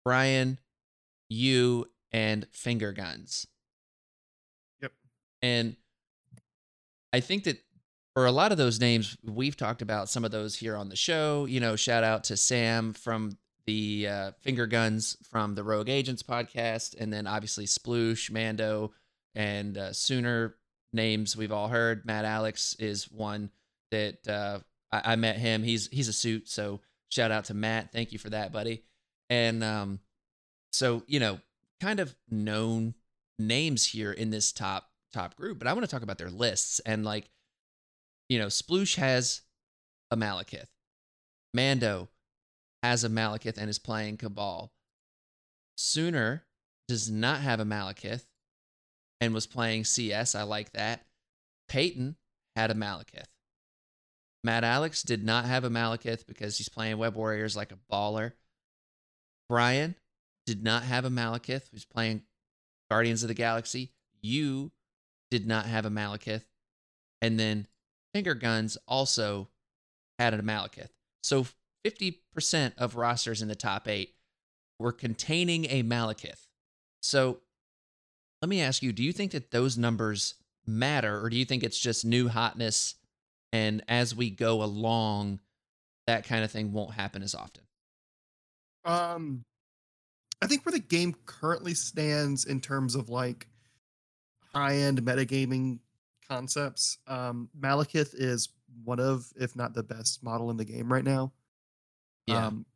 Brian, 0.05 0.59
you, 1.29 1.87
and 2.13 2.47
Finger 2.53 2.93
Guns. 2.93 3.47
Yep. 4.81 4.93
And 5.43 5.77
I 7.13 7.21
think 7.21 7.45
that 7.45 7.59
for 8.15 8.27
a 8.27 8.33
lot 8.33 8.53
of 8.53 8.59
those 8.59 8.81
names, 8.81 9.17
we've 9.25 9.57
talked 9.57 9.83
about 9.83 10.09
some 10.09 10.25
of 10.25 10.31
those 10.31 10.57
here 10.57 10.77
on 10.77 10.89
the 10.89 10.97
show. 10.97 11.45
You 11.45 11.61
know, 11.61 11.77
shout 11.77 12.05
out 12.05 12.25
to 12.25 12.37
Sam 12.37 12.93
from 12.93 13.37
the 13.67 14.09
uh, 14.09 14.31
Finger 14.41 14.67
Guns 14.67 15.17
from 15.29 15.55
the 15.55 15.65
Rogue 15.65 15.89
Agents 15.89 16.23
podcast, 16.23 16.95
and 16.99 17.13
then 17.13 17.27
obviously 17.27 17.67
Sploosh, 17.67 18.31
Mando, 18.31 18.93
and 19.35 19.77
uh, 19.77 19.93
Sooner 19.93 20.55
names 20.93 21.37
we've 21.37 21.53
all 21.53 21.69
heard. 21.69 22.07
Matt 22.07 22.25
Alex 22.25 22.75
is 22.79 23.11
one 23.11 23.51
that 23.91 24.27
uh, 24.29 24.59
I, 24.91 25.13
I 25.13 25.17
met 25.17 25.37
him. 25.37 25.63
He's 25.63 25.89
he's 25.89 26.09
a 26.09 26.13
suit, 26.13 26.49
so 26.49 26.81
shout 27.09 27.31
out 27.31 27.45
to 27.47 27.55
Matt. 27.55 27.93
Thank 27.93 28.13
you 28.13 28.19
for 28.19 28.31
that, 28.31 28.53
buddy. 28.53 28.83
And 29.29 29.63
um, 29.63 30.01
so 30.73 31.03
you 31.07 31.21
know, 31.21 31.41
kind 31.81 32.01
of 32.01 32.15
known 32.31 32.95
names 33.39 33.87
here 33.87 34.13
in 34.13 34.31
this 34.31 34.53
top 34.53 34.91
top 35.13 35.37
group, 35.37 35.59
but 35.59 35.69
I 35.69 35.73
want 35.73 35.85
to 35.85 35.91
talk 35.91 36.03
about 36.03 36.19
their 36.19 36.31
lists 36.31 36.81
and 36.81 37.05
like, 37.05 37.31
you 38.29 38.39
know, 38.39 38.47
Sploosh 38.47 38.97
has 38.97 39.43
a 40.11 40.17
Malekith, 40.17 40.69
Mando 41.55 42.09
has 42.83 43.05
a 43.05 43.09
Malekith 43.09 43.57
and 43.59 43.71
is 43.71 43.79
playing 43.79 44.17
Cabal. 44.17 44.73
Sooner 45.77 46.45
does 46.89 47.11
not 47.11 47.41
have 47.41 47.61
a 47.61 47.65
Malekith 47.65 48.25
and 49.21 49.35
was 49.35 49.47
playing 49.47 49.85
CS. 49.85 50.35
I 50.35 50.43
like 50.43 50.73
that. 50.73 51.05
Peyton 51.69 52.17
had 52.55 52.71
a 52.71 52.75
Malekith. 52.75 53.27
Matt 54.45 54.65
Alex 54.65 55.03
did 55.03 55.25
not 55.25 55.45
have 55.45 55.65
a 55.65 55.71
Malekith 55.71 56.27
because 56.27 56.59
he's 56.59 56.69
playing 56.69 56.99
Web 56.99 57.17
Warriors 57.17 57.57
like 57.57 57.73
a 57.73 57.79
baller. 57.93 58.33
Brian 59.49 59.97
did 60.47 60.63
not 60.63 60.85
have 60.85 61.05
a 61.05 61.11
Malekith. 61.11 61.69
He's 61.73 61.85
playing 61.85 62.23
Guardians 62.91 63.23
of 63.23 63.29
the 63.29 63.35
Galaxy. 63.35 63.91
You 64.21 64.71
did 65.31 65.47
not 65.47 65.67
have 65.67 65.85
a 65.85 65.91
Malekith. 65.91 66.45
And 67.21 67.41
then 67.41 67.67
Finger 68.15 68.35
Guns 68.35 68.79
also 68.87 69.49
had 70.19 70.33
a 70.33 70.43
Malekith. 70.43 70.91
So 71.23 71.47
50% 71.85 72.73
of 72.79 72.97
rosters 72.97 73.43
in 73.43 73.49
the 73.49 73.55
top 73.55 73.89
eight 73.89 74.15
were 74.79 74.93
containing 74.93 75.65
a 75.67 75.83
Malekith. 75.83 76.47
So 77.03 77.41
let 78.43 78.49
me 78.49 78.61
ask 78.61 78.83
you 78.83 78.93
do 78.93 79.03
you 79.03 79.13
think 79.13 79.33
that 79.33 79.51
those 79.51 79.77
numbers 79.79 80.35
matter, 80.67 81.21
or 81.23 81.31
do 81.31 81.37
you 81.37 81.45
think 81.45 81.63
it's 81.63 81.79
just 81.79 82.05
new 82.05 82.29
hotness? 82.29 82.95
And 83.53 83.83
as 83.89 84.15
we 84.15 84.31
go 84.31 84.63
along, 84.63 85.41
that 86.07 86.25
kind 86.25 86.45
of 86.45 86.51
thing 86.51 86.73
won't 86.73 86.93
happen 86.93 87.23
as 87.23 87.35
often. 87.35 87.63
Um, 88.85 89.45
I 90.43 90.47
think 90.47 90.65
where 90.65 90.73
the 90.73 90.79
game 90.79 91.15
currently 91.25 91.75
stands 91.75 92.45
in 92.45 92.61
terms 92.61 92.95
of 92.95 93.09
like 93.09 93.49
high 94.55 94.77
end 94.77 95.03
metagaming 95.03 95.81
concepts, 96.29 96.99
um, 97.07 97.49
Malekith 97.59 98.15
is 98.15 98.49
one 98.85 99.01
of, 99.01 99.27
if 99.37 99.57
not 99.57 99.75
the 99.75 99.83
best 99.83 100.23
model 100.23 100.51
in 100.51 100.57
the 100.57 100.65
game 100.65 100.93
right 100.93 101.05
now. 101.05 101.33
Yeah. 102.27 102.47
Um, 102.47 102.67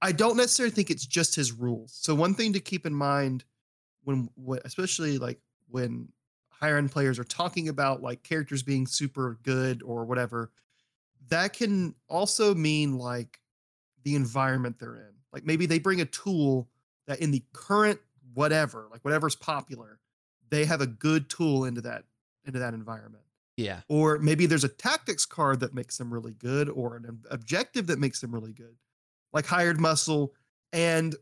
I 0.00 0.12
don't 0.12 0.36
necessarily 0.36 0.74
think 0.74 0.90
it's 0.90 1.06
just 1.06 1.34
his 1.34 1.52
rules. 1.52 1.92
So 2.00 2.14
one 2.14 2.34
thing 2.34 2.52
to 2.52 2.60
keep 2.60 2.86
in 2.86 2.94
mind 2.94 3.44
when, 4.08 4.30
especially 4.64 5.18
like 5.18 5.38
when 5.68 6.08
higher 6.48 6.78
end 6.78 6.90
players 6.90 7.18
are 7.18 7.24
talking 7.24 7.68
about 7.68 8.02
like 8.02 8.22
characters 8.22 8.62
being 8.62 8.86
super 8.86 9.38
good 9.42 9.82
or 9.82 10.06
whatever, 10.06 10.50
that 11.28 11.52
can 11.52 11.94
also 12.08 12.54
mean 12.54 12.96
like 12.96 13.38
the 14.04 14.14
environment 14.14 14.76
they're 14.78 14.96
in. 14.96 15.12
Like 15.32 15.44
maybe 15.44 15.66
they 15.66 15.78
bring 15.78 16.00
a 16.00 16.06
tool 16.06 16.68
that 17.06 17.20
in 17.20 17.30
the 17.30 17.44
current 17.52 18.00
whatever, 18.32 18.88
like 18.90 19.04
whatever's 19.04 19.36
popular, 19.36 19.98
they 20.48 20.64
have 20.64 20.80
a 20.80 20.86
good 20.86 21.28
tool 21.28 21.66
into 21.66 21.82
that 21.82 22.04
into 22.46 22.58
that 22.60 22.72
environment. 22.72 23.24
Yeah. 23.58 23.80
Or 23.88 24.18
maybe 24.18 24.46
there's 24.46 24.64
a 24.64 24.68
tactics 24.68 25.26
card 25.26 25.60
that 25.60 25.74
makes 25.74 25.98
them 25.98 26.14
really 26.14 26.32
good, 26.32 26.70
or 26.70 26.96
an 26.96 27.20
objective 27.30 27.88
that 27.88 27.98
makes 27.98 28.20
them 28.20 28.32
really 28.32 28.54
good, 28.54 28.76
like 29.34 29.44
hired 29.44 29.78
muscle 29.78 30.32
and 30.72 31.14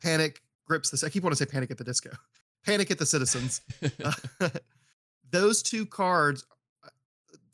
panic 0.00 0.43
grips 0.66 0.90
this. 0.90 1.04
I 1.04 1.08
keep 1.08 1.22
wanting 1.22 1.36
to 1.36 1.44
say 1.44 1.50
panic 1.50 1.70
at 1.70 1.78
the 1.78 1.84
disco, 1.84 2.10
panic 2.66 2.90
at 2.90 2.98
the 2.98 3.06
citizens. 3.06 3.60
Uh, 4.04 4.12
those 5.30 5.62
two 5.62 5.84
cards, 5.84 6.44
uh, 6.84 6.88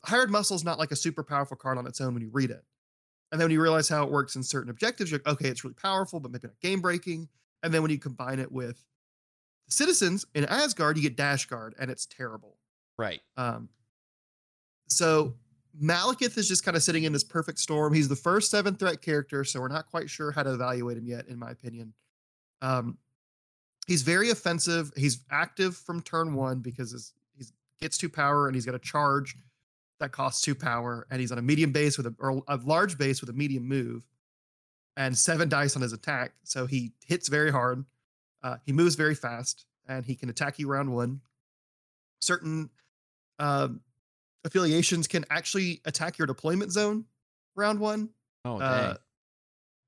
hired 0.05 0.29
muscle 0.29 0.55
is 0.55 0.63
not 0.63 0.77
like 0.77 0.91
a 0.91 0.95
super 0.95 1.23
powerful 1.23 1.57
card 1.57 1.77
on 1.77 1.87
its 1.87 1.99
own 1.99 2.13
when 2.13 2.21
you 2.21 2.29
read 2.31 2.51
it. 2.51 2.63
And 3.31 3.39
then 3.39 3.45
when 3.45 3.51
you 3.51 3.61
realize 3.61 3.87
how 3.87 4.03
it 4.03 4.11
works 4.11 4.35
in 4.35 4.43
certain 4.43 4.69
objectives, 4.69 5.09
you're 5.09 5.21
like, 5.25 5.33
okay, 5.35 5.47
it's 5.47 5.63
really 5.63 5.73
powerful, 5.75 6.19
but 6.19 6.31
maybe 6.31 6.47
not 6.47 6.59
game 6.61 6.81
breaking. 6.81 7.29
And 7.63 7.73
then 7.73 7.81
when 7.81 7.91
you 7.91 7.97
combine 7.97 8.39
it 8.39 8.51
with 8.51 8.83
the 9.67 9.73
citizens 9.73 10.25
in 10.35 10.45
Asgard, 10.45 10.97
you 10.97 11.03
get 11.03 11.15
Dash 11.15 11.45
Guard, 11.45 11.75
and 11.79 11.89
it's 11.89 12.05
terrible. 12.05 12.57
right. 12.97 13.21
Um, 13.37 13.69
so 14.87 15.35
Malekith 15.81 16.37
is 16.37 16.47
just 16.47 16.65
kind 16.65 16.75
of 16.75 16.83
sitting 16.83 17.03
in 17.03 17.13
this 17.13 17.23
perfect 17.23 17.59
storm. 17.59 17.93
He's 17.93 18.09
the 18.09 18.15
first 18.15 18.51
seven 18.51 18.75
threat 18.75 19.01
character, 19.01 19.43
so 19.43 19.61
we're 19.61 19.69
not 19.69 19.89
quite 19.89 20.09
sure 20.09 20.31
how 20.31 20.43
to 20.43 20.53
evaluate 20.53 20.97
him 20.97 21.07
yet, 21.07 21.27
in 21.27 21.39
my 21.39 21.51
opinion. 21.51 21.93
Um, 22.61 22.97
he's 23.87 24.03
very 24.03 24.29
offensive. 24.29 24.91
He's 24.95 25.19
active 25.31 25.75
from 25.75 26.01
turn 26.01 26.33
one 26.33 26.59
because 26.59 26.91
his, 26.91 27.13
he's 27.35 27.53
gets 27.79 27.97
two 27.97 28.09
power 28.09 28.47
and 28.47 28.55
he's 28.55 28.65
got 28.65 28.75
a 28.75 28.79
charge 28.79 29.35
that 29.99 30.11
costs 30.11 30.41
two 30.41 30.55
power, 30.55 31.05
and 31.09 31.21
he's 31.21 31.31
on 31.31 31.37
a 31.37 31.41
medium 31.41 31.71
base 31.71 31.97
with 31.97 32.07
a 32.07 32.15
or 32.17 32.43
a 32.47 32.57
large 32.57 32.97
base 32.97 33.21
with 33.21 33.29
a 33.29 33.33
medium 33.33 33.67
move, 33.67 34.03
and 34.97 35.17
seven 35.17 35.47
dice 35.47 35.75
on 35.75 35.81
his 35.81 35.93
attack. 35.93 36.33
So 36.43 36.65
he 36.65 36.91
hits 37.05 37.29
very 37.29 37.51
hard. 37.51 37.85
Uh, 38.43 38.57
he 38.65 38.73
moves 38.73 38.95
very 38.95 39.15
fast, 39.15 39.65
and 39.87 40.03
he 40.03 40.15
can 40.15 40.29
attack 40.29 40.57
you 40.57 40.67
round 40.67 40.91
one. 40.91 41.21
Certain 42.19 42.69
um, 43.37 43.81
affiliations 44.43 45.07
can 45.07 45.23
actually 45.29 45.81
attack 45.85 46.17
your 46.17 46.25
deployment 46.25 46.71
zone 46.71 47.05
round 47.55 47.79
one. 47.79 48.09
dang. 48.57 48.67
uh, 48.67 48.97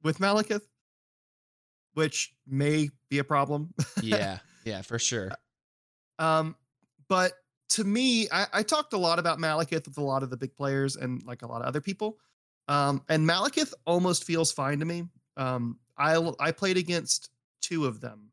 with 0.03 0.19
Malekith, 0.19 0.61
which 1.93 2.33
may 2.47 2.89
be 3.09 3.19
a 3.19 3.23
problem. 3.23 3.73
yeah. 4.01 4.39
Yeah, 4.65 4.81
for 4.81 4.97
sure. 4.97 5.29
Um, 6.19 6.55
but 7.09 7.33
to 7.71 7.83
me, 7.83 8.29
I, 8.31 8.45
I 8.53 8.63
talked 8.63 8.93
a 8.93 8.97
lot 8.97 9.19
about 9.19 9.39
Malekith 9.39 9.87
with 9.87 9.97
a 9.97 10.01
lot 10.01 10.23
of 10.23 10.29
the 10.29 10.37
big 10.37 10.55
players 10.55 10.95
and 10.95 11.21
like 11.25 11.41
a 11.41 11.47
lot 11.47 11.61
of 11.61 11.67
other 11.67 11.81
people. 11.81 12.17
Um, 12.67 13.01
and 13.09 13.27
Malekith 13.27 13.73
almost 13.85 14.23
feels 14.23 14.51
fine 14.53 14.79
to 14.79 14.85
me. 14.85 15.03
Um, 15.35 15.79
I 15.97 16.15
I 16.39 16.51
played 16.51 16.77
against 16.77 17.29
two 17.61 17.85
of 17.85 17.99
them. 17.99 18.31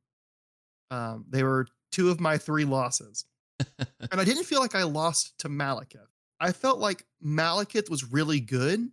Um, 0.90 1.24
they 1.28 1.42
were 1.42 1.66
two 1.90 2.10
of 2.10 2.20
my 2.20 2.38
three 2.38 2.64
losses, 2.64 3.24
and 3.78 4.20
I 4.20 4.24
didn't 4.24 4.44
feel 4.44 4.60
like 4.60 4.74
I 4.74 4.84
lost 4.84 5.38
to 5.40 5.48
Malekith. 5.48 6.06
I 6.38 6.52
felt 6.52 6.78
like 6.78 7.04
Malekith 7.24 7.90
was 7.90 8.12
really 8.12 8.40
good, 8.40 8.78
kind 8.78 8.90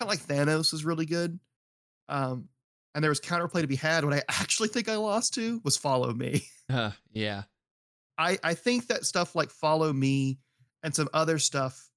of 0.00 0.08
like 0.08 0.20
Thanos 0.20 0.72
was 0.72 0.84
really 0.84 1.06
good. 1.06 1.38
Um, 2.08 2.48
and 2.94 3.04
there 3.04 3.10
was 3.10 3.20
counterplay 3.20 3.60
to 3.60 3.66
be 3.66 3.76
had. 3.76 4.04
What 4.04 4.14
I 4.14 4.22
actually 4.28 4.68
think 4.68 4.88
I 4.88 4.96
lost 4.96 5.34
to 5.34 5.60
was 5.64 5.76
Follow 5.76 6.12
Me. 6.12 6.44
Uh, 6.68 6.92
yeah. 7.12 7.42
I 8.16 8.38
I 8.44 8.54
think 8.54 8.86
that 8.86 9.04
stuff 9.04 9.34
like 9.34 9.50
follow 9.50 9.92
me 9.92 10.38
and 10.82 10.94
some 10.94 11.08
other 11.12 11.38
stuff 11.38 11.90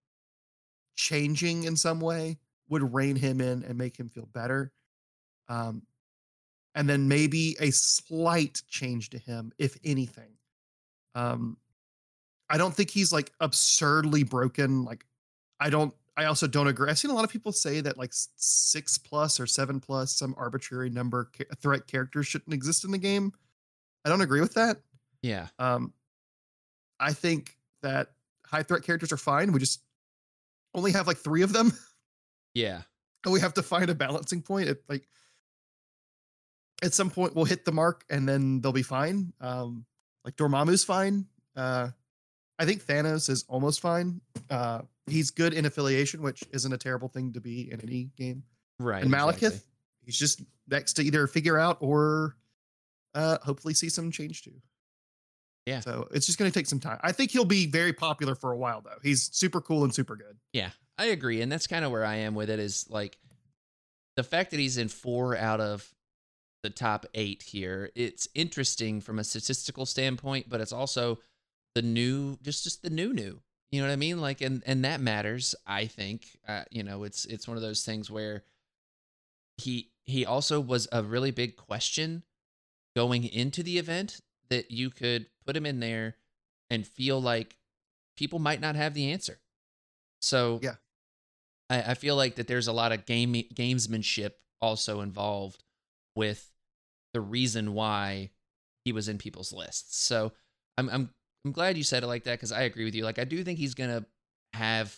changing 0.96 1.66
in 1.66 1.76
some 1.76 2.00
way 2.00 2.40
would 2.70 2.94
rein 2.94 3.16
him 3.16 3.42
in 3.42 3.64
and 3.64 3.78
make 3.78 3.98
him 3.98 4.10
feel 4.10 4.26
better. 4.34 4.72
Um 5.50 5.84
and 6.76 6.90
then 6.90 7.08
maybe 7.08 7.56
a 7.60 7.70
slight 7.72 8.64
change 8.68 9.12
to 9.12 9.20
him 9.20 9.52
if 9.60 9.78
anything. 9.84 10.32
Um 11.14 11.58
I 12.50 12.58
don't 12.58 12.74
think 12.74 12.90
he's 12.90 13.12
like 13.12 13.32
absurdly 13.40 14.24
broken 14.24 14.86
like 14.86 15.06
I 15.60 15.70
don't 15.70 15.94
I 16.16 16.26
also 16.26 16.46
don't 16.48 16.68
agree. 16.68 16.90
I've 16.90 17.00
seen 17.00 17.10
a 17.12 17.14
lot 17.16 17.24
of 17.24 17.32
people 17.32 17.52
say 17.52 17.82
that 17.82 17.98
like 17.98 18.12
6 18.14 18.98
plus 19.00 19.40
or 19.40 19.48
7 19.48 19.80
plus 19.80 20.16
some 20.16 20.36
arbitrary 20.38 20.90
number 20.92 21.32
ca- 21.36 21.46
threat 21.60 21.88
characters 21.88 22.28
shouldn't 22.28 22.54
exist 22.54 22.86
in 22.86 22.92
the 22.92 23.00
game. 23.00 23.34
I 24.06 24.10
don't 24.10 24.22
agree 24.22 24.42
with 24.42 24.54
that. 24.54 24.78
Yeah. 25.24 25.48
Um, 25.58 25.94
I 27.00 27.14
think 27.14 27.58
that 27.82 28.10
high 28.46 28.62
threat 28.64 28.84
characters 28.84 29.12
are 29.12 29.18
fine. 29.18 29.52
We 29.54 29.60
just 29.60 29.82
only 30.76 30.92
have 30.92 31.08
like 31.08 31.18
three 31.18 31.42
of 31.42 31.52
them, 31.54 31.72
Yeah. 32.54 32.82
and 33.24 33.34
we 33.34 33.40
have 33.40 33.56
to 33.56 33.64
find 33.64 33.90
a 33.90 33.96
balancing 33.96 34.42
point. 34.42 34.70
At 34.70 34.78
like 34.88 35.08
at 36.84 36.94
some 36.94 37.10
point, 37.10 37.36
we'll 37.36 37.46
hit 37.46 37.66
the 37.66 37.72
mark, 37.72 38.04
and 38.10 38.28
then 38.28 38.62
they'll 38.62 38.72
be 38.74 38.84
fine. 38.84 39.34
Um, 39.40 39.86
like 40.26 40.36
Dormammu's 40.36 40.84
fine. 40.84 41.26
Uh, 41.56 41.90
I 42.60 42.66
think 42.66 42.84
Thanos 42.86 43.30
is 43.30 43.46
almost 43.48 43.80
fine. 43.80 44.22
Uh, 44.50 44.82
he's 45.08 45.32
good 45.32 45.54
in 45.54 45.66
affiliation, 45.66 46.22
which 46.22 46.44
isn't 46.52 46.72
a 46.72 46.78
terrible 46.78 47.08
thing 47.08 47.34
to 47.34 47.42
be 47.42 47.72
in 47.72 47.82
any 47.82 48.10
game. 48.18 48.44
Right. 48.80 49.04
and 49.04 49.12
Malekith, 49.12 49.34
exactly. 49.44 49.60
he's 50.06 50.18
just 50.18 50.42
next 50.68 50.94
to 50.94 51.04
either 51.04 51.28
figure 51.28 51.60
out 51.60 51.78
or 51.80 52.36
uh, 53.14 53.38
hopefully 53.44 53.74
see 53.74 53.90
some 53.90 54.12
change 54.12 54.44
to. 54.44 54.52
Yeah. 55.66 55.80
So 55.80 56.08
it's 56.12 56.26
just 56.26 56.38
going 56.38 56.52
to 56.52 56.58
take 56.58 56.68
some 56.68 56.80
time. 56.80 57.00
I 57.02 57.12
think 57.12 57.32
he'll 57.32 57.46
be 57.46 57.68
very 57.68 57.94
popular 57.94 58.36
for 58.36 58.52
a 58.52 58.58
while, 58.58 58.82
though. 58.82 58.98
He's 59.02 59.30
super 59.34 59.62
cool 59.62 59.84
and 59.84 59.94
super 59.94 60.16
good. 60.16 60.38
Yeah, 60.52 60.70
I 60.98 61.06
agree, 61.06 61.42
and 61.42 61.52
that's 61.52 61.68
kind 61.68 61.86
of 61.86 61.92
where 61.92 62.06
I 62.06 62.16
am 62.18 62.36
with 62.36 62.50
it. 62.50 62.60
Is 62.60 62.86
like 62.90 63.18
the 64.18 64.24
fact 64.24 64.52
that 64.52 64.60
he's 64.60 64.78
in 64.78 64.90
four 64.90 65.38
out 65.38 65.62
of 65.62 65.90
the 66.64 66.70
top 66.70 67.06
eight 67.14 67.44
here. 67.44 67.92
It's 67.96 68.28
interesting 68.36 69.02
from 69.02 69.20
a 69.20 69.24
statistical 69.24 69.86
standpoint, 69.86 70.48
but 70.50 70.62
it's 70.62 70.74
also 70.74 71.20
the 71.76 71.82
new, 71.82 72.38
just 72.42 72.64
just 72.64 72.82
the 72.82 72.90
new 72.90 73.14
new. 73.14 73.40
You 73.74 73.82
know 73.82 73.88
what 73.88 73.94
I 73.94 73.96
mean? 73.96 74.22
Like, 74.22 74.42
and 74.42 74.62
and 74.68 74.86
that 74.86 75.02
matters. 75.02 75.56
I 75.66 75.88
think. 75.88 76.38
Uh, 76.48 76.62
you 76.70 76.84
know, 76.84 77.06
it's 77.06 77.26
it's 77.26 77.48
one 77.48 77.58
of 77.58 77.64
those 77.64 77.84
things 77.84 78.12
where 78.12 78.44
he 79.58 79.90
he 80.04 80.28
also 80.28 80.60
was 80.60 80.88
a 80.92 81.02
really 81.02 81.32
big 81.32 81.56
question 81.56 82.22
going 82.96 83.24
into 83.24 83.64
the 83.64 83.80
event 83.80 84.22
that 84.50 84.70
you 84.70 84.92
could 84.92 85.26
put 85.44 85.58
him 85.58 85.66
in 85.66 85.80
there 85.80 86.18
and 86.70 86.86
feel 86.86 87.20
like 87.20 87.58
people 88.16 88.38
might 88.38 88.62
not 88.62 88.76
have 88.76 88.94
the 88.94 89.12
answer. 89.12 89.40
So 90.22 90.60
Yeah. 90.62 90.76
I, 91.68 91.82
I 91.82 91.94
feel 91.96 92.16
like 92.16 92.36
that 92.36 92.46
there's 92.46 92.68
a 92.68 92.74
lot 92.74 92.92
of 92.92 93.08
game 93.08 93.34
gamesmanship 93.34 94.34
also 94.62 95.02
involved 95.02 95.64
with 96.16 96.52
the 97.12 97.22
reason 97.22 97.74
why 97.74 98.30
he 98.86 98.92
was 98.92 99.10
in 99.10 99.18
people's 99.18 99.52
lists. 99.52 99.98
So 99.98 100.32
I'm 100.78 100.90
I'm 100.90 101.10
I'm 101.46 101.52
glad 101.52 101.78
you 101.78 101.84
said 101.84 102.04
it 102.04 102.08
like 102.08 102.24
that 102.24 102.34
because 102.34 102.52
I 102.52 102.62
agree 102.62 102.86
with 102.86 102.96
you. 102.96 103.04
Like 103.04 103.20
I 103.20 103.26
do 103.26 103.44
think 103.44 103.60
he's 103.60 103.74
gonna 103.74 104.06
have 104.54 104.98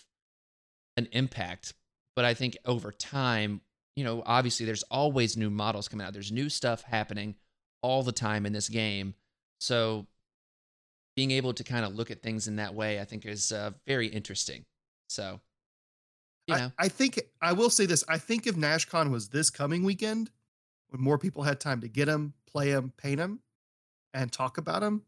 an 0.98 1.08
impact, 1.12 1.74
but 2.16 2.26
I 2.26 2.34
think 2.34 2.58
over 2.66 2.92
time, 2.92 3.62
you 3.96 4.04
know, 4.04 4.24
obviously 4.26 4.66
there's 4.66 4.84
always 4.84 5.38
new 5.38 5.50
models 5.50 5.88
coming 5.88 6.06
out. 6.06 6.14
There's 6.14 6.32
new 6.32 6.50
stuff 6.50 6.84
happening 6.84 7.36
all 7.82 8.04
the 8.04 8.12
time 8.12 8.46
in 8.46 8.54
this 8.54 8.70
game. 8.70 9.16
So 9.60 10.08
being 11.16 11.32
able 11.32 11.54
to 11.54 11.64
kind 11.64 11.86
of 11.86 11.96
look 11.96 12.12
at 12.12 12.22
things 12.22 12.48
in 12.48 12.58
that 12.58 12.76
way, 12.76 13.00
I 13.00 13.06
think 13.06 13.26
is 13.26 13.52
uh, 13.52 13.72
very 13.88 14.08
interesting. 14.08 14.66
So, 15.08 15.40
you 16.48 16.56
know, 16.56 16.72
I, 16.78 16.86
I 16.86 16.88
think 16.90 17.22
I 17.42 17.54
will 17.54 17.70
say 17.70 17.86
this. 17.86 18.04
I 18.08 18.18
think 18.18 18.48
if 18.48 18.56
NashCon 18.56 19.12
was 19.12 19.30
this 19.30 19.50
coming 19.50 19.84
weekend, 19.84 20.30
when 20.90 21.02
more 21.02 21.18
people 21.18 21.44
had 21.44 21.60
time 21.60 21.82
to 21.82 21.88
get 21.88 22.08
him, 22.08 22.34
play 22.48 22.70
him, 22.70 22.94
paint 22.98 23.20
him, 23.20 23.40
and 24.14 24.32
talk 24.32 24.58
about 24.58 24.84
him, 24.84 25.04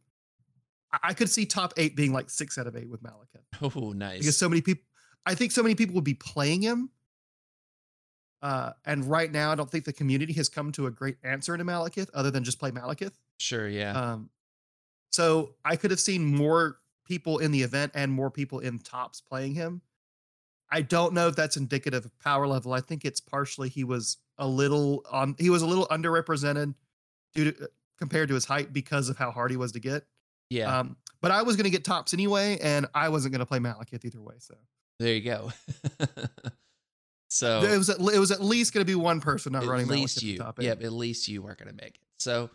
I, 0.92 1.14
could 1.14 1.30
see 1.30 1.46
top 1.46 1.74
eight 1.78 1.96
being 1.96 2.14
like 2.14 2.30
six 2.30 2.58
out 2.58 2.68
of 2.68 2.76
eight 2.76 2.90
with 2.90 3.02
Malekith. 3.04 3.76
oh, 3.76 3.92
nice. 3.92 4.20
because 4.20 4.38
so 4.38 4.50
many 4.50 4.62
people 4.62 4.84
i 5.26 5.36
think 5.36 5.52
so 5.52 5.62
many 5.62 5.76
people 5.76 5.96
would 5.96 6.04
be 6.04 6.14
playing 6.14 6.62
him 6.62 6.90
uh 8.42 8.72
and 8.86 9.06
right 9.06 9.32
now 9.32 9.52
i 9.52 9.56
don't 9.56 9.70
think 9.70 9.84
the 9.86 9.94
community 9.94 10.34
has 10.34 10.50
come 10.50 10.72
to 10.72 10.88
a 10.88 10.92
great 10.92 11.18
answer 11.24 11.56
to 11.58 11.64
malekith 11.64 12.08
other 12.14 12.32
than 12.32 12.44
just 12.44 12.60
play 12.60 12.72
malekith 12.72 13.14
sure, 13.38 13.68
yeah. 13.68 13.92
um 13.92 14.30
so 15.12 15.56
i 15.66 15.76
could 15.76 15.92
have 15.92 16.00
seen 16.00 16.24
more 16.24 16.78
people 17.06 17.40
in 17.40 17.52
the 17.52 17.62
event 17.62 17.92
and 17.96 18.12
more 18.12 18.30
people 18.30 18.60
in 18.60 18.80
tops 18.80 19.22
playing 19.22 19.54
him 19.54 19.82
i 20.72 20.82
don't 20.82 21.14
know 21.14 21.28
if 21.28 21.36
that's 21.36 21.58
indicative 21.58 22.06
of 22.06 22.20
power 22.20 22.48
level 22.48 22.74
i 22.74 22.80
think 22.82 23.04
it's 23.04 23.20
partially 23.20 23.70
he 23.70 23.84
was 23.84 24.18
a 24.38 24.48
little 24.48 25.04
on 25.12 25.36
he 25.40 25.50
was 25.50 25.62
a 25.62 25.66
little 25.68 25.88
underrepresented 25.88 26.74
due 27.34 27.52
to 27.52 27.70
compared 27.98 28.28
to 28.28 28.36
his 28.36 28.46
height 28.46 28.72
because 28.72 29.10
of 29.10 29.18
how 29.18 29.32
hard 29.32 29.50
he 29.52 29.58
was 29.58 29.72
to 29.72 29.80
get 29.80 30.06
yeah. 30.50 30.80
um 30.80 30.98
but 31.22 31.32
i 31.32 31.42
was 31.42 31.56
going 31.56 31.66
to 31.66 31.70
get 31.70 31.84
tops 31.84 32.14
anyway 32.14 32.58
and 32.62 32.86
i 32.94 33.10
wasn't 33.10 33.32
going 33.32 33.40
to 33.40 33.46
play 33.46 33.60
malekith 33.60 34.06
either 34.06 34.22
way 34.22 34.36
so 34.40 34.56
there 35.00 35.14
you 35.14 35.22
go. 35.22 35.52
so 37.30 37.62
it 37.62 37.78
was 37.78 37.90
at, 37.90 38.00
it 38.00 38.20
was 38.20 38.32
at 38.32 38.42
least 38.42 38.74
going 38.74 38.86
to 38.86 38.90
be 38.90 38.96
one 38.96 39.22
person 39.22 39.54
not 39.54 39.64
at 39.64 39.70
running 39.70 39.88
least 39.88 40.18
Malekith 40.18 40.18
at 40.18 40.22
the 40.22 40.28
you. 40.28 40.38
top. 40.38 40.62
Yep, 40.62 40.84
at 40.84 40.92
least 40.92 41.28
you 41.28 41.42
weren't 41.42 41.60
going 41.60 41.76
to 41.76 41.84
make 41.84 41.96
it. 41.96 42.02
So, 42.20 42.50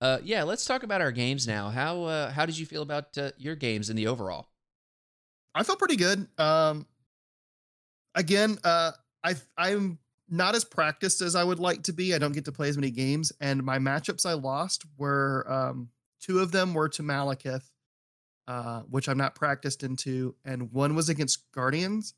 uh, 0.00 0.18
yeah, 0.22 0.42
let's 0.42 0.64
talk 0.64 0.82
about 0.82 1.00
our 1.00 1.12
games 1.12 1.46
now. 1.46 1.70
How 1.70 2.04
uh, 2.04 2.30
how 2.30 2.44
did 2.46 2.58
you 2.58 2.66
feel 2.66 2.82
about 2.82 3.16
uh, 3.16 3.30
your 3.38 3.56
games 3.56 3.88
in 3.88 3.96
the 3.96 4.08
overall? 4.08 4.48
I 5.54 5.62
felt 5.62 5.78
pretty 5.78 5.96
good. 5.96 6.28
Um, 6.38 6.86
again, 8.14 8.58
uh, 8.62 8.92
I 9.24 9.34
I'm 9.56 9.98
not 10.28 10.54
as 10.54 10.64
practiced 10.64 11.22
as 11.22 11.34
I 11.34 11.42
would 11.42 11.58
like 11.58 11.84
to 11.84 11.92
be. 11.92 12.14
I 12.14 12.18
don't 12.18 12.32
get 12.32 12.44
to 12.44 12.52
play 12.52 12.68
as 12.68 12.76
many 12.76 12.90
games, 12.90 13.32
and 13.40 13.62
my 13.62 13.78
matchups 13.78 14.26
I 14.26 14.34
lost 14.34 14.84
were 14.98 15.46
um, 15.50 15.88
two 16.20 16.40
of 16.40 16.52
them 16.52 16.74
were 16.74 16.88
to 16.90 17.02
Malekith, 17.02 17.64
uh, 18.46 18.80
which 18.82 19.08
I'm 19.08 19.18
not 19.18 19.34
practiced 19.34 19.82
into, 19.82 20.34
and 20.44 20.72
one 20.72 20.94
was 20.94 21.08
against 21.08 21.50
Guardians. 21.52 22.14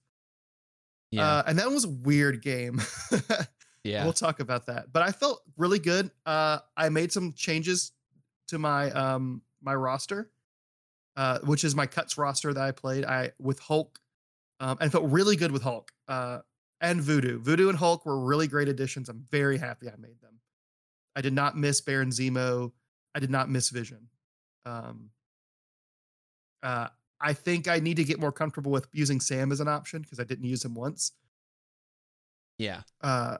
Yeah. 1.10 1.28
Uh, 1.28 1.42
and 1.46 1.58
that 1.58 1.70
was 1.70 1.84
a 1.84 1.90
weird 1.90 2.42
game. 2.42 2.80
yeah. 3.84 4.04
We'll 4.04 4.14
talk 4.14 4.40
about 4.40 4.66
that. 4.66 4.92
But 4.92 5.02
I 5.02 5.12
felt 5.12 5.42
really 5.56 5.78
good. 5.78 6.10
Uh, 6.24 6.58
I 6.76 6.88
made 6.88 7.12
some 7.12 7.32
changes 7.34 7.92
to 8.48 8.58
my 8.58 8.90
um 8.90 9.42
my 9.62 9.74
roster, 9.74 10.30
uh, 11.16 11.38
which 11.40 11.64
is 11.64 11.74
my 11.74 11.86
cuts 11.86 12.16
roster 12.16 12.52
that 12.52 12.62
I 12.62 12.72
played. 12.72 13.04
I 13.04 13.32
with 13.38 13.58
Hulk, 13.58 14.00
um, 14.60 14.78
and 14.80 14.90
felt 14.90 15.10
really 15.10 15.36
good 15.36 15.52
with 15.52 15.62
Hulk. 15.62 15.92
Uh, 16.08 16.38
and 16.80 17.00
Voodoo. 17.00 17.38
Voodoo 17.38 17.68
and 17.68 17.78
Hulk 17.78 18.04
were 18.04 18.18
really 18.18 18.48
great 18.48 18.68
additions. 18.68 19.08
I'm 19.08 19.24
very 19.30 19.56
happy 19.56 19.88
I 19.88 19.94
made 19.98 20.20
them. 20.20 20.40
I 21.14 21.20
did 21.20 21.32
not 21.32 21.56
miss 21.56 21.80
Baron 21.80 22.10
Zemo. 22.10 22.72
I 23.14 23.20
did 23.20 23.30
not 23.30 23.50
miss 23.50 23.70
Vision. 23.70 24.08
Um, 24.64 25.10
uh, 26.62 26.88
I 27.20 27.32
think 27.32 27.68
I 27.68 27.78
need 27.78 27.96
to 27.96 28.04
get 28.04 28.20
more 28.20 28.32
comfortable 28.32 28.72
with 28.72 28.88
using 28.92 29.20
Sam 29.20 29.52
as 29.52 29.60
an 29.60 29.68
option 29.68 30.02
because 30.02 30.20
I 30.20 30.24
didn't 30.24 30.44
use 30.44 30.64
him 30.64 30.74
once. 30.74 31.12
yeah. 32.58 32.82
Uh, 33.00 33.38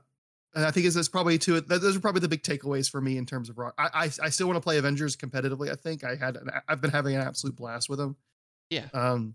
and 0.55 0.67
I 0.67 0.71
think 0.71 0.87
is 0.87 0.95
that's 0.95 1.09
probably 1.09 1.39
two. 1.39 1.61
Those 1.61 1.97
are 1.97 2.01
probably 2.01 2.21
the 2.21 2.29
big 2.29 2.43
takeaways 2.43 2.91
for 2.91 3.01
me 3.01 3.17
in 3.17 3.25
terms 3.25 3.49
of 3.49 3.57
rock. 3.57 3.75
I 3.79 3.89
I, 3.95 4.05
I 4.05 4.29
still 4.29 4.47
want 4.47 4.59
to 4.59 4.61
play 4.61 4.77
Avengers 4.77 5.17
competitively. 5.17 5.71
I 5.71 5.77
think 5.77 6.05
I 6.05 6.15
had 6.15 6.37
an, 6.37 6.51
I've 6.69 6.81
been 6.81 6.91
having 6.91 7.15
an 7.15 7.23
absolute 7.23 7.57
blast 7.57 7.89
with 7.89 7.99
them. 7.99 8.17
Yeah. 8.69 8.87
Um, 8.93 9.35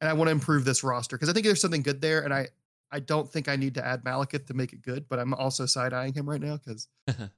and 0.00 0.10
I 0.10 0.12
want 0.12 0.28
to 0.28 0.32
improve 0.32 0.64
this 0.64 0.84
roster 0.84 1.16
because 1.16 1.30
I 1.30 1.32
think 1.32 1.46
there's 1.46 1.60
something 1.60 1.82
good 1.82 2.02
there, 2.02 2.20
and 2.20 2.34
I 2.34 2.48
I 2.92 3.00
don't 3.00 3.30
think 3.30 3.48
I 3.48 3.56
need 3.56 3.74
to 3.74 3.86
add 3.86 4.04
Malekith 4.04 4.46
to 4.46 4.54
make 4.54 4.72
it 4.72 4.82
good, 4.82 5.08
but 5.08 5.18
I'm 5.18 5.32
also 5.32 5.64
side 5.66 5.92
eyeing 5.92 6.12
him 6.12 6.28
right 6.28 6.40
now 6.40 6.58
because 6.58 6.88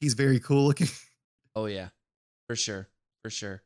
he's 0.00 0.14
very 0.14 0.40
cool 0.40 0.66
looking. 0.66 0.88
Oh 1.56 1.66
yeah, 1.66 1.88
for 2.48 2.56
sure, 2.56 2.88
for 3.22 3.30
sure. 3.30 3.62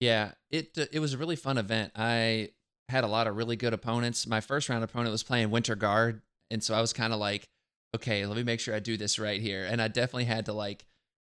Yeah, 0.00 0.32
it 0.50 0.70
uh, 0.78 0.86
it 0.92 1.00
was 1.00 1.14
a 1.14 1.18
really 1.18 1.36
fun 1.36 1.58
event. 1.58 1.92
I 1.94 2.50
had 2.88 3.04
a 3.04 3.08
lot 3.08 3.26
of 3.26 3.36
really 3.36 3.56
good 3.56 3.72
opponents. 3.72 4.26
My 4.26 4.40
first 4.40 4.68
round 4.68 4.82
opponent 4.82 5.12
was 5.12 5.22
playing 5.22 5.50
Winter 5.50 5.74
Guard, 5.74 6.22
and 6.50 6.62
so 6.62 6.74
I 6.74 6.80
was 6.80 6.92
kind 6.92 7.12
of 7.12 7.18
like, 7.18 7.48
okay, 7.94 8.26
let 8.26 8.36
me 8.36 8.42
make 8.42 8.60
sure 8.60 8.74
I 8.74 8.80
do 8.80 8.96
this 8.96 9.18
right 9.18 9.40
here. 9.40 9.64
And 9.64 9.80
I 9.80 9.88
definitely 9.88 10.24
had 10.24 10.46
to 10.46 10.52
like 10.52 10.86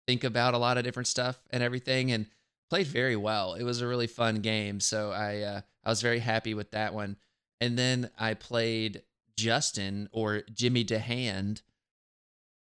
think 0.08 0.24
about 0.24 0.54
a 0.54 0.58
lot 0.58 0.78
of 0.78 0.84
different 0.84 1.08
stuff 1.08 1.42
and 1.52 1.64
everything, 1.64 2.12
and 2.12 2.28
played 2.70 2.88
very 2.88 3.16
well. 3.16 3.54
It 3.54 3.64
was 3.64 3.82
a 3.82 3.88
really 3.88 4.08
fun 4.08 4.42
game, 4.42 4.80
so 4.80 5.12
I 5.12 5.40
uh, 5.42 5.62
I 5.84 5.90
was 5.90 6.02
very 6.02 6.20
happy 6.20 6.54
with 6.54 6.72
that 6.72 6.94
one. 6.94 7.16
And 7.60 7.78
then 7.80 8.12
I 8.20 8.34
played 8.34 9.02
Justin 9.38 10.10
or 10.12 10.44
Jimmy 10.54 10.84
DeHand 10.84 11.62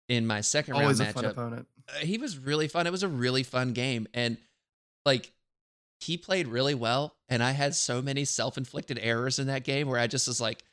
in 0.07 0.25
my 0.27 0.41
second 0.41 0.75
Always 0.75 0.99
a 0.99 1.03
round 1.03 1.15
fun 1.15 1.23
matchup 1.23 1.31
opponent. 1.31 1.67
He 2.01 2.17
was 2.17 2.37
really 2.37 2.67
fun. 2.67 2.87
It 2.87 2.91
was 2.91 3.03
a 3.03 3.07
really 3.07 3.43
fun 3.43 3.73
game. 3.73 4.07
And 4.13 4.37
like 5.05 5.31
he 5.99 6.17
played 6.17 6.47
really 6.47 6.75
well. 6.75 7.15
And 7.29 7.43
I 7.43 7.51
had 7.51 7.75
so 7.75 8.01
many 8.01 8.25
self 8.25 8.57
inflicted 8.57 8.99
errors 9.01 9.39
in 9.39 9.47
that 9.47 9.63
game 9.63 9.87
where 9.87 9.99
I 9.99 10.07
just 10.07 10.27
was 10.27 10.41
like, 10.41 10.63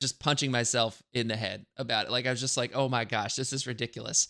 just 0.00 0.20
punching 0.20 0.50
myself 0.50 1.02
in 1.12 1.28
the 1.28 1.36
head 1.36 1.64
about 1.76 2.06
it. 2.06 2.10
Like 2.10 2.26
I 2.26 2.30
was 2.30 2.40
just 2.40 2.56
like, 2.56 2.72
oh 2.74 2.88
my 2.88 3.04
gosh, 3.04 3.34
this 3.34 3.52
is 3.52 3.66
ridiculous. 3.66 4.28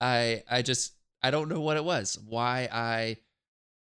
I 0.00 0.42
I 0.50 0.62
just 0.62 0.92
I 1.22 1.30
don't 1.30 1.48
know 1.48 1.60
what 1.60 1.76
it 1.76 1.84
was. 1.84 2.18
Why 2.26 2.68
I 2.70 3.18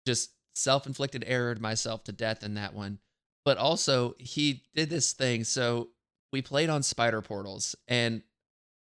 just 0.07 0.31
self-inflicted 0.55 1.25
errored 1.27 1.61
myself 1.61 2.05
to 2.05 2.13
death 2.13 2.43
in 2.43 2.55
that 2.55 2.75
one. 2.75 2.99
But 3.45 3.59
also 3.59 4.15
he 4.19 4.65
did 4.75 4.91
this 4.91 5.13
thing. 5.13 5.45
So 5.45 5.89
we 6.33 6.43
played 6.43 6.69
on 6.69 6.83
spider 6.83 7.23
portals 7.23 7.75
and 7.89 8.23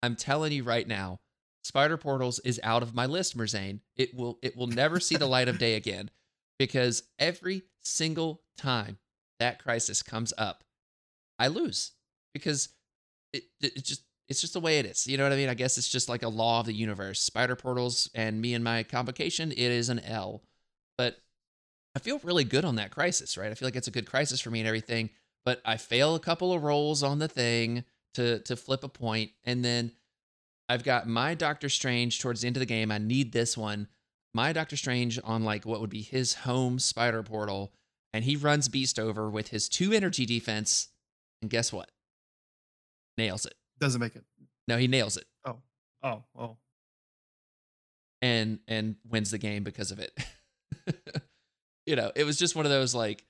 I'm 0.01 0.15
telling 0.15 0.53
you 0.53 0.63
right 0.63 0.87
now, 0.87 1.19
Spider 1.63 1.97
Portals 1.97 2.39
is 2.39 2.59
out 2.63 2.83
of 2.83 2.95
my 2.95 3.05
list, 3.05 3.37
Merzane. 3.37 3.79
It 3.95 4.15
will 4.15 4.39
it 4.41 4.55
will 4.55 4.67
never 4.67 4.99
see 4.99 5.15
the 5.15 5.27
light 5.27 5.47
of 5.47 5.57
day 5.57 5.75
again 5.75 6.09
because 6.57 7.03
every 7.17 7.63
single 7.81 8.41
time 8.57 8.97
that 9.39 9.61
crisis 9.61 10.01
comes 10.03 10.33
up, 10.37 10.63
I 11.37 11.47
lose 11.47 11.91
because 12.33 12.69
it 13.33 13.43
it 13.61 13.83
just 13.83 14.03
it's 14.27 14.41
just 14.41 14.53
the 14.53 14.59
way 14.59 14.79
it 14.79 14.85
is. 14.85 15.07
You 15.07 15.17
know 15.17 15.23
what 15.23 15.33
I 15.33 15.37
mean? 15.37 15.49
I 15.49 15.55
guess 15.55 15.77
it's 15.77 15.89
just 15.89 16.07
like 16.07 16.23
a 16.23 16.29
law 16.29 16.59
of 16.59 16.67
the 16.67 16.73
universe. 16.73 17.19
Spider 17.19 17.55
Portals 17.55 18.09
and 18.13 18.39
me 18.39 18.53
and 18.53 18.63
my 18.63 18.83
complication, 18.83 19.51
it 19.51 19.57
is 19.57 19.89
an 19.89 19.99
L. 19.99 20.43
But 20.97 21.17
I 21.95 21.99
feel 21.99 22.19
really 22.19 22.43
good 22.43 22.63
on 22.63 22.75
that 22.75 22.91
crisis, 22.91 23.37
right? 23.37 23.51
I 23.51 23.55
feel 23.55 23.65
like 23.65 23.75
it's 23.75 23.87
a 23.87 23.91
good 23.91 24.05
crisis 24.05 24.39
for 24.39 24.51
me 24.51 24.59
and 24.59 24.67
everything. 24.67 25.09
But 25.45 25.61
I 25.65 25.77
fail 25.77 26.13
a 26.13 26.19
couple 26.19 26.53
of 26.53 26.63
rolls 26.63 27.01
on 27.01 27.19
the 27.19 27.27
thing 27.27 27.85
to 28.13 28.39
to 28.39 28.55
flip 28.55 28.83
a 28.83 28.89
point, 28.89 29.31
and 29.43 29.65
then 29.65 29.93
I've 30.69 30.83
got 30.83 31.07
my 31.07 31.33
Doctor 31.33 31.67
Strange 31.67 32.19
towards 32.19 32.41
the 32.41 32.47
end 32.47 32.55
of 32.55 32.59
the 32.61 32.65
game. 32.67 32.91
I 32.91 32.99
need 32.99 33.31
this 33.31 33.57
one. 33.57 33.87
My 34.33 34.53
Doctor 34.53 34.77
Strange 34.77 35.19
on 35.23 35.43
like 35.43 35.65
what 35.65 35.81
would 35.81 35.89
be 35.89 36.03
his 36.03 36.35
home 36.35 36.77
spider 36.77 37.23
portal, 37.23 37.73
and 38.13 38.23
he 38.23 38.35
runs 38.35 38.67
Beast 38.69 38.99
over 38.99 39.29
with 39.29 39.47
his 39.47 39.67
two 39.67 39.91
energy 39.91 40.27
defense, 40.27 40.89
and 41.41 41.49
guess 41.49 41.73
what? 41.73 41.89
Nails 43.17 43.45
it. 43.47 43.55
Doesn't 43.79 43.99
make 43.99 44.15
it. 44.15 44.23
No, 44.67 44.77
he 44.77 44.87
nails 44.87 45.17
it 45.17 45.25
Oh, 45.45 45.57
oh, 46.03 46.23
oh. 46.37 46.57
and 48.21 48.59
and 48.67 48.97
wins 49.09 49.31
the 49.31 49.39
game 49.39 49.63
because 49.63 49.89
of 49.91 49.99
it. 49.99 50.15
you 51.87 51.95
know, 51.95 52.11
it 52.15 52.23
was 52.23 52.37
just 52.37 52.55
one 52.55 52.65
of 52.65 52.71
those 52.71 52.93
like 52.93 53.25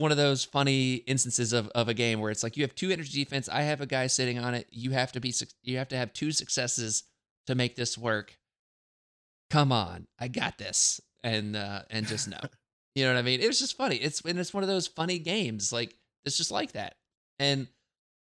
one 0.00 0.10
of 0.10 0.16
those 0.16 0.46
funny 0.46 0.94
instances 0.94 1.52
of, 1.52 1.68
of 1.74 1.86
a 1.90 1.92
game 1.92 2.20
where 2.20 2.30
it's 2.30 2.42
like 2.42 2.56
you 2.56 2.62
have 2.62 2.74
two 2.74 2.90
energy 2.90 3.22
defense. 3.22 3.50
I 3.50 3.62
have 3.62 3.82
a 3.82 3.86
guy 3.86 4.06
sitting 4.06 4.38
on 4.38 4.54
it. 4.54 4.66
You 4.70 4.92
have 4.92 5.12
to 5.12 5.20
be 5.20 5.30
suc- 5.30 5.50
you 5.62 5.76
have 5.76 5.88
to 5.88 5.96
have 5.96 6.14
two 6.14 6.32
successes 6.32 7.02
to 7.46 7.54
make 7.54 7.76
this 7.76 7.98
work. 7.98 8.38
Come 9.50 9.72
on, 9.72 10.06
I 10.18 10.28
got 10.28 10.56
this, 10.56 11.02
and 11.22 11.54
uh, 11.54 11.82
and 11.90 12.06
just 12.06 12.28
no, 12.28 12.38
you 12.94 13.04
know 13.04 13.12
what 13.12 13.18
I 13.18 13.22
mean. 13.22 13.40
It 13.40 13.46
was 13.46 13.58
just 13.58 13.76
funny. 13.76 13.96
It's 13.96 14.22
and 14.22 14.38
it's 14.38 14.54
one 14.54 14.62
of 14.62 14.70
those 14.70 14.86
funny 14.86 15.18
games. 15.18 15.70
Like 15.70 15.94
it's 16.24 16.38
just 16.38 16.50
like 16.50 16.72
that, 16.72 16.96
and 17.38 17.68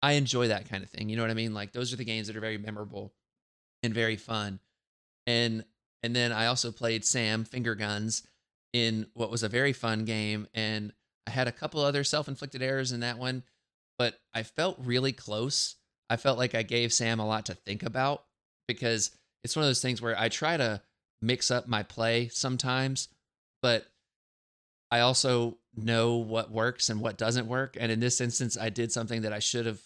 I 0.02 0.12
enjoy 0.12 0.48
that 0.48 0.68
kind 0.68 0.84
of 0.84 0.90
thing. 0.90 1.08
You 1.08 1.16
know 1.16 1.22
what 1.22 1.30
I 1.30 1.34
mean? 1.34 1.54
Like 1.54 1.72
those 1.72 1.94
are 1.94 1.96
the 1.96 2.04
games 2.04 2.26
that 2.26 2.36
are 2.36 2.40
very 2.40 2.58
memorable 2.58 3.14
and 3.82 3.94
very 3.94 4.16
fun. 4.16 4.60
And 5.26 5.64
and 6.02 6.14
then 6.14 6.30
I 6.30 6.44
also 6.44 6.70
played 6.70 7.06
Sam 7.06 7.44
Finger 7.44 7.74
Guns 7.74 8.22
in 8.74 9.06
what 9.14 9.30
was 9.30 9.42
a 9.42 9.48
very 9.48 9.72
fun 9.72 10.04
game 10.04 10.46
and 10.52 10.92
I 11.26 11.30
had 11.30 11.48
a 11.48 11.52
couple 11.52 11.80
other 11.80 12.04
self-inflicted 12.04 12.62
errors 12.62 12.92
in 12.92 13.00
that 13.00 13.18
one, 13.18 13.42
but 13.98 14.18
I 14.34 14.42
felt 14.42 14.78
really 14.78 15.12
close. 15.12 15.76
I 16.10 16.16
felt 16.16 16.38
like 16.38 16.54
I 16.54 16.62
gave 16.62 16.92
Sam 16.92 17.18
a 17.18 17.26
lot 17.26 17.46
to 17.46 17.54
think 17.54 17.82
about 17.82 18.24
because 18.68 19.10
it's 19.42 19.56
one 19.56 19.64
of 19.64 19.68
those 19.68 19.82
things 19.82 20.02
where 20.02 20.18
I 20.18 20.28
try 20.28 20.56
to 20.56 20.82
mix 21.22 21.50
up 21.50 21.66
my 21.66 21.82
play 21.82 22.28
sometimes, 22.28 23.08
but 23.62 23.86
I 24.90 25.00
also 25.00 25.58
know 25.74 26.16
what 26.16 26.50
works 26.50 26.88
and 26.88 27.00
what 27.00 27.18
doesn't 27.18 27.48
work. 27.48 27.76
And 27.78 27.90
in 27.90 28.00
this 28.00 28.20
instance, 28.20 28.56
I 28.56 28.68
did 28.68 28.92
something 28.92 29.22
that 29.22 29.32
I 29.32 29.38
should 29.38 29.66
have 29.66 29.80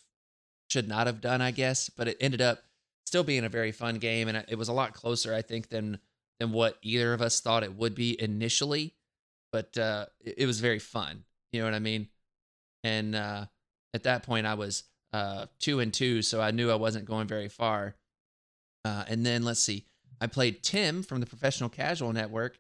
should 0.68 0.89
not 0.89 1.07
have 1.07 1.22
done, 1.22 1.41
I 1.41 1.51
guess, 1.51 1.89
but 1.89 2.09
it 2.09 2.18
ended 2.20 2.43
up 2.43 2.62
still 3.07 3.24
being 3.24 3.45
a 3.45 3.49
very 3.49 3.72
fun 3.72 3.99
game 3.99 4.28
and 4.28 4.45
it 4.49 4.59
was 4.59 4.68
a 4.68 4.72
lot 4.72 4.93
closer 4.93 5.34
I 5.34 5.41
think 5.41 5.70
than 5.70 5.99
than 6.39 6.53
what 6.53 6.76
either 6.82 7.14
of 7.14 7.22
us 7.22 7.41
thought 7.41 7.62
it 7.62 7.74
would 7.74 7.95
be 7.95 8.20
initially, 8.20 8.95
but 9.51 9.76
uh 9.78 10.07
it, 10.20 10.34
it 10.39 10.47
was 10.47 10.61
very 10.61 10.78
fun. 10.78 11.24
You 11.53 11.61
know 11.61 11.66
what 11.66 11.74
I 11.74 11.78
mean? 11.80 12.09
And 12.84 13.14
uh 13.14 13.46
at 13.94 14.03
that 14.05 14.22
point 14.22 14.46
I 14.46 14.55
was 14.55 14.84
uh 15.12 15.46
2 15.61 15.80
and 15.80 15.92
2, 15.92 16.22
so 16.22 16.40
I 16.40 16.51
knew 16.51 16.70
I 16.70 16.74
wasn't 16.76 17.07
going 17.07 17.26
very 17.26 17.49
far. 17.49 17.96
Uh 18.84 19.05
and 19.09 19.24
then 19.24 19.42
let's 19.42 19.61
see. 19.61 19.84
I 20.20 20.26
played 20.26 20.62
Tim 20.62 21.03
from 21.03 21.20
the 21.20 21.26
Professional 21.26 21.68
Casual 21.70 22.12
Network 22.12 22.59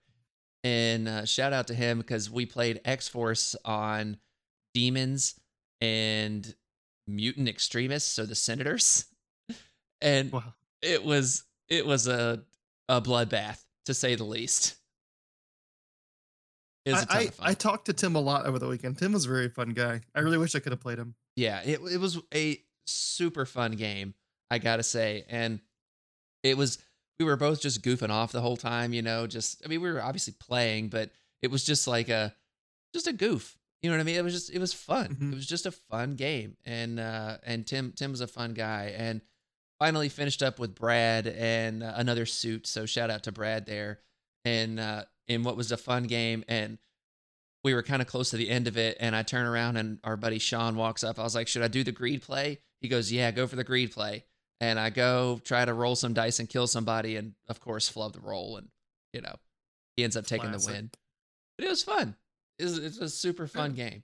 and 0.64 1.06
uh, 1.08 1.24
shout 1.24 1.52
out 1.52 1.68
to 1.68 1.74
him 1.74 1.98
because 1.98 2.28
we 2.30 2.44
played 2.46 2.80
X 2.84 3.06
Force 3.08 3.54
on 3.64 4.16
demons 4.74 5.38
and 5.80 6.54
mutant 7.06 7.48
extremists, 7.48 8.12
so 8.12 8.26
the 8.26 8.34
senators, 8.34 9.04
and 10.00 10.32
Wow. 10.32 10.54
it 10.82 11.04
was 11.04 11.44
it 11.68 11.86
was 11.86 12.08
a 12.08 12.42
a 12.88 13.00
bloodbath 13.00 13.62
to 13.86 13.94
say 13.94 14.16
the 14.16 14.24
least. 14.24 14.74
It 16.88 16.92
was 16.92 17.02
a 17.02 17.06
ton 17.06 17.16
I. 17.16 17.20
I, 17.20 17.50
I 17.50 17.54
talked 17.54 17.86
to 17.86 17.92
Tim 17.92 18.16
a 18.16 18.20
lot 18.20 18.46
over 18.46 18.58
the 18.58 18.66
weekend. 18.68 18.98
Tim 18.98 19.12
was 19.12 19.26
a 19.26 19.28
very 19.28 19.48
fun 19.48 19.70
guy. 19.70 20.00
I 20.14 20.20
really 20.20 20.38
wish 20.38 20.54
I 20.54 20.60
could 20.60 20.72
have 20.72 20.80
played 20.80 20.98
him. 20.98 21.14
yeah, 21.36 21.60
it 21.64 21.80
it 21.92 21.98
was 22.00 22.18
a 22.34 22.60
super 22.86 23.44
fun 23.46 23.72
game, 23.72 24.14
I 24.50 24.58
gotta 24.58 24.82
say, 24.82 25.24
and 25.28 25.60
it 26.42 26.56
was 26.56 26.78
we 27.18 27.24
were 27.24 27.36
both 27.36 27.60
just 27.60 27.82
goofing 27.82 28.10
off 28.10 28.32
the 28.32 28.40
whole 28.40 28.56
time, 28.56 28.92
you 28.92 29.02
know. 29.02 29.26
Just 29.26 29.62
I 29.64 29.68
mean, 29.68 29.80
we 29.80 29.90
were 29.90 30.02
obviously 30.02 30.34
playing, 30.38 30.88
but 30.88 31.10
it 31.42 31.50
was 31.50 31.64
just 31.64 31.86
like 31.86 32.08
a 32.08 32.34
just 32.94 33.06
a 33.06 33.12
goof. 33.12 33.56
You 33.82 33.90
know 33.90 33.96
what 33.96 34.00
I 34.00 34.04
mean? 34.04 34.16
It 34.16 34.24
was 34.24 34.32
just 34.34 34.50
it 34.50 34.58
was 34.58 34.72
fun. 34.72 35.16
Mhm. 35.20 35.32
It 35.32 35.36
was 35.36 35.46
just 35.46 35.66
a 35.66 35.70
fun 35.72 36.14
game, 36.16 36.56
and 36.64 36.98
uh 36.98 37.38
and 37.44 37.66
Tim 37.66 37.92
Tim 37.92 38.10
was 38.10 38.20
a 38.20 38.26
fun 38.26 38.54
guy, 38.54 38.94
and 38.96 39.20
finally 39.78 40.08
finished 40.08 40.42
up 40.42 40.58
with 40.58 40.74
Brad 40.74 41.26
and 41.28 41.82
uh, 41.84 41.92
another 41.96 42.26
suit. 42.26 42.66
So 42.66 42.86
shout 42.86 43.10
out 43.10 43.22
to 43.24 43.32
Brad 43.32 43.66
there, 43.66 44.00
and 44.44 44.80
uh 44.80 45.04
in 45.28 45.44
what 45.44 45.56
was 45.56 45.70
a 45.70 45.76
fun 45.76 46.04
game, 46.04 46.44
and 46.48 46.78
we 47.64 47.74
were 47.74 47.82
kind 47.82 48.00
of 48.00 48.08
close 48.08 48.30
to 48.30 48.36
the 48.36 48.48
end 48.48 48.66
of 48.66 48.76
it, 48.76 48.96
and 49.00 49.14
I 49.14 49.22
turn 49.22 49.46
around 49.46 49.76
and 49.76 49.98
our 50.04 50.16
buddy 50.16 50.38
Sean 50.38 50.76
walks 50.76 51.04
up. 51.04 51.18
I 51.18 51.22
was 51.22 51.34
like, 51.34 51.48
should 51.48 51.62
I 51.62 51.68
do 51.68 51.84
the 51.84 51.92
greed 51.92 52.22
play? 52.22 52.60
He 52.80 52.88
goes, 52.88 53.12
yeah, 53.12 53.30
go 53.30 53.46
for 53.46 53.56
the 53.56 53.64
greed 53.64 53.92
play. 53.92 54.24
And 54.60 54.78
I 54.78 54.90
go 54.90 55.40
try 55.44 55.64
to 55.64 55.72
roll 55.72 55.94
some 55.94 56.14
dice 56.14 56.40
and 56.40 56.48
kill 56.48 56.66
somebody, 56.66 57.16
and 57.16 57.34
of 57.48 57.60
course 57.60 57.88
flub 57.88 58.14
the 58.14 58.20
roll, 58.20 58.56
and 58.56 58.68
you 59.12 59.20
know, 59.20 59.36
he 59.96 60.02
ends 60.02 60.16
up 60.16 60.26
taking 60.26 60.50
Classic. 60.50 60.66
the 60.68 60.72
win. 60.72 60.90
But 61.56 61.66
it 61.66 61.70
was 61.70 61.82
fun. 61.84 62.16
It 62.58 62.64
was, 62.64 62.78
it 62.78 62.84
was 62.84 62.98
a 63.00 63.08
super 63.08 63.46
fun 63.46 63.74
game, 63.74 64.02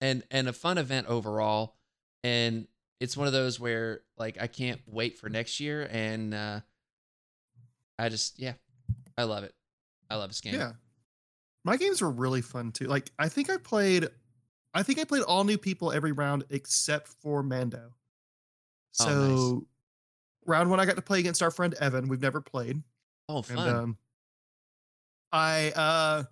and 0.00 0.22
and 0.30 0.48
a 0.48 0.52
fun 0.54 0.78
event 0.78 1.08
overall. 1.08 1.76
And 2.24 2.68
it's 3.00 3.18
one 3.18 3.26
of 3.26 3.34
those 3.34 3.60
where 3.60 4.00
like 4.16 4.40
I 4.40 4.46
can't 4.46 4.80
wait 4.86 5.18
for 5.18 5.28
next 5.28 5.60
year, 5.60 5.86
and 5.90 6.32
uh, 6.32 6.60
I 7.98 8.08
just 8.08 8.38
yeah, 8.38 8.54
I 9.18 9.24
love 9.24 9.44
it. 9.44 9.54
I 10.12 10.16
love 10.16 10.28
this 10.30 10.40
game. 10.40 10.54
Yeah. 10.54 10.72
My 11.64 11.76
games 11.76 12.02
were 12.02 12.10
really 12.10 12.42
fun 12.42 12.72
too. 12.72 12.86
Like 12.86 13.10
I 13.18 13.28
think 13.28 13.48
I 13.50 13.56
played 13.56 14.08
I 14.74 14.82
think 14.82 14.98
I 14.98 15.04
played 15.04 15.22
all 15.22 15.44
new 15.44 15.58
people 15.58 15.92
every 15.92 16.12
round 16.12 16.44
except 16.50 17.08
for 17.08 17.42
Mando. 17.42 17.80
Oh, 17.90 17.94
So 18.92 19.54
nice. 19.54 19.62
round 20.46 20.70
one 20.70 20.80
I 20.80 20.86
got 20.86 20.96
to 20.96 21.02
play 21.02 21.20
against 21.20 21.42
our 21.42 21.50
friend 21.50 21.74
Evan. 21.74 22.08
We've 22.08 22.20
never 22.20 22.40
played. 22.40 22.82
Oh, 23.28 23.38
And 23.38 23.46
fun. 23.46 23.68
um 23.74 23.98
I 25.32 25.70
uh 25.74 26.24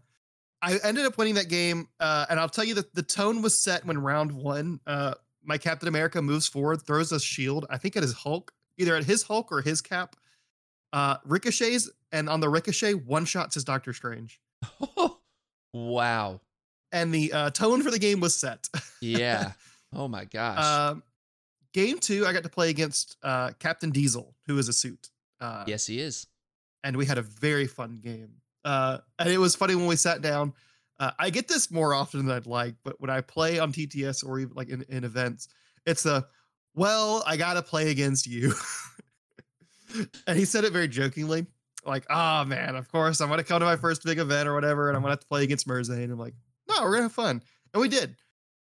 I 0.63 0.79
ended 0.85 1.07
up 1.07 1.17
winning 1.17 1.35
that 1.37 1.49
game. 1.49 1.89
Uh 1.99 2.27
and 2.29 2.39
I'll 2.39 2.49
tell 2.49 2.65
you 2.65 2.75
that 2.75 2.95
the 2.95 3.03
tone 3.03 3.41
was 3.43 3.59
set 3.59 3.85
when 3.87 3.99
round 3.99 4.33
one, 4.33 4.81
uh 4.87 5.15
my 5.43 5.57
Captain 5.57 5.89
America 5.89 6.21
moves 6.21 6.47
forward, 6.47 6.83
throws 6.83 7.13
a 7.13 7.21
shield, 7.21 7.65
I 7.71 7.79
think 7.79 7.97
at 7.97 8.03
his 8.03 8.13
Hulk, 8.13 8.53
either 8.77 8.95
at 8.95 9.05
his 9.05 9.23
Hulk 9.23 9.51
or 9.51 9.63
his 9.63 9.81
cap. 9.81 10.17
Uh 10.93 11.17
ricochets, 11.25 11.89
and 12.13 12.29
on 12.29 12.41
the 12.41 12.49
ricochet, 12.49 12.95
one 12.95 13.25
shots 13.25 13.55
his 13.55 13.65
Doctor 13.65 13.93
Strange 13.93 14.41
wow. 15.73 16.41
and 16.93 17.15
the 17.15 17.33
uh, 17.33 17.51
tone 17.51 17.83
for 17.83 17.91
the 17.91 17.99
game 17.99 18.21
was 18.21 18.35
set. 18.35 18.69
Yeah. 19.01 19.53
Oh 19.93 20.07
my 20.07 20.25
gosh. 20.25 20.65
um, 20.65 21.03
game 21.75 21.99
two, 21.99 22.25
I 22.25 22.33
got 22.33 22.45
to 22.45 22.49
play 22.49 22.71
against 22.71 23.17
uh, 23.25 23.51
Captain 23.59 23.91
Diesel, 23.91 24.37
who 24.47 24.57
is 24.57 24.69
a 24.69 24.73
suit. 24.73 25.09
Uh, 25.41 25.65
yes, 25.67 25.85
he 25.85 25.99
is. 26.01 26.29
and 26.85 26.97
we 26.97 27.05
had 27.07 27.19
a 27.19 27.23
very 27.23 27.67
fun 27.67 27.99
game. 28.01 28.29
Uh, 28.65 28.99
and 29.19 29.29
it 29.31 29.39
was 29.39 29.57
funny 29.57 29.75
when 29.75 29.87
we 29.87 29.97
sat 29.97 30.23
down. 30.23 30.53
Uh, 31.01 31.11
I 31.19 31.31
get 31.31 31.49
this 31.49 31.73
more 31.73 31.93
often 31.93 32.25
than 32.25 32.37
I'd 32.37 32.47
like, 32.47 32.77
but 32.85 33.01
when 33.01 33.11
I 33.11 33.21
play 33.21 33.59
on 33.59 33.73
TTS 33.73 34.25
or 34.25 34.39
even 34.39 34.55
like 34.55 34.69
in, 34.69 34.83
in 34.89 35.03
events, 35.03 35.49
it's 35.87 36.07
a 36.07 36.25
well, 36.77 37.25
I 37.27 37.37
gotta 37.37 37.61
play 37.63 37.91
against 37.91 38.29
you. 38.29 38.53
and 40.27 40.39
he 40.39 40.45
said 40.45 40.65
it 40.65 40.73
very 40.73 40.89
jokingly, 40.89 41.47
like, 41.85 42.07
"Ah, 42.11 42.45
man, 42.47 42.77
of 42.77 42.91
course 42.91 43.21
I'm 43.21 43.29
gonna 43.29 43.45
come 43.45 43.61
to 43.61 43.67
my 43.67 43.77
first 43.77 44.05
big 44.05 44.19
event 44.19 44.49
or 44.49 44.55
whatever, 44.55 44.89
and 44.89 44.97
I'm 44.97 45.03
gonna 45.03 45.13
have 45.13 45.21
to 45.21 45.27
play 45.27 45.45
against 45.45 45.67
Merzane." 45.67 46.11
I'm 46.11 46.19
like, 46.19 46.35
"No, 46.69 46.83
we're 46.83 46.93
gonna 46.93 47.03
have 47.05 47.13
fun," 47.13 47.43
and 47.73 47.81
we 47.81 47.89
did. 47.89 48.17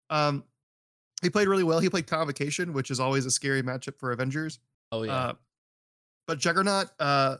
Um, 0.09 0.43
he 1.21 1.29
played 1.29 1.47
really 1.47 1.63
well. 1.63 1.79
He 1.79 1.89
played 1.89 2.07
Convocation, 2.07 2.73
which 2.73 2.91
is 2.91 2.99
always 2.99 3.25
a 3.25 3.31
scary 3.31 3.63
matchup 3.63 3.97
for 3.99 4.11
Avengers. 4.11 4.59
Oh 4.91 5.03
yeah. 5.03 5.15
Uh, 5.15 5.33
but 6.27 6.39
Juggernaut 6.39 6.89
uh, 6.99 7.37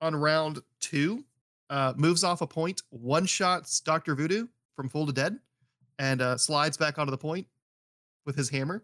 on 0.00 0.14
round 0.14 0.60
two 0.80 1.24
uh, 1.70 1.94
moves 1.96 2.24
off 2.24 2.40
a 2.40 2.46
point, 2.46 2.82
one 2.90 3.26
shots 3.26 3.80
Doctor 3.80 4.14
Voodoo 4.14 4.46
from 4.76 4.88
Full 4.88 5.06
to 5.06 5.12
Dead, 5.12 5.38
and 5.98 6.22
uh, 6.22 6.36
slides 6.36 6.76
back 6.76 6.98
onto 6.98 7.10
the 7.10 7.18
point 7.18 7.46
with 8.26 8.36
his 8.36 8.48
hammer. 8.48 8.82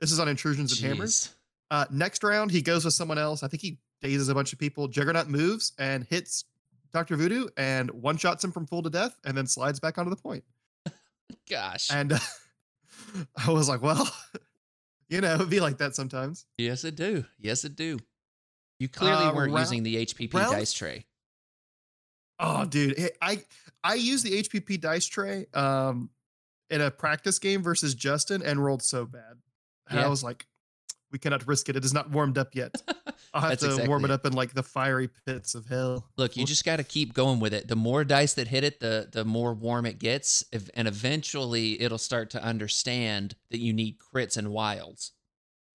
This 0.00 0.12
is 0.12 0.18
on 0.18 0.28
intrusions 0.28 0.80
and 0.80 0.90
hammers. 0.90 1.34
Uh, 1.70 1.84
next 1.90 2.22
round, 2.24 2.50
he 2.50 2.62
goes 2.62 2.84
with 2.84 2.94
someone 2.94 3.18
else. 3.18 3.42
I 3.42 3.48
think 3.48 3.60
he 3.62 3.78
dazes 4.00 4.28
a 4.28 4.34
bunch 4.34 4.52
of 4.52 4.58
people. 4.58 4.88
Juggernaut 4.88 5.28
moves 5.28 5.72
and 5.78 6.04
hits 6.04 6.44
Doctor 6.92 7.16
Voodoo 7.16 7.48
and 7.56 7.90
one 7.90 8.16
shots 8.16 8.42
him 8.42 8.52
from 8.52 8.66
full 8.66 8.82
to 8.82 8.90
death, 8.90 9.16
and 9.24 9.36
then 9.36 9.46
slides 9.46 9.78
back 9.80 9.98
onto 9.98 10.08
the 10.10 10.16
point. 10.16 10.44
Gosh. 11.50 11.88
And 11.92 12.14
uh, 12.14 12.18
I 13.46 13.50
was 13.50 13.68
like, 13.68 13.82
well, 13.82 14.08
you 15.10 15.20
know, 15.20 15.34
it'd 15.34 15.50
be 15.50 15.60
like 15.60 15.78
that 15.78 15.94
sometimes. 15.94 16.46
yes, 16.56 16.84
it 16.84 16.96
do. 16.96 17.24
Yes, 17.38 17.64
it 17.64 17.76
do. 17.76 17.98
You 18.78 18.88
clearly 18.88 19.24
Uh, 19.24 19.34
weren't 19.34 19.52
round- 19.52 19.66
using 19.66 19.82
the 19.82 19.96
HPP 20.06 20.32
round- 20.34 20.52
dice 20.52 20.72
tray. 20.72 21.04
Oh, 22.40 22.64
dude, 22.64 23.10
I 23.20 23.42
I 23.82 23.94
used 23.94 24.24
the 24.24 24.40
HPP 24.42 24.80
dice 24.80 25.06
tray 25.06 25.46
um 25.54 26.10
in 26.70 26.80
a 26.80 26.90
practice 26.90 27.38
game 27.40 27.62
versus 27.62 27.94
Justin 27.94 28.42
and 28.42 28.64
rolled 28.64 28.82
so 28.82 29.04
bad. 29.04 29.38
And 29.90 29.98
I 29.98 30.06
was 30.06 30.22
like, 30.22 30.46
we 31.10 31.18
cannot 31.18 31.46
risk 31.46 31.68
it. 31.68 31.76
It 31.76 31.84
is 31.84 31.92
not 31.94 32.10
warmed 32.10 32.38
up 32.38 32.54
yet. 32.54 32.74
I'll 33.34 33.40
have 33.42 33.50
That's 33.58 33.62
to 33.62 33.86
warm 33.86 34.04
exactly 34.04 34.04
it 34.04 34.10
it. 34.10 34.10
up 34.14 34.26
in 34.26 34.32
like 34.32 34.54
the 34.54 34.62
fiery 34.62 35.08
pits 35.26 35.54
of 35.54 35.66
hell. 35.66 36.06
Look, 36.16 36.36
you 36.36 36.44
just 36.46 36.64
got 36.64 36.76
to 36.76 36.84
keep 36.84 37.12
going 37.14 37.40
with 37.40 37.52
it. 37.52 37.68
The 37.68 37.76
more 37.76 38.04
dice 38.04 38.34
that 38.34 38.48
hit 38.48 38.64
it, 38.64 38.80
the 38.80 39.08
the 39.10 39.24
more 39.24 39.54
warm 39.54 39.86
it 39.86 39.98
gets, 39.98 40.44
and 40.74 40.88
eventually 40.88 41.80
it'll 41.80 41.98
start 41.98 42.30
to 42.30 42.42
understand 42.42 43.34
that 43.50 43.58
you 43.58 43.72
need 43.72 43.98
crits 43.98 44.36
and 44.36 44.48
wilds. 44.50 45.12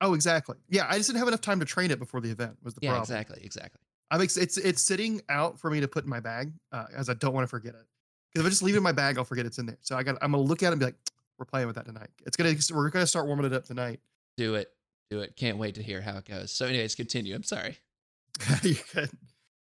Oh, 0.02 0.14
exactly. 0.14 0.58
Yeah, 0.70 0.86
I 0.90 0.98
just 0.98 1.08
didn't 1.10 1.20
have 1.20 1.28
enough 1.30 1.42
time 1.42 1.60
to 1.60 1.66
train 1.66 1.90
it 1.92 2.00
before 2.00 2.20
the 2.20 2.30
event. 2.30 2.58
Was 2.64 2.74
the 2.74 2.82
Yeah, 2.82 2.90
problem? 2.90 3.04
exactly, 3.04 3.42
exactly. 3.44 3.80
I'm 4.12 4.22
ex- 4.22 4.38
it's 4.38 4.58
it's 4.58 4.82
sitting 4.82 5.22
out 5.30 5.60
for 5.60 5.70
me 5.72 5.80
to 5.80 5.88
put 5.88 6.04
in 6.04 6.10
my 6.10 6.20
bag 6.20 6.52
uh, 6.72 6.86
as 6.96 7.10
I 7.10 7.14
don't 7.14 7.34
want 7.34 7.44
to 7.44 7.50
forget 7.50 7.74
it. 7.74 7.86
Because 8.34 8.46
if 8.46 8.48
I 8.48 8.50
just 8.50 8.64
leave 8.64 8.76
it 8.76 8.78
in 8.80 8.84
my 8.84 8.92
bag, 8.92 9.18
I'll 9.18 9.24
forget 9.24 9.46
it's 9.46 9.60
in 9.60 9.66
there. 9.66 9.78
So 9.82 9.96
I 9.96 10.04
got 10.04 10.18
I'm 10.22 10.32
gonna 10.32 10.44
look 10.44 10.62
at 10.64 10.68
it 10.68 10.72
and 10.74 10.80
be 10.80 10.86
like, 10.88 10.96
we're 11.38 11.46
playing 11.46 11.68
with 11.68 11.76
that 11.78 11.86
tonight. 11.86 12.10
It's 12.26 12.36
gonna 12.36 12.54
we're 12.74 12.90
gonna 12.90 13.08
start 13.08 13.28
warming 13.28 13.46
it 13.46 13.54
up 13.54 13.64
tonight. 13.66 14.00
Do 14.38 14.56
it, 14.56 14.72
do 15.14 15.22
it. 15.22 15.36
Can't 15.36 15.58
wait 15.58 15.76
to 15.76 15.84
hear 15.84 16.02
how 16.02 16.18
it 16.18 16.26
goes. 16.26 16.52
So, 16.52 16.66
anyways, 16.66 16.96
continue. 16.96 17.36
I'm 17.36 17.44
sorry. 17.44 17.78
you 18.64 18.76
could. 18.76 19.10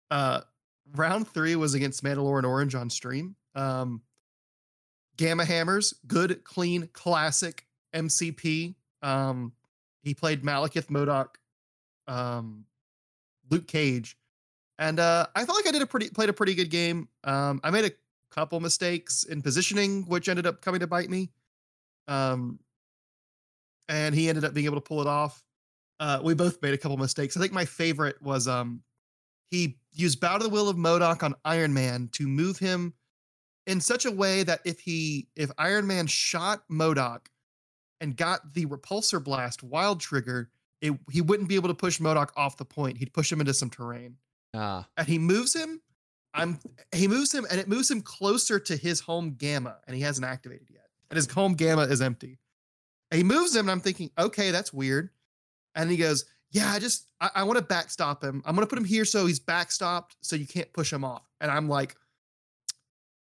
Uh, 0.09 0.41
round 0.95 1.27
three 1.27 1.55
was 1.55 1.73
against 1.73 2.03
Mandalorian 2.03 2.45
Orange 2.45 2.75
on 2.75 2.89
stream. 2.89 3.35
Um, 3.55 4.01
Gamma 5.17 5.45
Hammers, 5.45 5.93
good, 6.07 6.43
clean, 6.43 6.89
classic 6.93 7.65
MCP. 7.93 8.75
Um, 9.01 9.53
he 10.01 10.13
played 10.13 10.43
Malekith 10.43 10.87
MODOK, 10.87 11.35
um, 12.07 12.65
Luke 13.49 13.67
Cage, 13.67 14.17
and 14.79 14.99
uh, 14.99 15.27
I 15.35 15.45
felt 15.45 15.57
like 15.57 15.67
I 15.67 15.71
did 15.71 15.81
a 15.81 15.85
pretty 15.85 16.09
played 16.09 16.29
a 16.29 16.33
pretty 16.33 16.55
good 16.55 16.69
game. 16.69 17.07
Um, 17.23 17.61
I 17.63 17.69
made 17.69 17.85
a 17.85 17.91
couple 18.31 18.59
mistakes 18.59 19.23
in 19.23 19.41
positioning, 19.41 20.03
which 20.07 20.29
ended 20.29 20.47
up 20.47 20.61
coming 20.61 20.79
to 20.79 20.87
bite 20.87 21.09
me. 21.09 21.29
Um, 22.07 22.59
and 23.89 24.13
he 24.15 24.29
ended 24.29 24.43
up 24.45 24.53
being 24.53 24.65
able 24.65 24.77
to 24.77 24.81
pull 24.81 25.01
it 25.01 25.07
off. 25.07 25.43
Uh, 25.99 26.19
we 26.23 26.33
both 26.33 26.61
made 26.61 26.73
a 26.73 26.77
couple 26.77 26.97
mistakes. 26.97 27.37
I 27.37 27.39
think 27.39 27.53
my 27.53 27.65
favorite 27.65 28.21
was 28.21 28.47
um, 28.47 28.81
he 29.51 29.77
used 29.93 30.19
Bow 30.19 30.37
to 30.37 30.43
the 30.43 30.49
Will 30.49 30.67
of 30.69 30.75
MODOK 30.75 31.23
on 31.23 31.35
Iron 31.45 31.73
Man 31.73 32.09
to 32.13 32.27
move 32.27 32.57
him 32.57 32.93
in 33.67 33.79
such 33.79 34.05
a 34.05 34.11
way 34.11 34.43
that 34.43 34.59
if 34.65 34.79
he 34.79 35.27
if 35.35 35.51
Iron 35.57 35.87
Man 35.87 36.07
shot 36.07 36.63
MODOK 36.69 37.27
and 38.01 38.17
got 38.17 38.53
the 38.53 38.65
repulsor 38.65 39.23
blast 39.23 39.63
wild 39.63 39.99
trigger, 40.01 40.49
it, 40.81 40.93
he 41.11 41.21
wouldn't 41.21 41.47
be 41.47 41.55
able 41.55 41.69
to 41.69 41.75
push 41.75 41.99
MODOK 41.99 42.31
off 42.35 42.57
the 42.57 42.65
point. 42.65 42.97
He'd 42.97 43.13
push 43.13 43.31
him 43.31 43.39
into 43.39 43.53
some 43.53 43.69
terrain. 43.69 44.17
Ah, 44.53 44.87
And 44.97 45.07
he 45.07 45.17
moves 45.17 45.53
him. 45.53 45.81
I'm 46.33 46.59
he 46.91 47.07
moves 47.07 47.31
him 47.33 47.45
and 47.49 47.59
it 47.59 47.67
moves 47.67 47.89
him 47.89 48.01
closer 48.01 48.59
to 48.59 48.75
his 48.75 48.99
home 48.99 49.35
gamma, 49.35 49.77
and 49.87 49.95
he 49.95 50.01
hasn't 50.01 50.25
activated 50.25 50.67
yet. 50.69 50.87
And 51.11 51.15
his 51.15 51.31
home 51.31 51.53
gamma 51.53 51.83
is 51.83 52.01
empty. 52.01 52.39
And 53.13 53.19
he 53.19 53.23
moves 53.23 53.55
him, 53.55 53.65
and 53.65 53.71
I'm 53.71 53.79
thinking, 53.79 54.09
okay, 54.17 54.49
that's 54.49 54.73
weird. 54.73 55.11
And 55.75 55.91
he 55.91 55.97
goes, 55.97 56.25
Yeah, 56.49 56.71
I 56.71 56.79
just 56.79 57.11
I, 57.21 57.29
I 57.35 57.43
want 57.43 57.59
to 57.59 57.63
backstop 57.63 58.23
him. 58.23 58.41
I'm 58.43 58.55
gonna 58.55 58.65
put 58.65 58.79
him 58.79 58.85
here 58.85 59.05
so 59.05 59.27
he's 59.27 59.39
backstopped 59.39 60.15
so 60.21 60.35
you 60.35 60.47
can't 60.47 60.73
push 60.73 60.91
him 60.91 61.05
off. 61.05 61.21
And 61.39 61.51
I'm 61.51 61.69
like, 61.69 61.95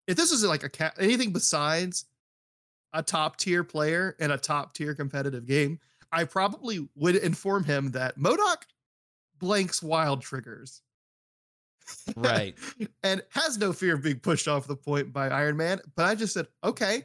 if 0.08 0.16
this 0.16 0.32
is 0.32 0.44
like 0.44 0.64
a 0.64 0.68
cat 0.68 0.94
anything 0.98 1.32
besides 1.32 2.06
a 2.92 3.04
top 3.04 3.36
tier 3.36 3.62
player 3.62 4.16
in 4.18 4.32
a 4.32 4.36
top 4.36 4.74
tier 4.74 4.96
competitive 4.96 5.46
game, 5.46 5.78
I 6.10 6.24
probably 6.24 6.88
would 6.96 7.14
inform 7.14 7.62
him 7.62 7.92
that 7.92 8.18
MODOK 8.18 8.62
blanks 9.38 9.80
wild 9.80 10.22
triggers 10.22 10.82
right. 12.16 12.58
and 13.04 13.22
has 13.30 13.58
no 13.58 13.72
fear 13.72 13.94
of 13.94 14.02
being 14.02 14.18
pushed 14.18 14.48
off 14.48 14.66
the 14.66 14.74
point 14.74 15.12
by 15.12 15.28
Iron 15.28 15.56
Man. 15.56 15.80
But 15.94 16.06
I 16.06 16.16
just 16.16 16.34
said, 16.34 16.48
okay, 16.64 17.04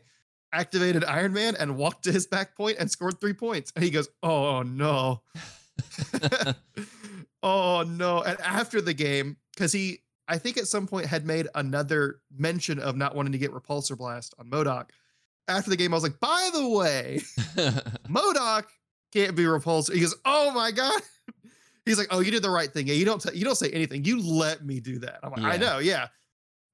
activated 0.54 1.04
Iron 1.04 1.34
Man 1.34 1.56
and 1.58 1.76
walked 1.76 2.04
to 2.06 2.12
his 2.12 2.28
back 2.28 2.56
point 2.56 2.78
and 2.80 2.90
scored 2.90 3.20
three 3.20 3.34
points. 3.34 3.74
And 3.76 3.84
he 3.84 3.90
goes, 3.90 4.08
oh 4.22 4.62
no. 4.62 5.22
oh 7.44 7.84
no. 7.88 8.22
And 8.22 8.40
after 8.42 8.80
the 8.80 8.94
game, 8.94 9.38
because 9.54 9.72
he, 9.72 10.00
I 10.28 10.38
think 10.38 10.58
at 10.58 10.68
some 10.68 10.88
point 10.88 11.08
had 11.08 11.26
made 11.26 11.48
another 11.56 12.22
mention 12.36 12.80
of 12.80 12.96
not 12.96 13.16
wanting 13.16 13.34
to 13.34 13.38
get 13.38 13.52
repulsor 13.52 13.98
blast 13.98 14.34
on 14.40 14.50
MODOK. 14.50 14.90
After 15.50 15.70
the 15.70 15.76
game, 15.76 15.94
I 15.94 15.98
was 15.98 16.04
like, 16.04 16.20
by 16.22 16.50
the 16.54 16.70
way, 16.70 17.20
MODOK 18.08 18.64
can't 19.12 19.36
be 19.36 19.44
repulsor. 19.44 19.94
He 19.94 20.00
goes, 20.00 20.16
oh 20.24 20.52
my 20.54 20.72
God. 20.72 21.02
He's 21.86 21.98
like, 21.98 22.08
oh, 22.12 22.22
you 22.22 22.32
did 22.32 22.42
the 22.42 22.50
right 22.50 22.72
thing. 22.72 22.88
Yeah, 22.88 22.94
you 22.94 23.04
don't 23.04 23.22
t- 23.22 23.38
you 23.38 23.44
don't 23.44 23.58
say 23.58 23.70
anything. 23.72 24.06
You 24.06 24.22
let 24.22 24.66
me 24.66 24.80
do 24.80 25.00
that. 25.00 25.20
I'm 25.22 25.32
like, 25.32 25.44
I 25.44 25.58
know, 25.58 25.80
yeah. 25.80 26.08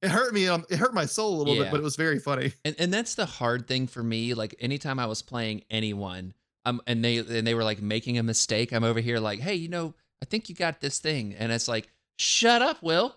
It 0.02 0.10
hurt 0.12 0.34
me. 0.34 0.48
Um, 0.48 0.66
it 0.70 0.78
hurt 0.78 0.94
my 0.94 1.06
soul 1.06 1.36
a 1.36 1.38
little 1.40 1.56
Yeah. 1.56 1.64
bit, 1.64 1.72
but 1.72 1.80
it 1.82 1.84
was 1.84 1.96
very 1.96 2.20
funny. 2.20 2.54
and 2.64 2.76
and 2.80 2.94
that's 2.94 3.16
the 3.16 3.26
hard 3.26 3.68
thing 3.68 3.88
for 3.88 4.02
me. 4.04 4.34
Like 4.34 4.56
anytime 4.60 5.00
I 5.00 5.06
was 5.08 5.22
playing 5.22 5.64
anyone, 5.70 6.34
um, 6.66 6.82
and 6.88 7.04
they 7.04 7.18
and 7.18 7.46
they 7.46 7.54
were 7.54 7.64
like 7.64 7.82
making 7.82 8.18
a 8.18 8.24
mistake, 8.24 8.72
I'm 8.72 8.84
over 8.84 9.00
here 9.02 9.20
like, 9.20 9.40
hey, 9.40 9.56
you 9.56 9.68
know, 9.68 9.94
I 10.22 10.26
think 10.26 10.48
you 10.50 10.56
got 10.56 10.80
this 10.82 11.00
thing, 11.00 11.34
and 11.38 11.52
it's 11.52 11.68
like, 11.68 11.90
shut 12.18 12.62
up, 12.62 12.82
Will, 12.82 13.16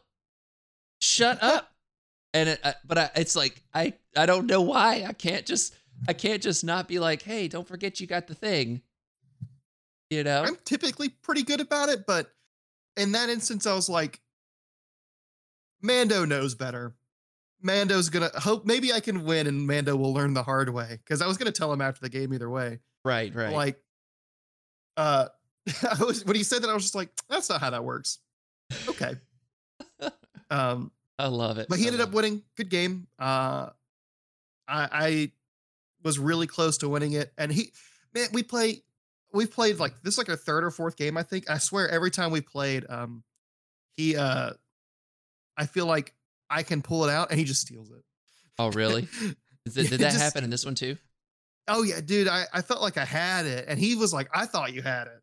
shut 1.01 1.43
up. 1.43 1.69
And 2.35 2.49
it, 2.49 2.61
uh, 2.65 2.73
but 2.87 2.97
I, 2.97 3.11
it's 3.17 3.37
like 3.37 3.63
I 3.75 3.93
I 4.17 4.25
don't 4.25 4.47
know 4.47 4.63
why 4.63 5.05
I 5.07 5.13
can't 5.13 5.45
just 5.45 5.75
I 6.09 6.15
can't 6.15 6.43
just 6.43 6.65
not 6.65 6.89
be 6.89 6.99
like, 6.99 7.21
hey, 7.21 7.47
don't 7.47 7.69
forget 7.69 8.01
you 8.01 8.07
got 8.07 8.27
the 8.27 8.35
thing. 8.35 8.81
You 10.09 10.25
know, 10.25 10.43
I'm 10.43 10.57
typically 10.65 11.11
pretty 11.11 11.43
good 11.43 11.61
about 11.61 11.91
it, 11.91 12.07
but 12.07 12.33
in 12.97 13.13
that 13.13 13.29
instance, 13.29 13.67
I 13.67 13.75
was 13.75 13.91
like, 13.91 14.21
Mando 15.83 16.25
knows 16.25 16.55
better. 16.55 16.95
Mando's 17.61 18.09
gonna 18.09 18.31
hope 18.37 18.65
maybe 18.67 18.93
I 18.93 19.01
can 19.01 19.25
win 19.25 19.47
and 19.47 19.67
Mando 19.67 19.95
will 19.97 20.13
learn 20.13 20.35
the 20.35 20.43
hard 20.43 20.69
way. 20.71 20.99
Cause 21.09 21.23
I 21.23 21.27
was 21.27 21.37
gonna 21.37 21.53
tell 21.53 21.73
him 21.73 21.81
after 21.81 22.01
the 22.01 22.09
game 22.09 22.33
either 22.35 22.51
way. 22.51 22.81
Right, 23.05 23.35
right. 23.35 23.53
Like 23.53 23.81
uh 24.97 25.29
I 26.01 26.03
was 26.05 26.25
when 26.25 26.37
he 26.37 26.43
said 26.43 26.63
that 26.63 26.71
I 26.71 26.75
was 26.75 26.83
just 26.85 26.95
like, 26.95 27.11
that's 27.29 27.49
not 27.49 27.61
how 27.61 27.71
that 27.71 27.85
works. 27.85 28.19
Okay. 28.89 29.15
um 30.51 30.91
I 31.19 31.27
love 31.27 31.59
it. 31.59 31.67
but 31.69 31.79
he 31.79 31.85
I 31.85 31.89
ended 31.89 32.01
up 32.01 32.09
love 32.09 32.15
it. 32.15 32.17
winning. 32.17 32.43
Good 32.57 32.69
game. 32.69 33.07
Uh 33.19 33.71
I 34.67 34.89
I 34.93 35.33
was 36.03 36.19
really 36.19 36.47
close 36.49 36.79
to 36.79 36.89
winning 36.89 37.13
it. 37.13 37.33
And 37.39 37.53
he 37.53 37.73
man, 38.15 38.29
we 38.33 38.43
play 38.43 38.83
we've 39.33 39.51
played 39.53 39.79
like 39.79 39.95
this 40.03 40.15
is 40.15 40.19
like 40.19 40.29
our 40.29 40.37
third 40.37 40.65
or 40.65 40.71
fourth 40.73 40.97
game, 40.97 41.17
I 41.17 41.23
think. 41.23 41.49
I 41.49 41.59
swear 41.59 41.89
every 41.89 42.11
time 42.11 42.33
we 42.33 42.41
played, 42.41 42.87
um 42.89 43.23
he 43.97 44.17
uh 44.17 44.51
I 45.63 45.67
feel 45.67 45.87
like 45.87 46.13
I 46.51 46.63
can 46.65 46.83
pull 46.83 47.05
it 47.05 47.11
out 47.11 47.31
and 47.31 47.39
he 47.39 47.45
just 47.45 47.61
steals 47.61 47.91
it. 47.91 48.03
Oh, 48.59 48.71
really? 48.71 49.09
Yeah, 49.65 49.85
did 49.85 50.01
that 50.01 50.11
just- 50.11 50.19
happen 50.21 50.43
in 50.43 50.51
this 50.51 50.65
one 50.65 50.75
too? 50.75 50.97
Oh 51.69 51.85
yeah, 51.85 52.01
dude, 52.01 52.27
I, 52.27 52.47
I 52.53 52.63
felt 52.63 52.83
like 52.83 52.99
I 52.99 53.05
had 53.05 53.47
it. 53.47 53.67
And 53.69 53.79
he 53.79 53.95
was 53.95 54.13
like, 54.13 54.29
I 54.35 54.45
thought 54.45 54.73
you 54.73 54.83
had 54.83 55.07
it. 55.07 55.23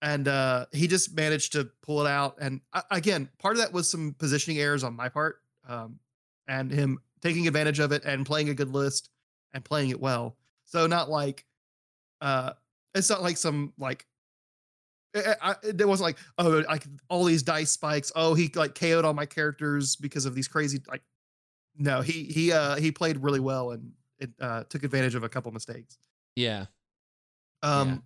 And 0.00 0.28
uh 0.28 0.66
he 0.72 0.86
just 0.86 1.12
managed 1.16 1.52
to 1.54 1.68
pull 1.82 2.06
it 2.06 2.08
out. 2.08 2.36
And 2.40 2.60
uh, 2.72 2.82
again, 2.92 3.28
part 3.40 3.56
of 3.56 3.62
that 3.62 3.72
was 3.72 3.90
some 3.90 4.14
positioning 4.16 4.60
errors 4.60 4.84
on 4.84 4.94
my 4.94 5.08
part. 5.08 5.40
Um 5.68 5.98
and 6.46 6.70
him 6.70 7.00
taking 7.20 7.48
advantage 7.48 7.80
of 7.80 7.90
it 7.90 8.04
and 8.04 8.24
playing 8.24 8.48
a 8.48 8.54
good 8.54 8.70
list 8.72 9.10
and 9.52 9.64
playing 9.64 9.90
it 9.90 9.98
well. 10.00 10.36
So 10.66 10.86
not 10.86 11.10
like 11.10 11.44
uh 12.20 12.52
it's 12.94 13.10
not 13.10 13.22
like 13.22 13.36
some 13.36 13.72
like 13.76 14.06
I, 15.18 15.50
I, 15.50 15.54
there 15.62 15.86
wasn't 15.88 16.06
like 16.06 16.18
oh 16.38 16.62
like 16.68 16.84
all 17.08 17.24
these 17.24 17.42
dice 17.42 17.70
spikes 17.70 18.10
oh 18.16 18.34
he 18.34 18.50
like 18.54 18.74
KO'd 18.74 19.04
all 19.04 19.14
my 19.14 19.26
characters 19.26 19.96
because 19.96 20.24
of 20.26 20.34
these 20.34 20.48
crazy 20.48 20.80
like 20.88 21.02
no 21.76 22.00
he 22.00 22.24
he 22.24 22.52
uh 22.52 22.76
he 22.76 22.90
played 22.92 23.18
really 23.18 23.40
well 23.40 23.70
and 23.72 23.92
it 24.18 24.30
uh 24.40 24.64
took 24.64 24.82
advantage 24.84 25.14
of 25.14 25.22
a 25.24 25.28
couple 25.28 25.50
mistakes 25.52 25.96
Yeah. 26.36 26.66
um 27.62 27.88
Yeah. 27.88 27.96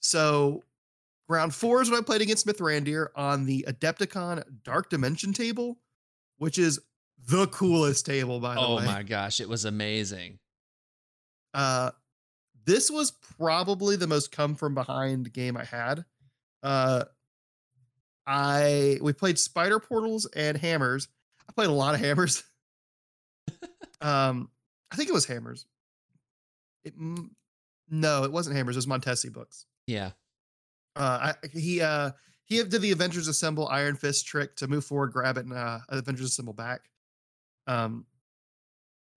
so 0.00 0.64
round 1.28 1.54
four 1.54 1.82
is 1.82 1.90
when 1.90 1.98
I 2.00 2.02
played 2.02 2.22
against 2.22 2.42
Smith 2.42 2.58
Randier 2.58 3.08
on 3.14 3.44
the 3.46 3.64
Adepticon 3.68 4.42
Dark 4.64 4.90
Dimension 4.90 5.32
table 5.32 5.78
which 6.38 6.58
is 6.58 6.80
the 7.26 7.46
coolest 7.48 8.06
table 8.06 8.40
by 8.40 8.54
the 8.54 8.60
Oh 8.60 8.76
way 8.76 8.82
Oh 8.82 8.86
my 8.86 9.02
gosh, 9.02 9.40
it 9.40 9.48
was 9.48 9.64
amazing. 9.66 10.38
Uh, 11.52 11.90
this 12.64 12.90
was 12.90 13.12
probably 13.38 13.96
the 13.96 14.06
most 14.06 14.32
come 14.32 14.54
from 14.54 14.74
behind 14.74 15.32
game 15.32 15.56
I 15.56 15.64
had. 15.64 16.04
Uh, 16.62 17.04
I 18.26 18.98
we 19.00 19.12
played 19.12 19.38
spider 19.38 19.80
portals 19.80 20.26
and 20.26 20.56
hammers. 20.56 21.08
I 21.48 21.52
played 21.52 21.68
a 21.68 21.72
lot 21.72 21.94
of 21.94 22.00
hammers. 22.00 22.42
um, 24.00 24.50
I 24.90 24.96
think 24.96 25.08
it 25.08 25.12
was 25.12 25.26
hammers. 25.26 25.66
It, 26.84 26.94
no, 27.88 28.24
it 28.24 28.32
wasn't 28.32 28.56
hammers. 28.56 28.76
It 28.76 28.78
was 28.78 28.86
Montesi 28.86 29.32
books. 29.32 29.66
Yeah. 29.86 30.10
Uh, 30.96 31.32
I, 31.32 31.46
he 31.52 31.80
uh 31.80 32.10
he 32.44 32.62
did 32.64 32.82
the 32.82 32.90
Avengers 32.90 33.28
Assemble 33.28 33.68
Iron 33.68 33.96
Fist 33.96 34.26
trick 34.26 34.56
to 34.56 34.66
move 34.66 34.84
forward, 34.84 35.12
grab 35.12 35.38
it, 35.38 35.44
and 35.44 35.52
uh, 35.52 35.78
Avengers 35.88 36.26
Assemble 36.26 36.52
back. 36.52 36.82
Um, 37.66 38.06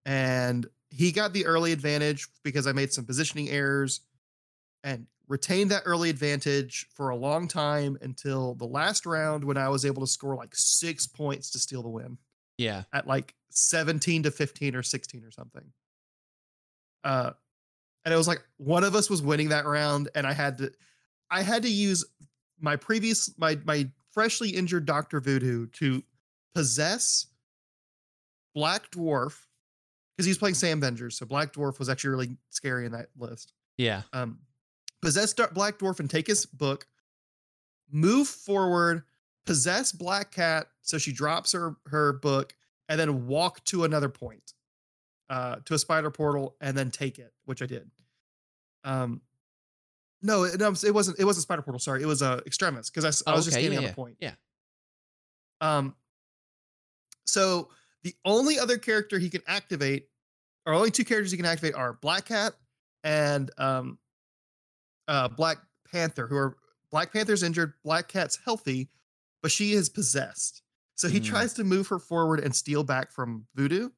and 0.06 0.68
he 0.96 1.12
got 1.12 1.34
the 1.34 1.46
early 1.46 1.72
advantage 1.72 2.28
because 2.44 2.68
I 2.68 2.72
made 2.72 2.94
some 2.94 3.06
positioning 3.06 3.50
errors, 3.50 4.02
and 4.84 5.08
retained 5.28 5.72
that 5.72 5.84
early 5.86 6.10
advantage 6.10 6.86
for 6.94 7.10
a 7.10 7.16
long 7.16 7.48
time 7.48 7.98
until 8.02 8.56
the 8.56 8.66
last 8.66 9.06
round 9.06 9.44
when 9.44 9.58
I 9.58 9.70
was 9.70 9.86
able 9.86 10.02
to 10.02 10.08
score 10.08 10.36
like 10.36 10.54
six 10.54 11.08
points 11.08 11.50
to 11.52 11.60
steal 11.60 11.82
the 11.82 11.90
win 11.90 12.18
Yeah. 12.58 12.84
at 12.92 13.08
like 13.08 13.34
17 13.50 14.24
to 14.24 14.32
15 14.32 14.76
or 14.76 14.84
16 14.84 15.24
or 15.24 15.32
something. 15.32 15.64
Uh 17.04 17.32
and 18.06 18.14
it 18.14 18.18
was 18.18 18.28
like 18.28 18.44
one 18.58 18.84
of 18.84 18.96
us 18.96 19.10
was 19.10 19.22
winning 19.22 19.50
that 19.50 19.66
round 19.66 20.10
and 20.14 20.28
I 20.28 20.34
had 20.34 20.58
to 20.58 20.72
I 21.32 21.42
had 21.42 21.64
to 21.64 21.70
use 21.70 22.04
my 22.60 22.76
previous 22.76 23.34
my 23.38 23.58
my 23.64 23.90
freshly 24.12 24.50
injured 24.50 24.86
Dr. 24.86 25.22
Voodoo 25.22 25.68
to 25.68 26.04
possess 26.54 27.28
Black 28.54 28.92
Dwarf 28.92 29.46
because 30.16 30.26
he's 30.26 30.38
playing 30.38 30.56
Sam 30.56 30.80
Vengers. 30.82 31.14
So 31.14 31.26
Black 31.26 31.54
Dwarf 31.54 31.80
was 31.80 31.90
actually 31.90 32.12
really 32.12 32.38
scary 32.50 32.86
in 32.86 32.92
that 32.94 33.08
list 33.18 33.54
Yeah. 33.78 34.04
um, 34.14 34.40
possess 35.02 35.34
Black 35.34 35.80
Dwarf 35.80 36.00
and 36.00 36.10
take 36.10 36.28
his 36.28 36.46
book, 36.46 36.86
move 37.92 38.28
forward, 38.28 39.04
possess 39.46 39.92
Black 39.92 40.32
Cat 40.32 40.68
so 40.82 40.98
she 40.98 41.12
drops 41.12 41.52
her 41.54 41.76
her 41.88 42.14
book, 42.14 42.54
and 42.90 43.00
then 43.00 43.28
walk 43.28 43.64
to 43.66 43.84
another 43.86 44.10
point, 44.10 44.54
uh, 45.30 45.58
to 45.66 45.74
a 45.74 45.80
spider 45.80 46.12
portal, 46.12 46.56
and 46.62 46.78
then 46.78 46.92
take 46.92 47.20
it, 47.20 47.34
which 47.46 47.62
I 47.62 47.66
did. 47.66 47.90
Um, 48.84 49.22
no, 50.22 50.44
it, 50.44 50.60
no, 50.60 50.74
it 50.86 50.94
wasn't. 50.94 51.20
It 51.20 51.26
wasn't 51.26 51.44
spider 51.44 51.62
portal. 51.62 51.80
Sorry, 51.80 52.02
it 52.02 52.06
was 52.06 52.22
uh, 52.22 52.42
extremis 52.46 52.90
because 52.90 53.04
I, 53.06 53.32
Oh, 53.32 53.36
was 53.36 53.46
just 53.46 53.56
okay, 53.58 53.64
standing 53.66 53.74
yeah, 53.74 53.78
on 53.80 53.84
yeah, 53.84 53.90
the 53.90 53.96
point. 53.96 54.18
Yeah. 54.20 54.34
Um, 55.62 55.96
so 57.26 57.70
the 58.04 58.16
only 58.26 58.60
other 58.60 58.78
character 58.78 59.20
he 59.20 59.30
can 59.30 59.42
activate, 59.48 60.08
or 60.66 60.74
only 60.74 60.92
two 60.92 61.06
characters 61.06 61.32
he 61.32 61.38
can 61.38 61.46
activate 61.46 61.76
are 61.76 61.94
Black 61.94 62.26
Cat 62.26 62.54
and 63.04 63.50
um, 63.58 63.98
uh, 65.08 65.28
Black 65.30 65.58
Panther, 65.92 66.28
who 66.28 66.36
are 66.36 66.58
Black 66.92 67.12
Panther's 67.14 67.44
injured, 67.44 67.74
Black 67.84 68.08
Cat's 68.08 68.38
healthy, 68.44 68.90
but 69.42 69.52
she 69.52 69.74
is 69.74 69.90
possessed. 69.90 70.62
So 70.96 71.08
he 71.10 71.20
Mm. 71.20 71.26
tries 71.26 71.54
to 71.56 71.64
move 71.64 71.88
her 71.88 72.00
forward 72.00 72.40
and 72.40 72.56
steal 72.56 72.84
back 72.84 73.12
from 73.12 73.46
Voodoo. 73.56 73.90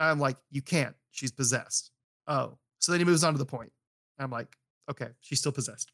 I'm 0.00 0.18
like, 0.18 0.36
you 0.50 0.62
can't. 0.62 0.94
She's 1.10 1.30
possessed. 1.32 1.90
Oh, 2.26 2.58
so 2.78 2.92
then 2.92 3.00
he 3.00 3.04
moves 3.04 3.24
on 3.24 3.32
to 3.34 3.38
the 3.38 3.44
point. 3.46 3.72
I'm 4.18 4.30
like, 4.30 4.56
okay, 4.90 5.08
she's 5.20 5.40
still 5.40 5.52
possessed. 5.52 5.92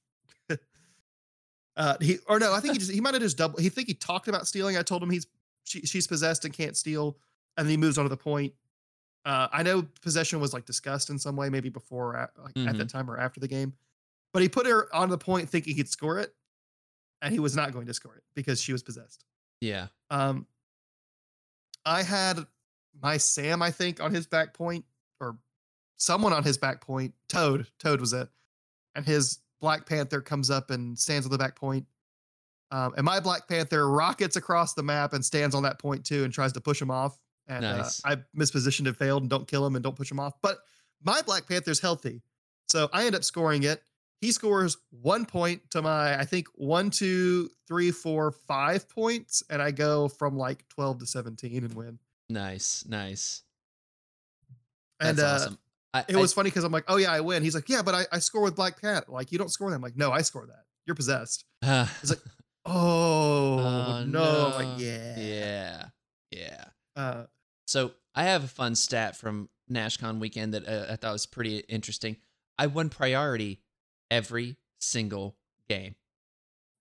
uh, 1.76 1.96
he 2.00 2.18
or 2.28 2.38
no, 2.38 2.52
I 2.52 2.60
think 2.60 2.74
he 2.74 2.78
just 2.78 2.92
he 2.92 3.00
might 3.00 3.14
have 3.14 3.22
just 3.22 3.36
double. 3.36 3.58
He 3.58 3.68
think 3.68 3.88
he 3.88 3.94
talked 3.94 4.28
about 4.28 4.46
stealing. 4.46 4.76
I 4.76 4.82
told 4.82 5.02
him 5.02 5.10
he's 5.10 5.26
she, 5.64 5.80
she's 5.82 6.06
possessed 6.06 6.44
and 6.44 6.54
can't 6.54 6.76
steal, 6.76 7.16
and 7.56 7.66
then 7.66 7.70
he 7.70 7.76
moves 7.76 7.98
on 7.98 8.04
to 8.04 8.08
the 8.08 8.16
point. 8.16 8.52
Uh, 9.24 9.48
I 9.52 9.62
know 9.62 9.86
possession 10.02 10.40
was 10.40 10.52
like 10.52 10.66
discussed 10.66 11.08
in 11.08 11.18
some 11.18 11.34
way, 11.36 11.48
maybe 11.48 11.70
before 11.70 12.16
at, 12.16 12.30
like 12.38 12.68
at 12.68 12.76
that 12.76 12.90
time 12.90 13.10
or 13.10 13.18
after 13.18 13.40
the 13.40 13.48
game, 13.48 13.72
but 14.32 14.42
he 14.42 14.48
put 14.48 14.66
her 14.66 14.94
on 14.94 15.08
the 15.08 15.16
point 15.16 15.48
thinking 15.48 15.74
he'd 15.76 15.88
score 15.88 16.18
it, 16.18 16.34
and 17.22 17.32
he 17.32 17.40
was 17.40 17.56
not 17.56 17.72
going 17.72 17.86
to 17.86 17.94
score 17.94 18.16
it 18.16 18.22
because 18.34 18.60
she 18.60 18.72
was 18.72 18.82
possessed. 18.82 19.24
Yeah. 19.60 19.86
Um, 20.10 20.46
I 21.86 22.02
had 22.02 22.40
my 23.02 23.16
Sam, 23.16 23.62
I 23.62 23.70
think, 23.70 24.02
on 24.02 24.12
his 24.12 24.26
back 24.26 24.52
point, 24.52 24.84
or 25.20 25.38
someone 25.96 26.32
on 26.32 26.42
his 26.42 26.58
back 26.58 26.80
point. 26.80 27.14
Toad, 27.28 27.66
Toad 27.78 28.00
was 28.00 28.12
it, 28.12 28.28
and 28.94 29.06
his 29.06 29.38
Black 29.60 29.86
Panther 29.86 30.20
comes 30.20 30.50
up 30.50 30.70
and 30.70 30.98
stands 30.98 31.26
on 31.26 31.32
the 31.32 31.38
back 31.38 31.56
point. 31.56 31.86
Um, 32.70 32.92
and 32.96 33.04
my 33.04 33.20
Black 33.20 33.48
Panther 33.48 33.88
rockets 33.88 34.36
across 34.36 34.74
the 34.74 34.82
map 34.82 35.12
and 35.12 35.24
stands 35.24 35.54
on 35.54 35.62
that 35.62 35.78
point 35.78 36.04
too, 36.04 36.24
and 36.24 36.32
tries 36.32 36.52
to 36.52 36.60
push 36.60 36.80
him 36.82 36.90
off. 36.90 37.18
And 37.48 37.62
Nice. 37.62 38.00
uh, 38.04 38.10
I 38.10 38.16
mispositioned 38.38 38.86
and 38.86 38.96
failed, 38.96 39.22
and 39.22 39.30
don't 39.30 39.46
kill 39.46 39.66
him 39.66 39.74
and 39.76 39.82
don't 39.82 39.96
push 39.96 40.10
him 40.10 40.18
off. 40.20 40.34
But 40.42 40.58
my 41.02 41.20
Black 41.22 41.46
Panther's 41.46 41.80
healthy, 41.80 42.22
so 42.68 42.88
I 42.92 43.04
end 43.06 43.14
up 43.14 43.24
scoring 43.24 43.62
it. 43.64 43.82
He 44.20 44.32
scores 44.32 44.78
one 44.90 45.26
point 45.26 45.60
to 45.72 45.82
my, 45.82 46.18
I 46.18 46.24
think 46.24 46.46
one, 46.54 46.88
two, 46.88 47.50
three, 47.68 47.90
four, 47.90 48.30
five 48.30 48.88
points, 48.88 49.42
and 49.50 49.60
I 49.60 49.70
go 49.72 50.08
from 50.08 50.38
like 50.38 50.66
twelve 50.68 50.98
to 51.00 51.06
seventeen 51.06 51.64
and 51.64 51.74
win. 51.74 51.98
Nice. 52.30 52.84
Nice. 52.88 53.42
And 55.00 55.18
That's 55.18 55.42
uh, 55.42 55.44
awesome. 55.44 55.58
I, 55.92 56.04
it 56.08 56.16
I- 56.16 56.20
was 56.20 56.32
funny 56.32 56.48
because 56.50 56.64
I'm 56.64 56.72
like, 56.72 56.84
oh 56.88 56.96
yeah, 56.96 57.12
I 57.12 57.20
win. 57.20 57.42
He's 57.42 57.54
like, 57.54 57.68
yeah, 57.68 57.82
but 57.82 57.94
I, 57.94 58.06
I 58.12 58.18
score 58.20 58.42
with 58.42 58.56
Black 58.56 58.80
Cat. 58.80 59.08
Like 59.10 59.30
you 59.32 59.38
don't 59.38 59.50
score 59.50 59.68
that. 59.70 59.76
I'm 59.76 59.82
like, 59.82 59.96
no, 59.96 60.10
I 60.10 60.22
score 60.22 60.46
that. 60.46 60.64
You're 60.86 60.96
possessed. 60.96 61.44
It's 61.62 62.10
like, 62.10 62.20
Oh, 62.66 63.58
Oh, 63.58 64.04
no. 64.06 64.52
I'm 64.56 64.70
like, 64.70 64.80
yeah. 64.80 65.18
yeah. 65.18 65.84
Yeah. 66.30 66.64
Uh, 66.96 67.24
So 67.66 67.92
I 68.14 68.24
have 68.24 68.44
a 68.44 68.48
fun 68.48 68.74
stat 68.74 69.16
from 69.16 69.48
NashCon 69.70 70.18
weekend 70.18 70.54
that 70.54 70.68
uh, 70.68 70.92
I 70.92 70.96
thought 70.96 71.12
was 71.12 71.26
pretty 71.26 71.58
interesting. 71.58 72.16
I 72.58 72.66
won 72.66 72.88
priority 72.88 73.60
every 74.10 74.56
single 74.78 75.36
game. 75.68 75.94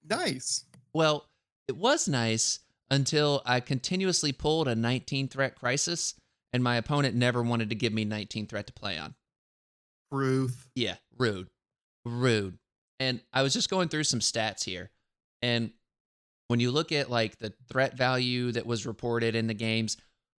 nice. 0.08 0.66
Well, 0.94 1.26
it 1.68 1.78
was 1.78 2.08
nice 2.08 2.60
until 2.92 3.42
I 3.46 3.60
continuously 3.60 4.32
pulled 4.32 4.68
a 4.68 4.76
19 4.76 5.30
threat 5.30 5.56
crisis, 5.56 6.14
and 6.52 6.64
my 6.64 6.76
opponent 6.76 7.16
never 7.16 7.42
wanted 7.42 7.70
to 7.70 7.76
give 7.76 7.94
me 7.94 8.06
19 8.06 8.46
threat 8.48 8.68
to 8.68 8.74
play 8.74 8.98
on. 8.98 9.16
Truth. 10.12 10.70
Yeah, 10.76 10.98
rude. 11.18 11.48
Rude. 12.06 12.60
And 13.00 13.22
I 13.32 13.42
was 13.42 13.54
just 13.54 13.70
going 13.70 13.90
through 13.90 14.04
some 14.04 14.20
stats 14.20 14.64
here. 14.64 14.92
And 15.42 15.72
when 16.50 16.60
you 16.60 16.70
look 16.70 16.92
at 16.92 17.10
like 17.10 17.40
the 17.40 17.54
threat 17.68 17.98
value 17.98 18.52
that 18.52 18.68
was 18.68 18.86
reported 18.86 19.34
in 19.34 19.48
the 19.48 19.56
games, 19.56 19.98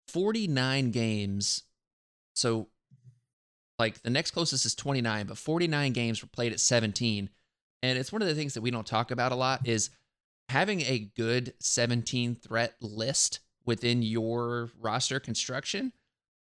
49 0.08 0.90
games. 0.90 1.62
So 2.34 2.68
like 3.78 4.02
the 4.02 4.10
next 4.10 4.32
closest 4.32 4.66
is 4.66 4.74
29, 4.74 5.26
but 5.26 5.38
49 5.38 5.92
games 5.92 6.22
were 6.22 6.28
played 6.28 6.52
at 6.52 6.60
17. 6.60 7.30
And 7.82 7.98
it's 7.98 8.12
one 8.12 8.22
of 8.22 8.28
the 8.28 8.34
things 8.34 8.54
that 8.54 8.62
we 8.62 8.70
don't 8.70 8.86
talk 8.86 9.10
about 9.10 9.32
a 9.32 9.36
lot 9.36 9.66
is 9.66 9.90
having 10.48 10.80
a 10.82 11.10
good 11.16 11.54
17 11.60 12.34
threat 12.34 12.74
list 12.80 13.40
within 13.66 14.02
your 14.02 14.70
roster 14.80 15.20
construction 15.20 15.92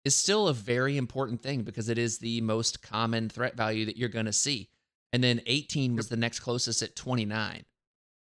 is 0.04 0.16
still 0.16 0.48
a 0.48 0.54
very 0.54 0.96
important 0.96 1.42
thing 1.42 1.62
because 1.62 1.88
it 1.88 1.98
is 1.98 2.18
the 2.18 2.40
most 2.40 2.82
common 2.82 3.28
threat 3.28 3.56
value 3.56 3.84
that 3.84 3.96
you're 3.96 4.08
going 4.08 4.26
to 4.26 4.32
see. 4.32 4.70
And 5.12 5.22
then 5.22 5.40
18 5.46 5.96
was 5.96 6.08
the 6.08 6.16
next 6.16 6.40
closest 6.40 6.82
at 6.82 6.96
29. 6.96 7.64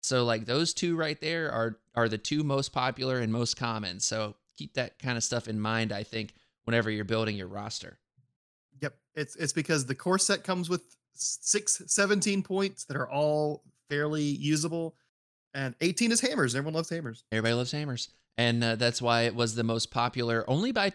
So 0.03 0.25
like 0.25 0.45
those 0.45 0.75
two 0.75 0.97
right 0.97 1.19
there 1.21 1.51
are 1.51 1.79
are 1.95 2.09
the 2.09 2.19
two 2.19 2.45
most 2.45 2.73
popular 2.73 3.19
and 3.19 3.33
most 3.33 3.57
common. 3.57 4.01
So 4.01 4.37
keep 4.57 4.75
that 4.75 4.99
kind 4.99 5.17
of 5.17 5.25
stuff 5.25 5.49
in 5.49 5.61
mind 5.61 5.93
I 5.93 6.03
think 6.03 6.35
whenever 6.65 6.91
you're 6.91 7.05
building 7.05 7.37
your 7.37 7.49
roster. 7.49 7.99
Yep. 8.81 8.95
It's 9.15 9.37
it's 9.37 9.53
because 9.53 9.87
the 9.87 9.95
core 9.95 10.19
set 10.19 10.45
comes 10.45 10.69
with 10.69 10.83
six 11.15 11.83
17 11.87 12.43
points 12.43 12.85
that 12.87 12.97
are 12.97 13.09
all 13.09 13.63
fairly 13.89 14.23
usable 14.23 14.97
and 15.55 15.75
18 15.81 16.11
is 16.11 16.21
hammers. 16.21 16.55
Everyone 16.55 16.75
loves 16.75 16.91
hammers. 16.91 17.25
Everybody 17.31 17.55
loves 17.55 17.71
hammers. 17.73 18.09
And 18.37 18.65
uh, 18.65 18.75
that's 18.75 19.01
why 19.01 19.23
it 19.23 19.35
was 19.35 19.55
the 19.55 19.63
most 19.63 19.93
popular 19.93 20.45
only 20.49 20.73
by 20.73 20.93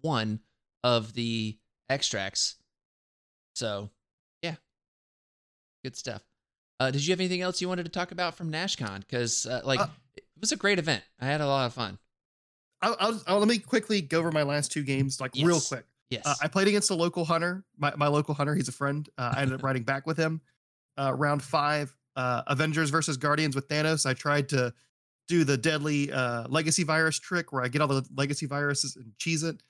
one 0.00 0.40
of 0.84 1.14
the 1.14 1.58
extracts. 1.90 2.54
So, 3.54 3.90
yeah. 4.42 4.54
Good 5.82 5.96
stuff. 5.96 6.22
Uh, 6.78 6.90
did 6.92 7.04
you 7.04 7.12
have 7.12 7.20
anything 7.20 7.40
else 7.40 7.60
you 7.60 7.68
wanted 7.68 7.86
to 7.86 7.90
talk 7.90 8.12
about 8.12 8.36
from 8.36 8.52
NashCon? 8.52 9.00
Because, 9.00 9.46
uh, 9.46 9.62
like, 9.64 9.80
Uh, 9.80 9.88
it 10.16 10.24
was 10.40 10.52
a 10.52 10.56
great 10.56 10.78
event. 10.78 11.02
I 11.18 11.26
had 11.26 11.40
a 11.40 11.46
lot 11.46 11.66
of 11.66 11.74
fun. 11.74 11.98
I'll, 12.82 12.96
I'll, 13.00 13.22
I'll- 13.26 13.38
let 13.38 13.48
me 13.48 13.58
quickly 13.58 14.00
go 14.00 14.18
over 14.18 14.30
my 14.32 14.42
last 14.42 14.72
two 14.72 14.82
games, 14.82 15.20
like 15.20 15.32
real 15.34 15.60
quick. 15.60 15.84
Yes. 16.10 16.22
Uh, 16.24 16.34
I 16.40 16.46
played 16.48 16.68
against 16.68 16.90
a 16.90 16.94
local 16.94 17.24
hunter, 17.24 17.64
my, 17.76 17.92
my 17.96 18.06
local 18.06 18.32
hunter. 18.34 18.54
He's 18.54 18.68
a 18.68 18.72
friend. 18.72 19.08
Uh, 19.18 19.32
I 19.36 19.42
ended 19.42 19.56
up 19.58 19.62
riding 19.64 19.82
back 19.82 20.06
with 20.06 20.16
him. 20.16 20.40
Uh, 20.96 21.12
round 21.14 21.42
five, 21.42 21.94
uh, 22.14 22.42
Avengers 22.46 22.90
versus 22.90 23.16
Guardians 23.16 23.54
with 23.56 23.66
Thanos. 23.68 24.06
I 24.06 24.14
tried 24.14 24.48
to 24.50 24.72
do 25.28 25.42
the 25.42 25.56
deadly 25.56 26.12
uh, 26.12 26.46
legacy 26.48 26.84
virus 26.84 27.18
trick 27.18 27.52
where 27.52 27.62
I 27.62 27.68
get 27.68 27.82
all 27.82 27.88
the 27.88 28.06
legacy 28.14 28.46
viruses 28.46 28.94
and 28.96 29.12
cheese 29.18 29.42
it. 29.42 29.60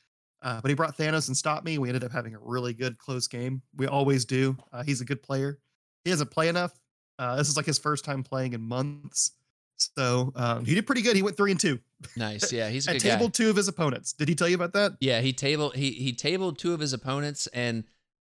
Uh, 0.43 0.61
but 0.61 0.69
he 0.69 0.75
brought 0.75 0.97
Thanos 0.99 1.29
and 1.29 1.37
stopped 1.37 1.65
me. 1.65 1.79
We 1.79 1.89
ended 1.89 2.05
up 2.05 2.13
having 2.13 2.35
a 2.35 2.39
really 2.39 2.75
good 2.75 2.99
close 2.99 3.27
game. 3.27 3.63
We 3.75 3.87
always 3.87 4.27
do. 4.27 4.57
Uh, 4.71 4.83
he's 4.83 5.01
a 5.01 5.05
good 5.07 5.23
player. 5.23 5.59
He 6.05 6.11
doesn't 6.11 6.31
play 6.31 6.49
enough. 6.49 6.79
Uh, 7.19 7.37
this 7.37 7.49
is 7.49 7.57
like 7.57 7.65
his 7.67 7.79
first 7.79 8.05
time 8.05 8.23
playing 8.23 8.53
in 8.53 8.61
months. 8.61 9.33
So 9.79 10.33
um, 10.37 10.67
he 10.67 10.75
did 10.75 10.87
pretty 10.87 11.01
good. 11.03 11.17
He 11.17 11.23
went 11.23 11.37
three 11.39 11.51
and 11.51 11.59
two 11.59 11.81
nice. 12.16 12.53
Yeah, 12.53 12.68
he's 12.68 12.86
a 12.88 12.92
good 12.92 13.03
guy. 13.03 13.11
tabled 13.11 13.34
two 13.34 13.51
of 13.51 13.57
his 13.57 13.68
opponents. 13.68 14.12
Did 14.12 14.28
he 14.28 14.34
tell 14.34 14.49
you 14.49 14.55
about 14.55 14.72
that? 14.74 14.92
Yeah, 15.01 15.20
he 15.20 15.32
tabled 15.32 15.74
he 15.76 15.90
he 15.92 16.12
tabled 16.12 16.59
two 16.59 16.72
of 16.74 16.80
his 16.80 16.92
opponents, 16.92 17.47
and 17.49 17.84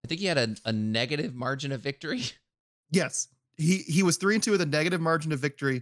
I 0.03 0.07
think 0.07 0.21
he 0.21 0.27
had 0.27 0.37
a, 0.37 0.55
a 0.65 0.71
negative 0.71 1.33
margin 1.35 1.71
of 1.71 1.81
victory. 1.81 2.21
Yes. 2.91 3.27
He 3.57 3.77
he 3.79 4.03
was 4.03 4.17
three 4.17 4.35
and 4.35 4.43
two 4.43 4.51
with 4.51 4.61
a 4.61 4.65
negative 4.65 5.01
margin 5.01 5.31
of 5.31 5.39
victory. 5.39 5.81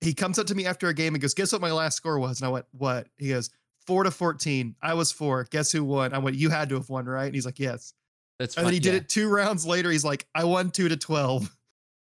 He 0.00 0.14
comes 0.14 0.38
up 0.38 0.46
to 0.46 0.54
me 0.54 0.66
after 0.66 0.88
a 0.88 0.94
game 0.94 1.14
and 1.14 1.20
goes, 1.20 1.34
Guess 1.34 1.52
what 1.52 1.60
my 1.60 1.72
last 1.72 1.96
score 1.96 2.18
was? 2.18 2.40
And 2.40 2.46
I 2.46 2.50
went, 2.50 2.66
What? 2.70 3.08
He 3.18 3.30
goes, 3.30 3.50
four 3.86 4.04
to 4.04 4.10
fourteen. 4.12 4.76
I 4.80 4.94
was 4.94 5.10
four. 5.10 5.44
Guess 5.50 5.72
who 5.72 5.82
won? 5.84 6.14
I 6.14 6.18
went, 6.18 6.36
You 6.36 6.48
had 6.50 6.68
to 6.68 6.76
have 6.76 6.88
won, 6.88 7.06
right? 7.06 7.26
And 7.26 7.34
he's 7.34 7.44
like, 7.44 7.58
Yes. 7.58 7.92
That's 8.38 8.54
And 8.54 8.62
fun. 8.62 8.64
then 8.66 8.74
he 8.74 8.80
did 8.80 8.92
yeah. 8.92 8.98
it 9.00 9.08
two 9.08 9.28
rounds 9.28 9.66
later. 9.66 9.90
He's 9.90 10.04
like, 10.04 10.26
I 10.34 10.44
won 10.44 10.70
two 10.70 10.88
to 10.88 10.96
twelve. 10.96 11.50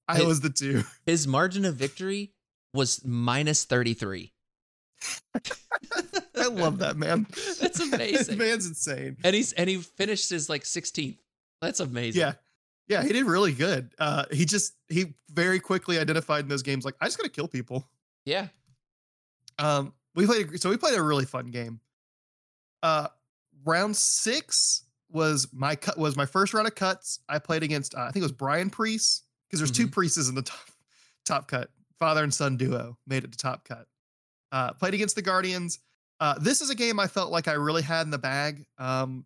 I 0.09 0.17
Hey- 0.17 0.27
was 0.27 0.41
the 0.41 0.51
two. 0.51 0.83
His 1.07 1.29
margin 1.29 1.65
of 1.65 1.77
victory 1.77 2.33
was 2.75 3.01
minus 3.05 3.65
thirty 3.65 3.95
three. 3.95 4.33
I 6.37 6.47
love 6.47 6.79
that 6.79 6.97
man. 6.97 7.27
That's 7.61 7.81
amazing. 7.81 8.39
man's 8.39 8.67
insane. 8.67 9.17
and 9.25 9.35
he's 9.35 9.53
and 9.53 9.69
he 9.69 9.77
finished 9.79 10.31
his 10.31 10.49
like 10.49 10.65
16th. 10.65 11.19
That's 11.61 11.81
amazing. 11.81 12.21
Yeah. 12.21 12.33
Yeah, 12.89 13.05
he 13.05 13.13
did 13.13 13.25
really 13.25 13.53
good. 13.53 13.95
Uh 13.99 14.25
he 14.33 14.45
just 14.45 14.75
he 14.89 15.15
very 15.31 15.61
quickly 15.61 15.99
identified 15.99 16.45
in 16.45 16.49
those 16.49 16.63
games, 16.63 16.85
like, 16.85 16.97
I 17.01 17.07
just 17.07 17.19
gotta 17.19 17.29
kill 17.29 17.47
people. 17.49 17.89
Yeah. 18.25 18.49
Um, 19.59 19.93
we 20.15 20.27
played 20.27 20.61
so 20.61 20.71
we 20.71 20.77
played 20.77 20.97
a 20.99 21.03
really 21.03 21.25
fun 21.25 21.47
game. 21.47 21.81
Uh, 22.83 23.09
round 23.65 23.95
six 23.97 24.85
was 25.11 25.49
my 25.53 25.77
cut 25.77 25.99
was 25.99 26.17
my 26.17 26.27
first 26.27 26.55
round 26.55 26.67
of 26.67 26.75
cuts. 26.75 27.21
I 27.29 27.39
played 27.39 27.63
against 27.63 27.95
uh, 27.95 28.01
I 28.03 28.11
think 28.11 28.23
it 28.23 28.23
was 28.23 28.33
Brian 28.33 28.71
Priest 28.71 29.25
because 29.47 29.61
there's 29.61 29.71
two 29.71 29.87
priests 29.89 30.29
in 30.29 30.35
the 30.35 30.43
top 30.43 30.71
top 31.25 31.49
cut. 31.49 31.71
Father 31.99 32.25
and 32.25 32.33
son 32.33 32.57
duo 32.57 32.97
made 33.07 33.25
it 33.25 33.33
to 33.33 33.39
top 33.39 33.65
cut. 33.65 33.87
Uh, 34.53 34.73
played 34.73 34.95
against 34.95 35.15
the 35.15 35.23
Guardians. 35.23 35.79
Uh, 36.19 36.35
this 36.39 36.61
is 36.61 36.71
a 36.71 36.75
game 36.75 37.01
I 37.01 37.07
felt 37.07 37.31
like 37.33 37.49
I 37.49 37.53
really 37.53 37.83
had 37.83 38.03
in 38.03 38.11
the 38.11 38.19
bag. 38.19 38.67
Um, 38.79 39.25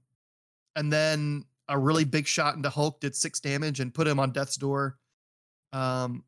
and 0.76 0.92
then 0.92 1.44
a 1.68 1.78
really 1.78 2.04
big 2.04 2.26
shot 2.26 2.56
into 2.56 2.70
Hulk 2.70 3.00
did 3.00 3.16
six 3.16 3.40
damage 3.40 3.80
and 3.80 3.92
put 3.92 4.06
him 4.06 4.20
on 4.20 4.32
death's 4.32 4.56
door. 4.56 4.96
Um, 5.72 6.24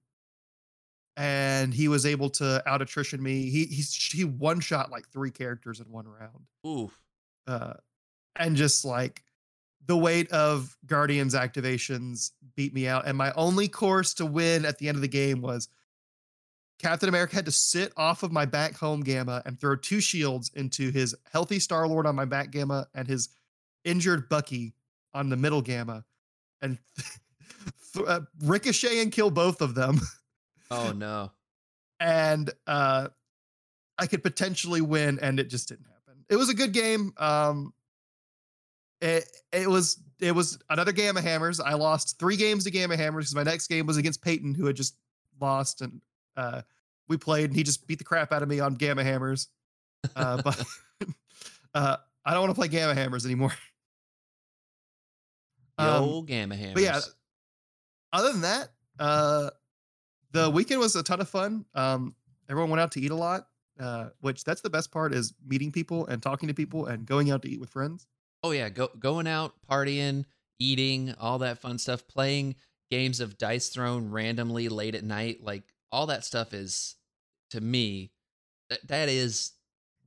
and 1.16 1.72
he 1.72 1.88
was 1.88 2.04
able 2.04 2.30
to 2.30 2.62
out 2.66 2.82
attrition 2.82 3.22
me. 3.22 3.48
He 3.48 3.64
he 3.64 3.82
he 4.12 4.24
one 4.24 4.60
shot 4.60 4.90
like 4.90 5.08
three 5.08 5.30
characters 5.30 5.80
in 5.80 5.90
one 5.90 6.06
round. 6.06 6.46
Ooh. 6.66 6.90
Uh, 7.46 7.74
and 8.34 8.56
just 8.56 8.84
like 8.84 9.22
the 9.86 9.96
weight 9.96 10.30
of 10.30 10.76
Guardians 10.86 11.34
activations 11.34 12.32
beat 12.54 12.74
me 12.74 12.86
out. 12.88 13.06
And 13.06 13.16
my 13.16 13.32
only 13.32 13.68
course 13.68 14.14
to 14.14 14.26
win 14.26 14.64
at 14.64 14.78
the 14.78 14.88
end 14.88 14.96
of 14.96 15.02
the 15.02 15.08
game 15.08 15.40
was 15.40 15.68
Captain 16.78 17.08
America 17.08 17.34
had 17.34 17.46
to 17.46 17.50
sit 17.50 17.92
off 17.96 18.22
of 18.22 18.32
my 18.32 18.44
back 18.44 18.74
home 18.76 19.00
gamma 19.00 19.42
and 19.46 19.58
throw 19.58 19.76
two 19.76 20.00
shields 20.00 20.50
into 20.54 20.90
his 20.90 21.14
healthy 21.32 21.58
Star 21.58 21.88
Lord 21.88 22.06
on 22.06 22.14
my 22.14 22.24
back 22.26 22.50
gamma 22.50 22.86
and 22.94 23.08
his 23.08 23.30
injured 23.84 24.28
Bucky 24.28 24.74
on 25.14 25.30
the 25.30 25.36
middle 25.36 25.62
gamma, 25.62 26.04
and 26.60 26.78
th- 27.94 28.06
uh, 28.06 28.20
ricochet 28.42 29.00
and 29.00 29.10
kill 29.10 29.30
both 29.30 29.62
of 29.62 29.74
them. 29.74 30.00
Oh 30.70 30.92
no. 30.96 31.30
and 32.00 32.50
uh 32.66 33.08
I 33.98 34.06
could 34.06 34.22
potentially 34.22 34.82
win, 34.82 35.18
and 35.22 35.40
it 35.40 35.48
just 35.48 35.68
didn't 35.70 35.86
happen. 35.86 36.24
It 36.28 36.36
was 36.36 36.50
a 36.50 36.54
good 36.54 36.72
game. 36.72 37.14
Um 37.16 37.72
it 39.00 39.24
it 39.52 39.68
was 39.70 39.98
it 40.20 40.32
was 40.32 40.58
another 40.70 40.92
Gamma 40.92 41.20
Hammers. 41.22 41.60
I 41.60 41.74
lost 41.74 42.18
three 42.18 42.36
games 42.36 42.64
to 42.64 42.70
Gamma 42.70 42.96
Hammers 42.96 43.26
because 43.26 43.34
my 43.34 43.50
next 43.50 43.68
game 43.68 43.86
was 43.86 43.96
against 43.96 44.22
Peyton, 44.22 44.54
who 44.54 44.66
had 44.66 44.76
just 44.76 44.96
lost, 45.40 45.80
and 45.82 46.00
uh 46.36 46.62
we 47.08 47.16
played, 47.16 47.50
and 47.50 47.56
he 47.56 47.62
just 47.62 47.86
beat 47.86 47.98
the 47.98 48.04
crap 48.04 48.32
out 48.32 48.42
of 48.42 48.48
me 48.48 48.60
on 48.60 48.74
Gamma 48.74 49.04
Hammers. 49.04 49.48
Uh, 50.14 50.42
but 50.42 50.64
uh 51.74 51.96
I 52.24 52.32
don't 52.32 52.40
want 52.40 52.50
to 52.50 52.58
play 52.58 52.68
Gamma 52.68 52.94
Hammers 52.94 53.24
anymore. 53.24 53.52
Um, 55.78 56.24
gamma 56.24 56.56
hammers. 56.56 56.74
but 56.74 56.82
yeah, 56.82 57.00
other 58.12 58.32
than 58.32 58.40
that, 58.42 58.70
uh, 58.98 59.50
the 60.32 60.50
weekend 60.50 60.80
was 60.80 60.96
a 60.96 61.02
ton 61.02 61.20
of 61.20 61.28
fun. 61.28 61.64
Um, 61.74 62.14
everyone 62.48 62.70
went 62.70 62.80
out 62.80 62.92
to 62.92 63.00
eat 63.00 63.10
a 63.10 63.14
lot, 63.16 63.48
uh, 63.78 64.08
which 64.20 64.44
that's 64.44 64.62
the 64.62 64.70
best 64.70 64.90
part 64.90 65.12
is 65.12 65.34
meeting 65.46 65.70
people 65.70 66.06
and 66.06 66.22
talking 66.22 66.48
to 66.48 66.54
people 66.54 66.86
and 66.86 67.04
going 67.04 67.30
out 67.30 67.42
to 67.42 67.50
eat 67.50 67.60
with 67.60 67.70
friends. 67.70 68.06
Oh 68.42 68.52
yeah, 68.52 68.68
go 68.68 68.88
going 68.98 69.26
out, 69.26 69.54
partying, 69.70 70.24
eating, 70.58 71.14
all 71.20 71.38
that 71.38 71.58
fun 71.58 71.78
stuff, 71.78 72.06
playing 72.08 72.56
games 72.90 73.20
of 73.20 73.36
dice 73.36 73.68
thrown 73.68 74.10
randomly 74.10 74.68
late 74.68 74.94
at 74.94 75.04
night, 75.04 75.42
like 75.42 75.64
all 75.96 76.06
that 76.06 76.26
stuff 76.26 76.52
is 76.52 76.94
to 77.50 77.60
me 77.60 78.12
that 78.68 78.86
that 78.86 79.08
is 79.08 79.52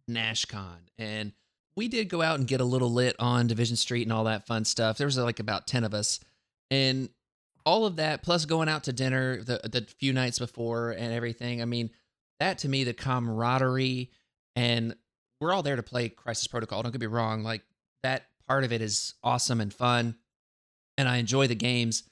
NashCon. 0.07 0.77
And 0.99 1.33
we 1.75 1.87
did 1.87 2.09
go 2.09 2.21
out 2.21 2.37
and 2.37 2.47
get 2.47 2.61
a 2.61 2.65
little 2.65 2.91
lit 2.91 3.15
on 3.17 3.47
Division 3.47 3.75
Street 3.75 4.03
and 4.03 4.13
all 4.13 4.25
that 4.25 4.45
fun 4.45 4.65
stuff. 4.65 4.99
There 4.99 5.07
was 5.07 5.17
like 5.17 5.39
about 5.39 5.65
10 5.65 5.83
of 5.83 5.95
us. 5.95 6.19
And 6.69 7.09
all 7.65 7.87
of 7.87 7.95
that 7.95 8.21
plus 8.21 8.45
going 8.45 8.69
out 8.69 8.83
to 8.83 8.93
dinner 8.93 9.43
the 9.43 9.59
the 9.63 9.87
few 9.97 10.13
nights 10.13 10.37
before 10.37 10.91
and 10.91 11.11
everything. 11.11 11.59
I 11.59 11.65
mean, 11.65 11.89
that 12.39 12.59
to 12.59 12.69
me 12.69 12.83
the 12.83 12.93
camaraderie 12.93 14.11
and 14.55 14.95
we're 15.41 15.53
all 15.53 15.63
there 15.63 15.75
to 15.75 15.83
play 15.83 16.09
Crisis 16.09 16.45
Protocol. 16.45 16.83
Don't 16.83 16.91
get 16.91 17.01
me 17.01 17.07
wrong, 17.07 17.41
like 17.41 17.63
that 18.03 18.27
part 18.47 18.63
of 18.63 18.71
it 18.71 18.81
is 18.81 19.15
awesome 19.23 19.59
and 19.59 19.73
fun 19.73 20.15
and 20.99 21.09
I 21.09 21.17
enjoy 21.17 21.47
the 21.47 21.55
games 21.55 22.03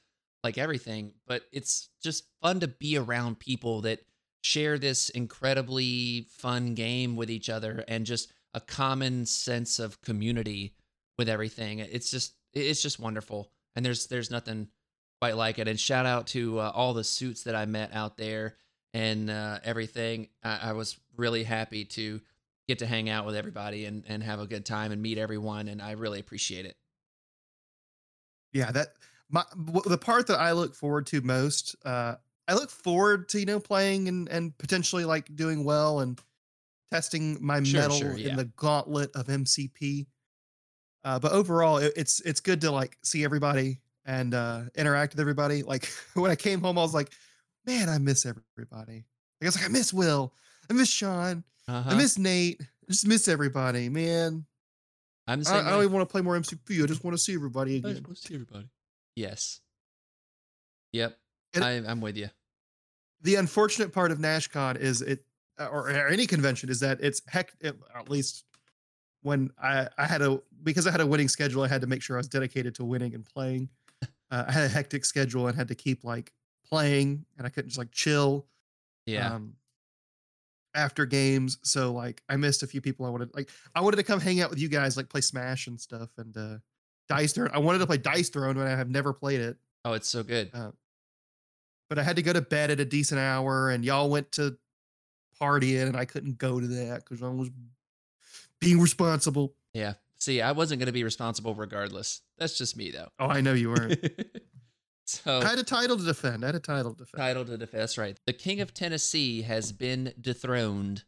like 0.43 0.57
everything, 0.57 1.13
but 1.25 1.43
it's 1.51 1.89
just 2.01 2.25
fun 2.41 2.59
to 2.59 2.67
be 2.67 2.97
around 2.97 3.39
people 3.39 3.81
that 3.81 3.99
share 4.43 4.77
this 4.77 5.09
incredibly 5.09 6.27
fun 6.29 6.73
game 6.73 7.15
with 7.15 7.29
each 7.29 7.49
other 7.49 7.83
and 7.87 8.05
just 8.05 8.31
a 8.53 8.61
common 8.61 9.25
sense 9.25 9.79
of 9.79 10.01
community 10.01 10.73
with 11.17 11.27
everything. 11.27 11.79
It's 11.79 12.09
just 12.11 12.33
it's 12.53 12.81
just 12.81 12.99
wonderful. 12.99 13.51
And 13.75 13.85
there's 13.85 14.07
there's 14.07 14.31
nothing 14.31 14.69
quite 15.21 15.35
like 15.35 15.59
it. 15.59 15.67
And 15.67 15.79
shout 15.79 16.05
out 16.05 16.27
to 16.27 16.59
uh, 16.59 16.71
all 16.73 16.93
the 16.93 17.03
suits 17.03 17.43
that 17.43 17.55
I 17.55 17.65
met 17.65 17.93
out 17.93 18.17
there 18.17 18.55
and 18.93 19.29
uh, 19.29 19.59
everything. 19.63 20.29
I, 20.43 20.69
I 20.69 20.71
was 20.73 20.97
really 21.15 21.43
happy 21.43 21.85
to 21.85 22.21
get 22.67 22.79
to 22.79 22.85
hang 22.85 23.09
out 23.09 23.25
with 23.25 23.35
everybody 23.35 23.85
and, 23.85 24.03
and 24.07 24.21
have 24.23 24.39
a 24.39 24.47
good 24.47 24.65
time 24.65 24.91
and 24.91 25.01
meet 25.01 25.17
everyone. 25.17 25.67
And 25.67 25.81
I 25.81 25.91
really 25.91 26.19
appreciate 26.19 26.65
it. 26.65 26.75
Yeah, 28.53 28.71
that 28.71 28.93
my 29.29 29.43
the 29.85 29.97
part 29.97 30.27
that 30.27 30.39
I 30.39 30.51
look 30.53 30.75
forward 30.75 31.05
to 31.07 31.21
most. 31.21 31.75
Uh, 31.85 32.15
I 32.47 32.53
look 32.53 32.69
forward 32.69 33.27
to 33.29 33.39
you 33.39 33.45
know 33.45 33.59
playing 33.59 34.07
and 34.07 34.27
and 34.29 34.57
potentially 34.57 35.05
like 35.05 35.35
doing 35.35 35.63
well 35.63 35.99
and 35.99 36.19
testing 36.91 37.37
my 37.41 37.61
Sure, 37.63 37.81
metal 37.81 37.97
sure, 37.97 38.17
yeah. 38.17 38.29
in 38.29 38.35
the 38.37 38.45
gauntlet 38.45 39.11
of 39.15 39.27
MCP. 39.27 40.07
Uh, 41.03 41.19
but 41.19 41.31
overall, 41.31 41.77
it, 41.77 41.93
it's 41.95 42.19
it's 42.21 42.39
good 42.39 42.61
to 42.61 42.71
like 42.71 42.97
see 43.03 43.23
everybody 43.23 43.79
and 44.05 44.33
uh, 44.33 44.61
interact 44.75 45.13
with 45.13 45.19
everybody. 45.19 45.63
Like 45.63 45.89
when 46.13 46.31
I 46.31 46.35
came 46.35 46.61
home, 46.61 46.77
I 46.77 46.81
was 46.81 46.93
like, 46.93 47.11
man, 47.65 47.89
I 47.89 47.97
miss 47.97 48.25
everybody. 48.25 49.05
Like, 49.39 49.43
I 49.43 49.45
was 49.45 49.55
like, 49.57 49.65
I 49.65 49.69
miss 49.69 49.93
Will, 49.93 50.33
I 50.69 50.73
miss 50.73 50.89
Sean, 50.89 51.43
Uh-huh. 51.67 51.89
I 51.91 51.95
miss 51.95 52.17
Nate. 52.17 52.61
I 52.61 52.91
just 52.91 53.05
miss 53.05 53.27
everybody, 53.27 53.89
man. 53.89 54.45
I'm 55.27 55.43
the 55.43 55.49
I, 55.49 55.53
same. 55.57 55.67
I 55.67 55.69
don't 55.71 55.81
even 55.81 55.91
want 55.91 56.07
to 56.07 56.11
play 56.11 56.21
more 56.21 56.39
MCP. 56.39 56.81
I 56.81 56.85
just 56.87 57.03
want 57.03 57.15
to 57.17 57.21
see 57.21 57.33
everybody 57.33 57.75
I 57.75 57.77
again. 57.79 57.91
just 57.95 58.07
want 58.07 58.15
to 58.17 58.21
see 58.27 58.33
everybody. 58.33 58.69
Yes. 59.17 59.61
Yep. 60.93 61.17
And- 61.55 61.63
I, 61.63 61.71
I'm 61.77 62.01
with 62.01 62.15
you. 62.17 62.29
the 63.21 63.35
unfortunate 63.35 63.91
part 63.91 64.11
of 64.11 64.19
NashCon 64.19 64.79
is 64.79 65.01
it, 65.01 65.25
or, 65.59 65.89
or 65.89 66.07
any 66.07 66.27
convention, 66.27 66.69
is 66.69 66.79
that 66.81 66.99
it's 67.01 67.19
heck. 67.27 67.51
It, 67.59 67.75
at 67.95 68.09
least 68.09 68.45
when 69.23 69.49
I 69.61 69.87
I 69.97 70.05
had 70.05 70.21
a 70.21 70.39
because 70.61 70.85
I 70.85 70.91
had 70.91 71.01
a 71.01 71.07
winning 71.07 71.27
schedule, 71.29 71.63
I 71.63 71.67
had 71.67 71.81
to 71.81 71.87
make 71.87 72.03
sure 72.03 72.15
I 72.15 72.19
was 72.19 72.27
dedicated 72.27 72.75
to 72.75 72.85
winning 72.85 73.13
and 73.15 73.25
playing. 73.25 73.69
Uh, 74.29 74.43
I 74.45 74.51
had 74.51 74.65
a 74.65 74.67
hectic 74.67 75.05
schedule 75.05 75.47
and 75.47 75.55
had 75.55 75.69
to 75.69 75.75
keep 75.75 76.03
like 76.03 76.33
playing, 76.69 77.23
and 77.37 77.47
I 77.47 77.49
couldn't 77.49 77.69
just 77.69 77.77
like 77.79 77.91
chill. 77.91 78.45
Yeah. 79.05 79.33
Um, 79.33 79.53
after 80.75 81.05
games, 81.05 81.57
so 81.63 81.93
like 81.93 82.21
I 82.27 82.35
missed 82.35 82.61
a 82.61 82.67
few 82.67 82.81
people. 82.81 83.05
I 83.05 83.09
wanted 83.09 83.33
like 83.33 83.49
I 83.73 83.79
wanted 83.79 83.95
to 83.97 84.03
come 84.03 84.19
hang 84.19 84.41
out 84.41 84.49
with 84.49 84.59
you 84.59 84.67
guys, 84.67 84.97
like 84.97 85.07
play 85.07 85.21
Smash 85.21 85.67
and 85.67 85.79
stuff, 85.79 86.09
and 86.17 86.35
uh 86.35 86.57
Dice 87.09 87.33
Throne. 87.33 87.49
I 87.53 87.59
wanted 87.59 87.79
to 87.79 87.87
play 87.87 87.97
Dice 87.97 88.29
Throne 88.29 88.55
but 88.55 88.67
I 88.67 88.71
have 88.71 88.89
never 88.89 89.13
played 89.13 89.41
it. 89.41 89.57
oh, 89.85 89.93
it's 89.93 90.09
so 90.09 90.23
good. 90.23 90.51
uh, 90.53 90.71
but 91.89 91.97
I 91.99 92.03
had 92.03 92.17
to 92.17 92.21
go 92.21 92.33
to 92.33 92.41
bed 92.41 92.69
at 92.69 92.79
a 92.79 92.85
decent 92.85 93.19
hour, 93.19 93.69
and 93.69 93.85
y'all 93.85 94.09
went 94.09 94.33
to 94.33 94.57
partying, 95.41 95.87
and 95.87 95.95
I 95.95 96.05
couldn't 96.05 96.37
go 96.37 96.59
to 96.59 96.67
that 96.67 97.03
because 97.03 97.23
I 97.23 97.29
was 97.29 97.49
being 98.59 98.79
responsible. 98.79 99.53
yeah. 99.73 99.93
See, 100.19 100.41
I 100.41 100.51
wasn't 100.51 100.79
going 100.79 100.87
to 100.87 100.93
be 100.93 101.03
responsible 101.03 101.53
regardless. 101.53 102.21
That's 102.39 102.57
just 102.57 102.75
me, 102.75 102.89
though. 102.89 103.09
Oh, 103.19 103.27
I 103.27 103.41
know 103.41 103.53
you 103.53 103.69
weren't. 103.69 103.99
so, 105.05 105.39
I 105.39 105.49
had 105.49 105.59
a 105.59 105.63
title 105.63 105.95
to 105.95 106.03
defend. 106.03 106.43
I 106.43 106.47
had 106.47 106.55
a 106.55 106.59
title 106.59 106.93
to 106.93 106.97
defend. 106.97 107.21
title 107.21 107.45
to 107.45 107.55
defend. 107.55 107.81
That's 107.81 107.99
right. 107.99 108.19
The 108.25 108.33
King 108.33 108.59
of 108.61 108.73
Tennessee 108.73 109.43
has 109.43 109.71
been 109.71 110.13
dethroned. 110.19 111.03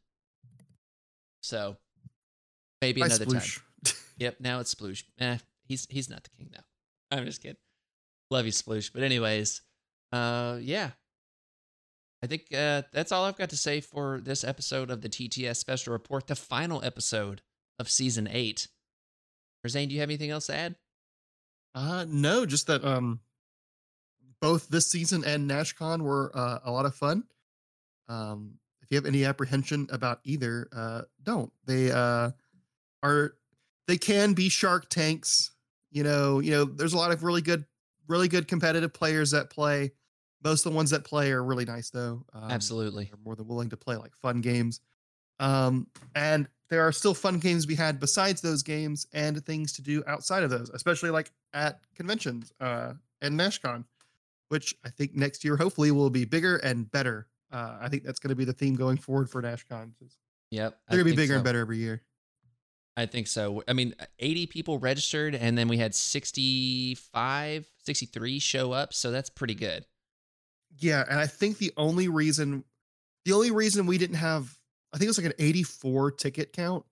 So, 1.42 1.78
maybe 2.82 3.02
By 3.02 3.08
another 3.08 3.26
time. 3.26 3.42
Yep, 4.20 4.36
now 4.42 4.60
it's 4.60 4.76
Sploosh. 4.76 5.04
Eh, 5.20 5.38
he's 5.70 5.88
he's 5.90 6.10
not 6.10 6.24
the 6.24 6.30
king 6.32 6.50
now. 6.52 6.64
I'm 7.12 7.26
just 7.26 7.42
kidding. 7.42 7.56
Love 8.30 8.46
you, 8.46 8.52
Sploosh. 8.52 8.92
But 8.94 9.04
anyways, 9.04 9.62
uh, 10.12 10.58
yeah. 10.60 10.92
I 12.22 12.28
think 12.28 12.54
uh, 12.54 12.82
that's 12.92 13.14
all 13.14 13.24
I've 13.24 13.38
got 13.38 13.50
to 13.52 13.58
say 13.58 13.80
for 13.80 14.20
this 14.22 14.44
episode 14.44 14.92
of 14.92 15.02
the 15.02 15.08
TTS 15.08 15.56
Special 15.56 15.94
Report, 15.94 16.28
the 16.28 16.36
final 16.36 16.84
episode 16.84 17.42
of 17.80 17.90
season 17.90 18.28
eight. 18.30 18.68
Zane, 19.68 19.88
do 19.88 19.94
you 19.96 20.02
have 20.02 20.10
anything 20.10 20.30
else 20.30 20.48
to 20.48 20.56
add? 20.56 20.76
Uh, 21.74 22.06
no, 22.10 22.46
just 22.46 22.68
that 22.68 22.84
um, 22.84 23.22
both 24.42 24.68
this 24.68 24.90
season 24.90 25.24
and 25.24 25.50
NashCon 25.50 26.02
were 26.02 26.32
uh, 26.34 26.60
a 26.66 26.72
lot 26.72 26.86
of 26.86 26.96
fun. 26.96 27.24
Um, 28.10 28.56
if 28.82 28.92
you 28.92 28.96
have 28.96 29.06
any 29.06 29.24
apprehension 29.24 29.88
about 29.92 30.20
either, 30.24 30.68
uh, 30.76 31.02
don't. 31.24 31.52
They 31.66 31.92
uh, 31.92 32.32
are 33.04 33.36
they 33.88 33.98
can 33.98 34.34
be 34.34 34.50
Shark 34.50 34.90
Tanks. 34.90 35.52
You 35.92 36.04
know, 36.04 36.40
you 36.40 36.52
know. 36.52 36.66
There's 36.66 36.94
a 36.94 36.98
lot 36.98 37.12
of 37.12 37.24
really 37.24 37.42
good, 37.42 37.66
really 38.08 38.28
good 38.28 38.48
competitive 38.48 38.94
players 38.94 39.32
that 39.32 39.50
play. 39.50 39.92
Most 40.44 40.66
of 40.66 40.72
the 40.72 40.76
ones 40.76 40.92
that 40.92 41.04
play 41.04 41.32
are 41.32 41.44
really 41.44 41.66
nice, 41.66 41.90
though. 41.90 42.24
Um, 42.34 42.52
Absolutely. 42.52 43.06
They're 43.06 43.20
more 43.24 43.36
than 43.36 43.48
willing 43.48 43.70
to 43.72 43.78
play 43.78 43.96
like 43.98 44.16
fun 44.16 44.42
games. 44.42 44.80
Um, 45.40 45.88
and 46.16 46.48
there 46.70 46.82
are 46.88 46.92
still 46.92 47.14
fun 47.14 47.40
games 47.40 47.68
we 47.68 47.76
had 47.76 48.00
besides 48.00 48.42
those 48.42 48.62
games 48.64 49.08
and 49.14 49.44
things 49.46 49.74
to 49.74 49.82
do 49.82 50.04
outside 50.08 50.44
of 50.44 50.50
those, 50.50 50.70
especially 50.70 51.10
like 51.10 51.32
at 51.54 51.80
conventions 51.96 52.54
uh, 52.60 52.94
and 53.22 53.40
NashCon, 53.40 53.86
which 54.50 54.76
I 54.86 54.90
think 54.90 55.16
next 55.16 55.44
year 55.44 55.58
hopefully 55.58 55.92
will 55.92 56.10
be 56.10 56.26
bigger 56.26 56.58
and 56.58 56.90
better. 56.92 57.28
Uh, 57.52 57.78
I 57.82 57.90
think 57.90 58.04
that's 58.04 58.20
going 58.20 58.30
to 58.30 58.36
be 58.36 58.46
the 58.46 58.54
theme 58.54 58.76
going 58.76 58.98
forward 58.98 59.30
for 59.30 59.42
NashCon. 59.42 59.92
They're 60.00 60.10
Yep. 60.52 60.80
Going 60.90 61.00
to 61.00 61.06
be 61.06 61.16
bigger 61.16 61.36
and 61.36 61.44
better 61.44 61.60
every 61.60 61.78
year. 61.78 62.02
I 63.00 63.06
think 63.06 63.28
so. 63.28 63.64
I 63.66 63.72
mean, 63.74 63.96
80 64.20 64.48
people 64.48 64.78
registered, 64.78 65.34
and 65.34 65.58
then 65.58 65.70
we 65.70 65.78
had 65.78 65.96
65, 65.96 67.66
63 67.86 68.40
show 68.40 68.72
up. 68.74 68.94
So 68.94 69.10
that's 69.12 69.30
pretty 69.30 69.56
good. 69.56 69.86
Yeah, 70.78 71.06
and 71.10 71.20
I 71.20 71.28
think 71.28 71.58
the 71.58 71.72
only 71.78 72.08
reason, 72.10 72.64
the 73.26 73.34
only 73.34 73.52
reason 73.52 73.86
we 73.86 73.98
didn't 73.98 74.18
have, 74.18 74.54
I 74.94 74.98
think 74.98 75.06
it 75.06 75.10
was 75.10 75.18
like 75.18 75.28
an 75.28 75.34
84 75.40 76.12
ticket 76.12 76.54
count. 76.54 76.86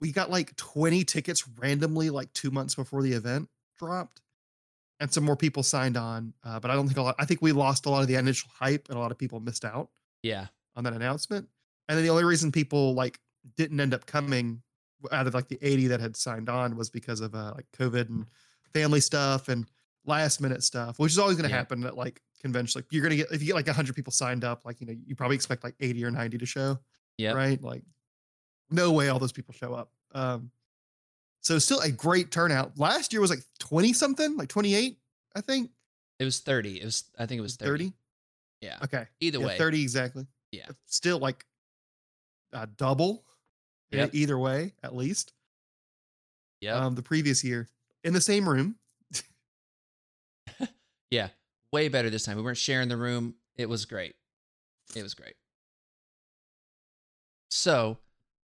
We 0.00 0.12
got 0.12 0.30
like 0.30 0.56
20 0.56 1.04
tickets 1.04 1.44
randomly, 1.58 2.10
like 2.10 2.32
two 2.32 2.50
months 2.50 2.74
before 2.74 3.02
the 3.02 3.12
event 3.12 3.48
dropped, 3.78 4.20
and 5.00 5.12
some 5.12 5.24
more 5.24 5.36
people 5.36 5.62
signed 5.62 5.96
on. 5.96 6.34
Uh, 6.44 6.60
but 6.60 6.70
I 6.70 6.74
don't 6.74 6.86
think 6.86 6.98
a 6.98 7.02
lot. 7.02 7.14
I 7.18 7.24
think 7.24 7.40
we 7.40 7.52
lost 7.52 7.86
a 7.86 7.90
lot 7.90 8.02
of 8.02 8.08
the 8.08 8.16
initial 8.16 8.50
hype, 8.58 8.88
and 8.88 8.96
a 8.98 9.00
lot 9.00 9.12
of 9.12 9.18
people 9.18 9.38
missed 9.40 9.64
out 9.64 9.90
Yeah. 10.22 10.48
on 10.74 10.84
that 10.84 10.92
announcement. 10.92 11.48
And 11.88 11.96
then 11.96 12.04
the 12.04 12.10
only 12.10 12.24
reason 12.24 12.50
people 12.52 12.94
like 12.94 13.18
didn't 13.56 13.78
end 13.80 13.94
up 13.94 14.06
coming 14.06 14.62
out 15.12 15.26
of 15.26 15.34
like 15.34 15.48
the 15.48 15.58
80 15.62 15.88
that 15.88 16.00
had 16.00 16.16
signed 16.16 16.48
on 16.48 16.76
was 16.76 16.90
because 16.90 17.20
of 17.20 17.34
uh, 17.34 17.52
like 17.54 17.66
COVID 17.78 18.08
and 18.08 18.26
family 18.72 19.00
stuff 19.00 19.48
and 19.48 19.66
last 20.04 20.40
minute 20.40 20.62
stuff, 20.62 20.98
which 20.98 21.12
is 21.12 21.18
always 21.18 21.36
going 21.36 21.44
to 21.48 21.50
Yeah. 21.50 21.58
happen 21.58 21.84
at 21.84 21.96
like 21.96 22.20
conventions. 22.40 22.76
Like 22.76 22.86
you're 22.90 23.02
going 23.02 23.10
to 23.10 23.16
get 23.16 23.26
if 23.32 23.40
you 23.42 23.46
get 23.48 23.54
like 23.54 23.66
100 23.66 23.94
people 23.94 24.12
signed 24.12 24.44
up, 24.44 24.64
like 24.64 24.80
you 24.80 24.86
know 24.86 24.94
you 25.06 25.14
probably 25.14 25.36
expect 25.36 25.64
like 25.64 25.74
80 25.80 26.04
or 26.04 26.10
90 26.10 26.38
to 26.38 26.46
show, 26.46 26.78
Yep. 27.18 27.34
right? 27.34 27.62
Like 27.62 27.82
no 28.70 28.92
way 28.92 29.08
all 29.08 29.18
those 29.18 29.32
people 29.32 29.54
show 29.54 29.74
up. 29.74 29.90
Um, 30.12 30.50
so 31.40 31.58
still 31.58 31.80
a 31.80 31.90
great 31.90 32.30
turnout. 32.32 32.78
Last 32.78 33.12
year 33.12 33.20
was 33.20 33.30
like 33.30 33.42
20 33.60 33.92
something, 33.92 34.36
like 34.36 34.48
28, 34.48 34.98
I 35.36 35.40
think. 35.40 35.70
It 36.18 36.24
was 36.24 36.40
30. 36.40 36.80
It 36.80 36.84
was, 36.84 37.04
I 37.18 37.26
think 37.26 37.38
it 37.38 37.42
was 37.42 37.56
30. 37.56 37.84
30. 37.84 37.92
Yeah. 38.62 38.78
Okay. 38.84 39.06
Either 39.20 39.38
Yeah, 39.38 39.46
way. 39.46 39.58
30 39.58 39.82
exactly. 39.82 40.26
Yeah. 40.50 40.66
Still 40.86 41.18
like 41.18 41.44
uh, 42.52 42.66
double 42.76 43.24
Yep. 43.90 44.10
either 44.14 44.38
way, 44.38 44.72
at 44.82 44.94
least. 44.94 45.32
Yeah. 46.60 46.74
Um, 46.74 46.94
the 46.94 47.02
previous 47.02 47.44
year 47.44 47.68
in 48.04 48.12
the 48.12 48.20
same 48.20 48.48
room. 48.48 48.76
Yeah, 51.10 51.28
way 51.72 51.88
better 51.88 52.10
this 52.10 52.24
time. 52.24 52.36
We 52.36 52.42
weren't 52.42 52.56
sharing 52.56 52.88
the 52.88 52.96
room. 52.96 53.36
It 53.54 53.68
was 53.68 53.84
great. 53.84 54.16
It 54.96 55.04
was 55.04 55.14
great. 55.14 55.34
So, 57.50 57.98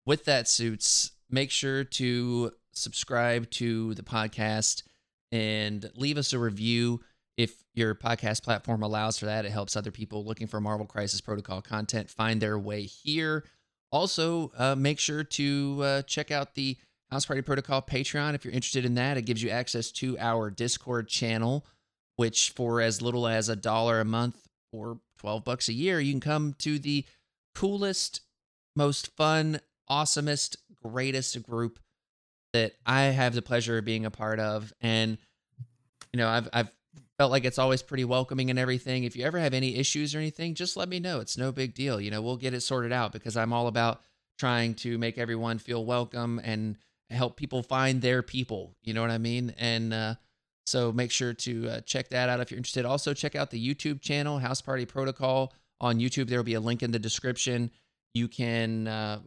with 0.07 0.25
that, 0.27 0.49
suits, 0.49 1.13
make 1.31 1.51
sure 1.51 1.85
to 1.85 2.53
subscribe 2.73 3.51
to 3.53 3.95
the 3.95 4.03
podcast 4.03 4.83
and 5.33 5.91
leave 5.95 6.19
us 6.19 6.33
a 6.33 6.39
review 6.39 7.01
if 7.37 7.65
your 7.73 7.95
podcast 7.95 8.43
platform 8.43 8.83
allows 8.83 9.19
for 9.19 9.27
that. 9.27 9.47
It 9.47 9.53
helps 9.53 9.75
other 9.77 9.91
people 9.91 10.25
looking 10.25 10.47
for 10.47 10.61
Marvel 10.61 10.87
Crisis 10.87 11.21
Protocol 11.21 11.63
content 11.63 12.11
find 12.11 12.41
their 12.41 12.59
way 12.59 12.83
here. 12.83 13.45
Also, 13.93 14.53
uh, 14.57 14.75
make 14.77 14.99
sure 14.99 15.25
to 15.25 15.81
uh, 15.83 16.03
check 16.03 16.31
out 16.31 16.55
the 16.55 16.77
House 17.11 17.27
Party 17.27 17.43
Protocol 17.43 17.83
Patreon 17.83 18.35
if 18.35 18.45
you're 18.45 18.55
interested 18.55 18.85
in 18.85 18.95
that. 18.95 19.17
It 19.17 19.23
gives 19.23 19.43
you 19.43 19.51
access 19.51 19.91
to 19.93 20.17
our 20.19 20.51
Discord 20.51 21.09
channel 21.09 21.65
which 22.21 22.51
for 22.51 22.83
as 22.83 23.01
little 23.01 23.27
as 23.27 23.49
a 23.49 23.57
dollar 23.57 23.99
a 23.99 24.05
month 24.05 24.47
or 24.75 24.99
12 25.21 25.43
bucks 25.43 25.71
a 25.71 25.73
year, 25.73 25.99
you 26.01 26.13
can 26.13 26.21
come 26.21 26.55
to 26.59 26.79
the 26.79 27.03
coolest, 27.55 28.21
most 28.77 29.17
fun, 29.17 29.59
awesomest, 29.89 30.57
greatest 30.85 31.43
group 31.43 31.79
that 32.53 32.75
I 32.85 33.05
have 33.05 33.35
the 33.35 33.41
pleasure 33.41 33.79
of 33.79 33.87
being 33.87 34.05
a 34.05 34.11
part 34.11 34.39
of. 34.39 34.71
And, 34.83 35.17
you 36.13 36.19
know, 36.19 36.29
I've, 36.29 36.51
I've 36.53 36.71
felt 37.21 37.31
like 37.31 37.45
it's 37.45 37.59
always 37.59 37.83
pretty 37.83 38.07
welcoming 38.07 38.49
and 38.49 38.59
everything. 38.59 39.05
If 39.05 39.15
you 39.15 39.27
ever 39.27 39.39
have 39.39 39.53
any 39.53 39.77
issues 39.77 40.15
or 40.15 40.19
anything, 40.21 40.55
just 40.55 40.75
let 40.75 40.89
me 40.89 40.99
know. 40.99 41.21
It's 41.21 41.37
no 41.37 41.53
big 41.53 41.75
deal. 41.75 42.01
You 42.01 42.11
know, 42.11 42.23
we'll 42.23 42.39
get 42.39 42.55
it 42.55 42.63
sorted 42.63 42.93
out 42.93 43.13
because 43.13 43.37
I'm 43.37 43.53
all 43.53 43.67
about 43.67 44.01
trying 44.39 44.73
to 44.77 44.97
make 44.97 45.19
everyone 45.19 45.59
feel 45.59 45.85
welcome 45.85 46.41
and 46.43 46.79
help 47.11 47.37
people 47.37 47.63
find 47.63 48.01
their 48.01 48.23
people. 48.23 48.75
You 48.83 48.95
know 48.95 49.03
what 49.03 49.11
I 49.11 49.19
mean? 49.19 49.53
And, 49.59 49.93
uh, 49.93 50.15
so 50.65 50.93
make 50.93 51.11
sure 51.11 51.35
to 51.35 51.69
uh, 51.69 51.81
check 51.83 52.09
that 52.09 52.31
out 52.31 52.41
if 52.41 52.51
you're 52.51 52.57
interested. 52.57 52.87
Also, 52.87 53.13
check 53.13 53.37
out 53.37 53.51
the 53.51 53.63
YouTube 53.63 54.01
channel, 54.01 54.39
House 54.39 54.63
Party 54.63 54.87
Protocol 54.87 55.53
on 55.79 55.99
YouTube. 55.99 56.27
There 56.27 56.39
will 56.39 56.45
be 56.45 56.55
a 56.55 56.61
link 56.61 56.83
in 56.83 56.91
the 56.91 56.99
description. 56.99 57.71
You 58.15 58.29
can 58.29 58.89
uh, 58.89 59.19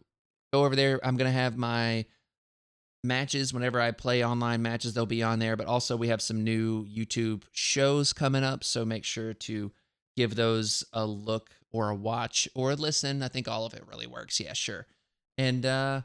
go 0.52 0.64
over 0.64 0.74
there. 0.74 0.98
I'm 1.04 1.16
going 1.16 1.30
to 1.30 1.38
have 1.38 1.56
my 1.56 2.06
matches 3.04 3.52
whenever 3.52 3.80
I 3.80 3.90
play 3.90 4.24
online 4.24 4.62
matches, 4.62 4.94
they'll 4.94 5.06
be 5.06 5.22
on 5.22 5.38
there. 5.38 5.56
But 5.56 5.66
also, 5.66 5.96
we 5.96 6.08
have 6.08 6.22
some 6.22 6.42
new 6.42 6.86
YouTube 6.86 7.42
shows 7.52 8.12
coming 8.12 8.42
up. 8.42 8.64
So 8.64 8.84
make 8.84 9.04
sure 9.04 9.34
to 9.34 9.72
give 10.16 10.34
those 10.34 10.84
a 10.92 11.06
look 11.06 11.50
or 11.70 11.90
a 11.90 11.94
watch 11.94 12.48
or 12.54 12.72
a 12.72 12.74
listen. 12.74 13.22
I 13.22 13.28
think 13.28 13.48
all 13.48 13.66
of 13.66 13.74
it 13.74 13.84
really 13.86 14.06
works. 14.06 14.40
Yeah, 14.40 14.52
sure. 14.52 14.86
And 15.36 15.66
uh, 15.66 16.02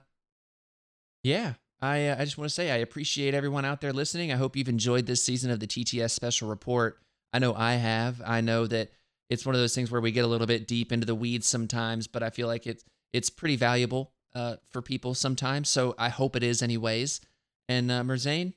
yeah, 1.23 1.53
I, 1.81 2.07
uh, 2.07 2.15
I 2.19 2.25
just 2.25 2.37
want 2.37 2.49
to 2.49 2.53
say 2.53 2.71
I 2.71 2.77
appreciate 2.77 3.33
everyone 3.33 3.65
out 3.65 3.81
there 3.81 3.93
listening. 3.93 4.31
I 4.31 4.35
hope 4.35 4.55
you've 4.55 4.69
enjoyed 4.69 5.05
this 5.05 5.23
season 5.23 5.51
of 5.51 5.59
the 5.59 5.67
TTS 5.67 6.11
Special 6.11 6.49
Report. 6.49 6.99
I 7.31 7.39
know 7.39 7.53
I 7.53 7.73
have. 7.73 8.21
I 8.25 8.41
know 8.41 8.67
that 8.67 8.91
it's 9.29 9.45
one 9.45 9.53
of 9.53 9.61
those 9.61 9.75
things 9.75 9.91
where 9.91 10.01
we 10.01 10.11
get 10.11 10.25
a 10.25 10.27
little 10.27 10.47
bit 10.47 10.67
deep 10.67 10.91
into 10.91 11.05
the 11.05 11.15
weeds 11.15 11.47
sometimes, 11.47 12.07
but 12.07 12.23
I 12.23 12.31
feel 12.31 12.47
like 12.47 12.65
it's 12.65 12.83
it's 13.13 13.29
pretty 13.29 13.55
valuable 13.55 14.11
uh, 14.35 14.57
for 14.69 14.81
people 14.81 15.13
sometimes. 15.13 15.69
So 15.69 15.95
I 15.97 16.09
hope 16.09 16.35
it 16.35 16.43
is, 16.43 16.61
anyways. 16.61 17.21
And 17.67 17.91
uh, 17.91 18.03
Merzane, 18.03 18.53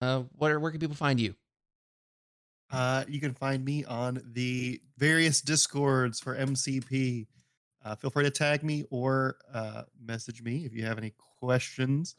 uh, 0.00 0.22
what 0.36 0.50
are, 0.50 0.60
where 0.60 0.70
can 0.70 0.80
people 0.80 0.96
find 0.96 1.20
you? 1.20 1.34
Uh, 2.70 3.04
you 3.08 3.20
can 3.20 3.32
find 3.34 3.64
me 3.64 3.84
on 3.84 4.20
the 4.32 4.80
various 4.98 5.40
discords 5.40 6.18
for 6.20 6.36
MCP. 6.36 7.26
uh, 7.84 7.94
feel 7.94 8.10
free 8.10 8.24
to 8.24 8.30
tag 8.30 8.64
me 8.64 8.84
or 8.90 9.36
uh, 9.52 9.82
message 10.02 10.42
me 10.42 10.64
if 10.64 10.72
you 10.72 10.84
have 10.84 10.98
any 10.98 11.12
questions. 11.40 12.16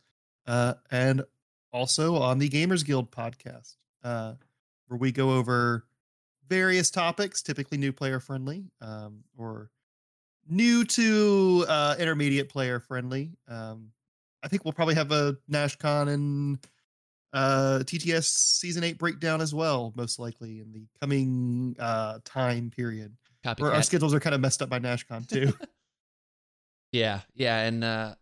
Uh, 0.47 0.75
and 0.91 1.23
also 1.73 2.15
on 2.15 2.37
the 2.37 2.47
Gamers 2.49 2.85
Guild 2.85 3.11
podcast, 3.11 3.75
uh, 4.03 4.33
where 4.87 4.97
we 4.99 5.11
go 5.11 5.31
over 5.31 5.85
various 6.47 6.91
topics, 6.91 7.41
typically 7.41 7.77
new 7.77 7.91
player 7.91 8.19
friendly 8.19 8.65
um, 8.79 9.23
or 9.35 9.71
new 10.47 10.85
to 10.85 11.65
uh, 11.67 11.95
intermediate 11.99 12.49
player 12.49 12.79
friendly. 12.79 13.31
Um, 13.47 13.91
I 14.43 14.47
think 14.47 14.63
we'll 14.65 14.73
probably 14.73 14.95
have 14.95 15.11
a 15.11 15.37
NashCon 15.51 16.09
and 16.09 16.59
uh, 17.33 17.79
TTS 17.83 18.25
season 18.25 18.83
eight 18.83 18.97
breakdown 18.97 19.41
as 19.41 19.53
well, 19.53 19.93
most 19.95 20.19
likely 20.19 20.59
in 20.59 20.71
the 20.71 20.85
coming 21.01 21.75
uh, 21.79 22.19
time 22.23 22.69
period. 22.69 23.15
Where 23.57 23.73
our 23.73 23.83
schedules 23.83 24.13
are 24.13 24.19
kind 24.19 24.33
of 24.33 24.41
messed 24.41 24.63
up 24.63 24.69
by 24.69 24.79
NashCon 24.79 25.27
too. 25.27 25.53
Yeah, 26.91 27.21
yeah, 27.33 27.59
and 27.59 27.83
uh, 27.83 28.15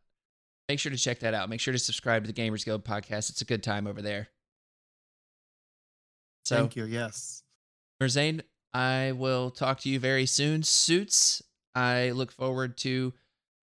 make 0.67 0.79
sure 0.79 0.91
to 0.91 0.97
check 0.97 1.19
that 1.19 1.35
out. 1.35 1.47
Make 1.47 1.59
sure 1.59 1.73
to 1.73 1.77
subscribe 1.77 2.23
to 2.23 2.31
the 2.31 2.33
Gamers 2.33 2.65
Guild 2.65 2.83
podcast. 2.83 3.29
It's 3.29 3.41
a 3.41 3.45
good 3.45 3.61
time 3.61 3.85
over 3.85 4.01
there. 4.01 4.29
So, 6.45 6.57
Thank 6.57 6.75
you. 6.75 6.85
Yes. 6.85 7.43
Merzane, 8.01 8.41
I 8.73 9.11
will 9.15 9.51
talk 9.51 9.79
to 9.81 9.89
you 9.89 9.99
very 9.99 10.25
soon. 10.25 10.63
Suits, 10.63 11.43
I 11.75 12.11
look 12.11 12.31
forward 12.31 12.77
to 12.79 13.13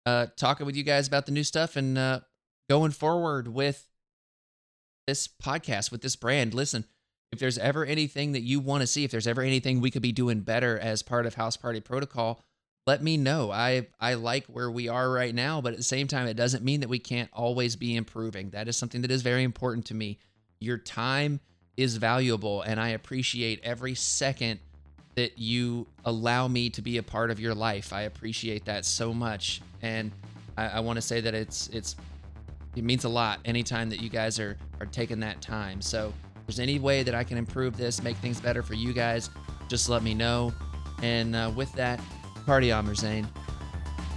uh, 0.04 0.26
talking 0.36 0.66
with 0.66 0.76
you 0.76 0.84
guys 0.84 1.08
about 1.08 1.26
the 1.26 1.32
new 1.32 1.44
stuff 1.44 1.76
and 1.76 1.98
uh, 1.98 2.20
going 2.68 2.92
forward 2.92 3.48
with 3.48 3.88
this 5.06 5.28
podcast, 5.28 5.90
with 5.90 6.02
this 6.02 6.16
brand. 6.16 6.54
Listen, 6.54 6.84
if 7.32 7.38
there's 7.38 7.58
ever 7.58 7.84
anything 7.84 8.32
that 8.32 8.42
you 8.42 8.60
want 8.60 8.82
to 8.82 8.86
see, 8.86 9.04
if 9.04 9.10
there's 9.10 9.26
ever 9.26 9.42
anything 9.42 9.80
we 9.80 9.90
could 9.90 10.02
be 10.02 10.12
doing 10.12 10.40
better 10.40 10.78
as 10.78 11.02
part 11.02 11.26
of 11.26 11.34
House 11.34 11.56
Party 11.56 11.80
Protocol, 11.80 12.42
let 12.86 13.02
me 13.02 13.16
know. 13.16 13.50
I 13.50 13.88
I 13.98 14.14
like 14.14 14.46
where 14.46 14.70
we 14.70 14.88
are 14.88 15.10
right 15.10 15.34
now, 15.34 15.60
but 15.60 15.72
at 15.72 15.78
the 15.78 15.84
same 15.84 16.06
time, 16.06 16.28
it 16.28 16.36
doesn't 16.36 16.64
mean 16.64 16.80
that 16.80 16.88
we 16.88 17.00
can't 17.00 17.28
always 17.32 17.74
be 17.74 17.96
improving. 17.96 18.50
That 18.50 18.68
is 18.68 18.76
something 18.76 19.02
that 19.02 19.10
is 19.10 19.22
very 19.22 19.42
important 19.42 19.86
to 19.86 19.94
me. 19.94 20.18
Your 20.60 20.78
time 20.78 21.40
is 21.76 21.96
valuable, 21.96 22.62
and 22.62 22.80
I 22.80 22.90
appreciate 22.90 23.60
every 23.64 23.94
second 23.96 24.60
that 25.16 25.38
you 25.38 25.86
allow 26.04 26.46
me 26.46 26.70
to 26.70 26.82
be 26.82 26.98
a 26.98 27.02
part 27.02 27.30
of 27.30 27.40
your 27.40 27.54
life. 27.54 27.92
I 27.92 28.02
appreciate 28.02 28.64
that 28.66 28.84
so 28.84 29.12
much, 29.12 29.62
and 29.82 30.12
I, 30.56 30.66
I 30.68 30.80
want 30.80 30.98
to 30.98 31.02
say 31.02 31.20
that 31.20 31.34
it's 31.34 31.68
it's 31.68 31.96
it 32.76 32.84
means 32.84 33.04
a 33.04 33.08
lot 33.08 33.40
anytime 33.44 33.90
that 33.90 34.00
you 34.00 34.08
guys 34.10 34.38
are 34.38 34.56
are 34.78 34.86
taking 34.86 35.18
that 35.20 35.40
time. 35.40 35.80
So, 35.80 36.12
if 36.36 36.46
there's 36.46 36.60
any 36.60 36.78
way 36.78 37.02
that 37.02 37.14
I 37.14 37.24
can 37.24 37.38
improve 37.38 37.76
this, 37.76 38.02
make 38.02 38.16
things 38.18 38.40
better 38.40 38.62
for 38.62 38.74
you 38.74 38.92
guys, 38.92 39.30
just 39.68 39.88
let 39.88 40.02
me 40.02 40.14
know. 40.14 40.52
And 41.02 41.34
uh, 41.34 41.50
with 41.54 41.72
that, 41.72 42.00
party 42.44 42.70
on, 42.70 42.86
Merzane, 42.86 43.26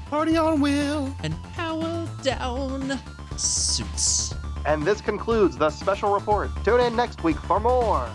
Party 0.10 0.38
on, 0.38 0.60
Will. 0.62 1.14
and 1.24 1.34
power 1.54 2.08
down, 2.24 3.00
suits. 3.38 4.34
And 4.66 4.84
this 4.84 5.02
concludes 5.02 5.58
the 5.58 5.70
special 5.70 6.14
report. 6.14 6.52
Tune 6.66 6.82
in 6.82 6.96
next 6.96 7.24
week 7.24 7.38
for 7.38 7.60
more. 7.60 8.10